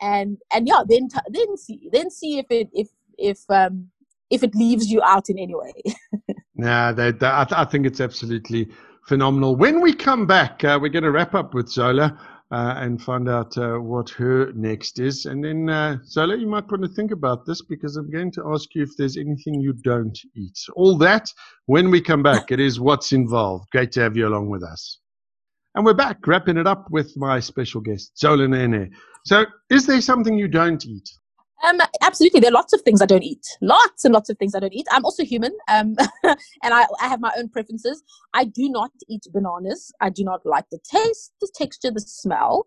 and 0.00 0.38
and 0.52 0.66
yeah 0.68 0.82
then 0.88 1.08
t- 1.08 1.18
then 1.28 1.56
see 1.56 1.88
then 1.92 2.10
see 2.10 2.38
if 2.38 2.46
it 2.50 2.68
if 2.72 2.88
if 3.18 3.38
um 3.50 3.88
if 4.30 4.42
it 4.42 4.54
leaves 4.54 4.90
you 4.90 5.00
out 5.02 5.28
in 5.28 5.38
any 5.38 5.54
way 5.54 5.72
Yeah, 6.56 6.94
I, 6.96 7.10
th- 7.10 7.22
I, 7.22 7.64
think 7.64 7.84
it's 7.84 8.00
absolutely 8.00 8.68
phenomenal. 9.08 9.56
When 9.56 9.80
we 9.80 9.92
come 9.92 10.26
back, 10.26 10.62
uh, 10.62 10.78
we're 10.80 10.88
going 10.88 11.04
to 11.04 11.10
wrap 11.10 11.34
up 11.34 11.52
with 11.52 11.68
Zola 11.68 12.18
uh, 12.52 12.74
and 12.76 13.02
find 13.02 13.28
out 13.28 13.58
uh, 13.58 13.78
what 13.78 14.08
her 14.10 14.52
next 14.52 15.00
is. 15.00 15.26
And 15.26 15.44
then, 15.44 15.68
uh, 15.68 15.98
Zola, 16.04 16.36
you 16.36 16.46
might 16.46 16.70
want 16.70 16.82
to 16.82 16.88
think 16.88 17.10
about 17.10 17.44
this 17.44 17.60
because 17.62 17.96
I'm 17.96 18.10
going 18.10 18.30
to 18.32 18.52
ask 18.52 18.72
you 18.74 18.84
if 18.84 18.96
there's 18.96 19.16
anything 19.16 19.60
you 19.60 19.72
don't 19.72 20.16
eat. 20.36 20.58
All 20.76 20.96
that 20.98 21.28
when 21.66 21.90
we 21.90 22.00
come 22.00 22.22
back. 22.22 22.52
It 22.52 22.60
is 22.60 22.78
what's 22.78 23.12
involved. 23.12 23.68
Great 23.72 23.90
to 23.92 24.02
have 24.02 24.16
you 24.16 24.28
along 24.28 24.48
with 24.48 24.62
us. 24.62 25.00
And 25.76 25.84
we're 25.84 25.94
back, 25.94 26.24
wrapping 26.24 26.56
it 26.56 26.68
up 26.68 26.88
with 26.90 27.16
my 27.16 27.40
special 27.40 27.80
guest, 27.80 28.16
Zola 28.16 28.46
Nene. 28.46 28.92
So, 29.24 29.44
is 29.70 29.86
there 29.86 30.00
something 30.00 30.38
you 30.38 30.46
don't 30.46 30.84
eat? 30.86 31.08
Um, 31.66 31.80
absolutely. 32.00 32.38
There 32.38 32.50
are 32.50 32.52
lots 32.52 32.72
of 32.72 32.82
things 32.82 33.02
I 33.02 33.06
don't 33.06 33.24
eat. 33.24 33.44
Lots 33.60 34.04
and 34.04 34.14
lots 34.14 34.30
of 34.30 34.38
things 34.38 34.54
I 34.54 34.60
don't 34.60 34.72
eat. 34.72 34.86
I'm 34.92 35.04
also 35.04 35.24
human, 35.24 35.52
um, 35.68 35.96
and 36.22 36.36
I, 36.62 36.86
I 37.00 37.08
have 37.08 37.20
my 37.20 37.32
own 37.36 37.48
preferences. 37.48 38.04
I 38.34 38.44
do 38.44 38.68
not 38.68 38.92
eat 39.08 39.26
bananas. 39.32 39.92
I 40.00 40.10
do 40.10 40.22
not 40.22 40.46
like 40.46 40.66
the 40.70 40.78
taste, 40.78 41.32
the 41.40 41.50
texture, 41.52 41.90
the 41.90 42.00
smell. 42.00 42.66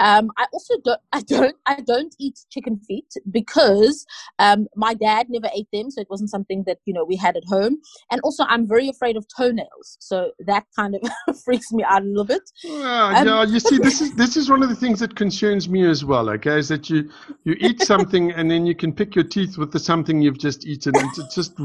Um, 0.00 0.30
I 0.36 0.46
also 0.52 0.74
don't. 0.84 1.00
I 1.12 1.22
don't. 1.22 1.56
I 1.66 1.80
don't 1.80 2.14
eat 2.18 2.40
chicken 2.50 2.78
feet 2.78 3.12
because 3.30 4.06
um, 4.38 4.66
my 4.74 4.94
dad 4.94 5.26
never 5.28 5.48
ate 5.54 5.68
them, 5.72 5.90
so 5.90 6.00
it 6.00 6.08
wasn't 6.10 6.30
something 6.30 6.64
that 6.66 6.78
you 6.86 6.94
know 6.94 7.04
we 7.04 7.16
had 7.16 7.36
at 7.36 7.44
home. 7.44 7.78
And 8.10 8.20
also, 8.22 8.44
I'm 8.48 8.66
very 8.66 8.88
afraid 8.88 9.16
of 9.16 9.26
toenails, 9.36 9.96
so 10.00 10.32
that 10.46 10.64
kind 10.74 10.96
of 10.96 11.36
freaks 11.44 11.72
me 11.72 11.84
out 11.84 12.02
a 12.02 12.06
little 12.06 12.24
bit. 12.24 12.42
Yeah, 12.64 13.14
um, 13.16 13.26
yeah. 13.26 13.44
You 13.44 13.60
see, 13.60 13.78
this 13.78 14.00
is 14.00 14.14
this 14.14 14.36
is 14.36 14.50
one 14.50 14.62
of 14.62 14.68
the 14.68 14.76
things 14.76 15.00
that 15.00 15.14
concerns 15.14 15.68
me 15.68 15.86
as 15.86 16.04
well. 16.04 16.30
Okay, 16.30 16.58
is 16.58 16.68
that 16.68 16.88
you 16.88 17.10
you 17.44 17.56
eat 17.60 17.82
something 17.92 18.32
and 18.32 18.50
then 18.50 18.66
you 18.66 18.74
can 18.74 18.92
pick 18.92 19.14
your 19.14 19.24
teeth 19.24 19.58
with 19.58 19.72
the 19.72 19.78
something 19.78 20.22
you've 20.22 20.38
just 20.38 20.66
eaten. 20.66 20.96
And 20.96 21.10
it's 21.18 21.34
just 21.34 21.58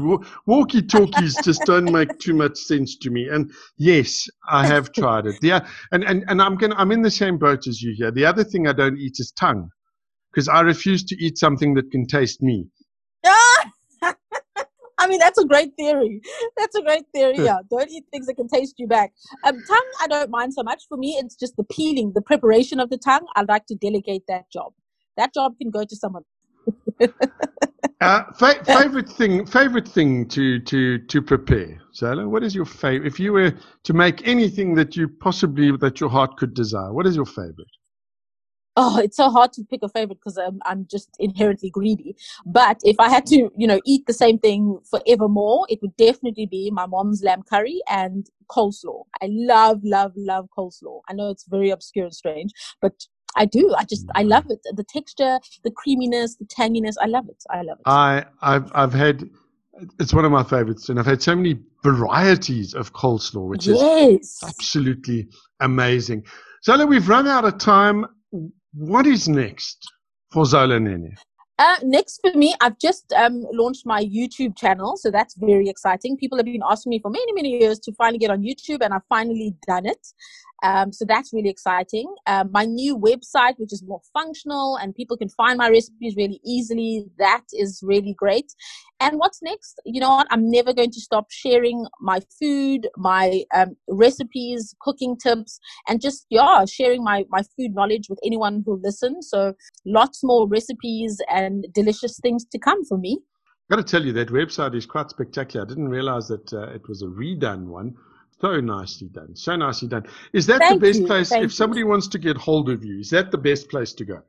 walkie 0.46 0.82
talkies 0.82 1.36
just 1.42 1.64
don't 1.64 1.90
make 1.90 2.18
too 2.18 2.34
much 2.34 2.56
sense 2.58 2.96
to 2.98 3.10
me. 3.10 3.28
And 3.28 3.52
yes, 3.78 4.28
I 4.48 4.66
have 4.66 4.92
tried 4.92 5.26
it. 5.26 5.36
Yeah, 5.42 5.66
and 5.92 6.04
and 6.04 6.24
and 6.28 6.42
I'm 6.42 6.56
gonna 6.56 6.74
I'm 6.76 6.92
in 6.92 7.02
the 7.02 7.10
same 7.10 7.38
boat 7.38 7.66
as 7.66 7.80
you 7.82 7.94
here. 7.96 8.10
The 8.10 8.25
other 8.26 8.44
thing 8.44 8.66
I 8.66 8.72
don't 8.72 8.98
eat 8.98 9.16
is 9.18 9.32
tongue 9.32 9.70
because 10.30 10.48
I 10.48 10.60
refuse 10.60 11.04
to 11.04 11.16
eat 11.16 11.38
something 11.38 11.74
that 11.74 11.90
can 11.90 12.06
taste 12.06 12.42
me. 12.42 12.66
I 14.98 15.06
mean, 15.08 15.18
that's 15.18 15.38
a 15.38 15.44
great 15.44 15.72
theory. 15.76 16.20
That's 16.56 16.74
a 16.74 16.82
great 16.82 17.04
theory. 17.14 17.38
Yeah, 17.38 17.58
don't 17.70 17.90
eat 17.90 18.04
things 18.10 18.26
that 18.26 18.34
can 18.34 18.48
taste 18.48 18.74
you 18.78 18.86
back. 18.86 19.12
Um, 19.44 19.62
tongue, 19.68 19.90
I 20.00 20.06
don't 20.08 20.30
mind 20.30 20.54
so 20.54 20.62
much. 20.62 20.84
For 20.88 20.96
me, 20.96 21.18
it's 21.20 21.34
just 21.36 21.56
the 21.56 21.64
peeling, 21.64 22.12
the 22.14 22.22
preparation 22.22 22.80
of 22.80 22.90
the 22.90 22.98
tongue. 22.98 23.26
I'd 23.36 23.48
like 23.48 23.66
to 23.66 23.74
delegate 23.74 24.22
that 24.28 24.50
job. 24.50 24.72
That 25.16 25.34
job 25.34 25.54
can 25.60 25.70
go 25.70 25.84
to 25.84 25.96
someone. 25.96 26.22
uh, 28.00 28.22
fa- 28.38 28.64
favorite 28.64 29.08
thing, 29.08 29.46
favorite 29.46 29.88
thing 29.88 30.28
to 30.28 30.60
to 30.60 30.98
to 30.98 31.22
prepare. 31.22 31.80
Zola, 31.94 32.28
what 32.28 32.42
is 32.42 32.54
your 32.54 32.64
favorite? 32.64 33.06
If 33.06 33.20
you 33.20 33.32
were 33.32 33.52
to 33.84 33.92
make 33.92 34.26
anything 34.26 34.74
that 34.74 34.96
you 34.96 35.08
possibly 35.08 35.76
that 35.76 36.00
your 36.00 36.10
heart 36.10 36.36
could 36.36 36.54
desire, 36.54 36.92
what 36.92 37.06
is 37.06 37.16
your 37.16 37.26
favorite? 37.26 37.68
Oh, 38.76 38.98
it's 38.98 39.16
so 39.16 39.30
hard 39.30 39.52
to 39.54 39.64
pick 39.64 39.82
a 39.82 39.88
favorite 39.88 40.18
because 40.18 40.36
I'm, 40.36 40.46
um, 40.46 40.60
I'm 40.64 40.86
just 40.90 41.08
inherently 41.18 41.70
greedy. 41.70 42.16
But 42.44 42.80
if 42.84 42.96
I 42.98 43.08
had 43.08 43.26
to, 43.26 43.50
you 43.56 43.66
know, 43.66 43.80
eat 43.84 44.06
the 44.06 44.12
same 44.12 44.38
thing 44.38 44.78
forevermore, 44.90 45.66
it 45.68 45.80
would 45.82 45.96
definitely 45.96 46.46
be 46.46 46.70
my 46.70 46.86
mom's 46.86 47.22
lamb 47.22 47.42
curry 47.42 47.80
and 47.88 48.28
coleslaw. 48.50 49.04
I 49.22 49.28
love, 49.30 49.80
love, 49.82 50.12
love 50.16 50.48
coleslaw. 50.56 51.00
I 51.08 51.14
know 51.14 51.30
it's 51.30 51.46
very 51.48 51.70
obscure 51.70 52.04
and 52.04 52.14
strange, 52.14 52.52
but 52.80 52.92
I 53.34 53.46
do. 53.46 53.74
I 53.76 53.84
just, 53.84 54.06
I 54.14 54.22
mm. 54.22 54.28
love 54.28 54.44
it. 54.50 54.60
The 54.74 54.84
texture, 54.84 55.40
the 55.64 55.70
creaminess, 55.70 56.36
the 56.36 56.44
tanginess. 56.44 56.94
I 57.00 57.06
love 57.06 57.28
it. 57.28 57.42
I 57.50 57.62
love 57.62 57.78
it. 57.78 57.82
I, 57.86 58.24
I've, 58.42 58.70
I've 58.74 58.94
had, 58.94 59.28
it's 60.00 60.14
one 60.14 60.24
of 60.24 60.32
my 60.32 60.42
favorites, 60.42 60.88
and 60.88 60.98
I've 60.98 61.06
had 61.06 61.22
so 61.22 61.34
many 61.34 61.58
varieties 61.82 62.74
of 62.74 62.92
coleslaw, 62.92 63.46
which 63.48 63.66
yes. 63.66 64.20
is 64.20 64.40
absolutely 64.46 65.28
amazing. 65.60 66.24
So, 66.62 66.84
we've 66.86 67.08
run 67.08 67.28
out 67.28 67.44
of 67.44 67.58
time 67.58 68.06
what 68.76 69.06
is 69.06 69.28
next 69.28 69.78
for 70.32 70.44
Zola 70.46 70.78
Nene? 70.78 71.16
Uh, 71.58 71.76
next 71.82 72.20
for 72.20 72.36
me, 72.36 72.54
I've 72.60 72.78
just 72.78 73.12
um, 73.14 73.44
launched 73.52 73.86
my 73.86 74.04
YouTube 74.04 74.56
channel, 74.58 74.96
so 74.98 75.10
that's 75.10 75.34
very 75.36 75.68
exciting. 75.68 76.16
People 76.18 76.36
have 76.36 76.44
been 76.44 76.60
asking 76.68 76.90
me 76.90 76.98
for 77.00 77.10
many, 77.10 77.32
many 77.32 77.58
years 77.58 77.78
to 77.80 77.92
finally 77.92 78.18
get 78.18 78.30
on 78.30 78.42
YouTube, 78.42 78.82
and 78.82 78.92
I've 78.92 79.06
finally 79.08 79.54
done 79.66 79.86
it. 79.86 80.06
Um, 80.62 80.92
so 80.92 81.04
that's 81.06 81.32
really 81.32 81.48
exciting. 81.48 82.12
Um, 82.26 82.50
my 82.52 82.64
new 82.64 82.98
website, 82.98 83.54
which 83.58 83.72
is 83.72 83.82
more 83.82 84.00
functional 84.12 84.76
and 84.76 84.94
people 84.94 85.16
can 85.16 85.28
find 85.28 85.58
my 85.58 85.68
recipes 85.68 86.14
really 86.16 86.40
easily, 86.44 87.06
that 87.18 87.42
is 87.52 87.80
really 87.82 88.14
great. 88.14 88.52
And 88.98 89.18
what's 89.18 89.42
next? 89.42 89.80
You 89.84 90.00
know 90.00 90.08
what? 90.08 90.26
I'm 90.30 90.50
never 90.50 90.72
going 90.72 90.90
to 90.90 91.00
stop 91.00 91.26
sharing 91.30 91.86
my 92.00 92.20
food, 92.40 92.88
my 92.96 93.44
um, 93.54 93.76
recipes, 93.88 94.74
cooking 94.80 95.18
tips, 95.18 95.60
and 95.86 96.00
just 96.00 96.26
yeah, 96.30 96.64
sharing 96.64 97.04
my 97.04 97.26
my 97.28 97.42
food 97.56 97.74
knowledge 97.74 98.08
with 98.08 98.18
anyone 98.24 98.62
who 98.64 98.80
listens. 98.82 99.28
So 99.28 99.52
lots 99.84 100.24
more 100.24 100.48
recipes 100.48 101.20
and 101.28 101.45
delicious 101.72 102.18
things 102.20 102.44
to 102.52 102.58
come 102.58 102.84
for 102.84 102.98
me. 102.98 103.20
I've 103.68 103.76
got 103.76 103.86
to 103.86 103.90
tell 103.90 104.04
you 104.04 104.12
that 104.12 104.28
website 104.28 104.74
is 104.76 104.86
quite 104.86 105.10
spectacular. 105.10 105.66
I 105.66 105.68
didn't 105.68 105.88
realize 105.88 106.28
that 106.28 106.52
uh, 106.52 106.68
it 106.68 106.88
was 106.88 107.02
a 107.02 107.06
redone 107.06 107.66
one. 107.66 107.96
So 108.40 108.60
nicely 108.60 109.08
done. 109.08 109.34
So 109.34 109.56
nicely 109.56 109.88
done. 109.88 110.06
Is 110.32 110.46
that 110.46 110.58
Thank 110.58 110.80
the 110.80 110.88
best 110.88 111.00
you. 111.00 111.06
place 111.06 111.30
Thank 111.30 111.44
if 111.44 111.52
somebody 111.52 111.80
you. 111.80 111.88
wants 111.88 112.06
to 112.08 112.18
get 112.18 112.36
hold 112.36 112.68
of 112.68 112.84
you? 112.84 113.00
Is 113.00 113.10
that 113.10 113.30
the 113.30 113.38
best 113.38 113.68
place 113.70 113.92
to 113.94 114.04
go? 114.04 114.22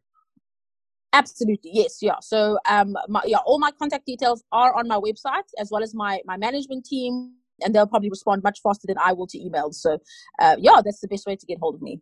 Absolutely, 1.13 1.71
yes, 1.73 1.99
yeah. 2.01 2.19
So, 2.21 2.59
um, 2.69 2.95
my, 3.07 3.21
yeah, 3.25 3.37
all 3.45 3.59
my 3.59 3.71
contact 3.71 4.05
details 4.05 4.43
are 4.51 4.75
on 4.75 4.87
my 4.87 4.97
website 4.97 5.47
as 5.57 5.69
well 5.71 5.81
as 5.81 5.95
my 5.95 6.19
my 6.25 6.37
management 6.37 6.85
team, 6.85 7.33
and 7.61 7.73
they'll 7.73 7.87
probably 7.87 8.09
respond 8.09 8.43
much 8.43 8.59
faster 8.61 8.87
than 8.87 8.97
I 8.97 9.13
will 9.13 9.27
to 9.27 9.39
emails. 9.39 9.75
So, 9.75 9.99
uh, 10.39 10.57
yeah, 10.59 10.81
that's 10.83 10.99
the 10.99 11.07
best 11.07 11.25
way 11.25 11.35
to 11.35 11.45
get 11.45 11.59
hold 11.59 11.75
of 11.75 11.81
me. 11.81 12.01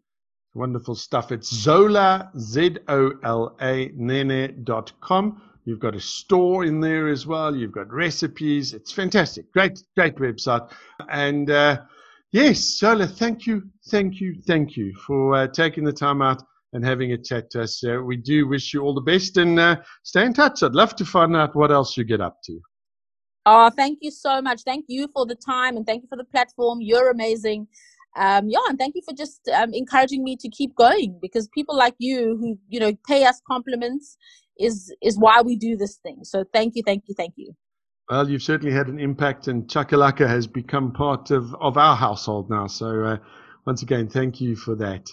Wonderful 0.56 0.96
stuff. 0.96 1.34
It's 1.34 1.54
Zola 1.54 2.32
Z 2.40 2.78
O 2.88 3.12
L 3.24 3.58
A 3.62 3.92
Nene.com. 3.94 5.42
You've 5.66 5.82
got 5.82 5.96
a 5.96 6.00
store 6.00 6.64
in 6.64 6.80
there 6.80 7.10
as 7.10 7.28
well. 7.28 7.54
You've 7.54 7.74
got 7.74 7.92
recipes. 7.92 8.74
It's 8.74 8.94
fantastic. 8.94 9.52
Great, 9.52 9.84
great 9.98 10.16
website. 10.16 10.72
And 11.10 11.50
uh, 11.50 11.82
yes, 12.32 12.60
Zola, 12.60 13.06
thank 13.06 13.46
you, 13.46 13.64
thank 13.90 14.22
you, 14.22 14.42
thank 14.48 14.78
you 14.78 14.94
for 15.06 15.36
uh, 15.36 15.48
taking 15.48 15.84
the 15.84 15.92
time 15.92 16.22
out 16.22 16.42
and 16.72 16.86
having 16.86 17.12
a 17.12 17.18
chat 17.18 17.52
to 17.52 17.64
us. 17.64 17.84
Uh, 17.84 18.00
we 18.02 18.16
do 18.16 18.48
wish 18.48 18.74
you 18.74 18.82
all 18.82 18.94
the 18.94 19.02
best 19.02 19.36
and 19.36 19.60
uh, 19.60 19.76
stay 20.04 20.24
in 20.24 20.34
touch. 20.34 20.64
I'd 20.64 20.74
love 20.74 20.96
to 20.96 21.06
find 21.06 21.36
out 21.36 21.54
what 21.54 21.70
else 21.70 21.98
you 21.98 22.06
get 22.06 22.22
up 22.22 22.38
to. 22.46 22.62
Oh, 23.46 23.70
thank 23.76 24.00
you 24.02 24.10
so 24.10 24.42
much. 24.42 24.62
Thank 24.64 24.86
you 24.88 25.10
for 25.14 25.26
the 25.26 25.36
time 25.36 25.76
and 25.76 25.86
thank 25.86 26.04
you 26.04 26.08
for 26.08 26.18
the 26.18 26.24
platform. 26.24 26.80
You're 26.80 27.12
amazing. 27.12 27.68
Um, 28.16 28.48
yeah, 28.48 28.60
and 28.70 28.80
thank 28.80 28.96
you 28.96 29.02
for 29.08 29.14
just 29.14 29.48
um, 29.50 29.74
encouraging 29.74 30.24
me 30.24 30.38
to 30.38 30.50
keep 30.50 30.76
going 30.76 31.20
because 31.22 31.48
people 31.50 31.76
like 31.76 31.96
you 31.98 32.38
who 32.40 32.58
you 32.70 32.80
know 32.80 32.94
pay 33.08 33.26
us 33.26 33.42
compliments 33.48 34.18
is 34.58 34.94
is 35.02 35.18
why 35.18 35.42
we 35.42 35.56
do 35.56 35.76
this 35.76 35.98
thing. 35.98 36.20
So 36.24 36.46
thank 36.54 36.76
you, 36.76 36.84
thank 36.86 37.04
you, 37.08 37.16
thank 37.16 37.34
you. 37.36 37.54
Well, 38.10 38.30
you've 38.30 38.44
certainly 38.44 38.74
had 38.74 38.88
an 38.88 39.00
impact, 39.00 39.48
and 39.48 39.68
Chakalaka 39.68 40.28
has 40.28 40.46
become 40.46 40.92
part 40.92 41.32
of, 41.32 41.56
of 41.56 41.76
our 41.78 41.96
household 41.96 42.52
now. 42.52 42.68
So, 42.68 43.04
uh, 43.04 43.18
once 43.66 43.82
again, 43.82 44.08
thank 44.08 44.40
you 44.40 44.56
for 44.56 44.76
that. 44.76 45.10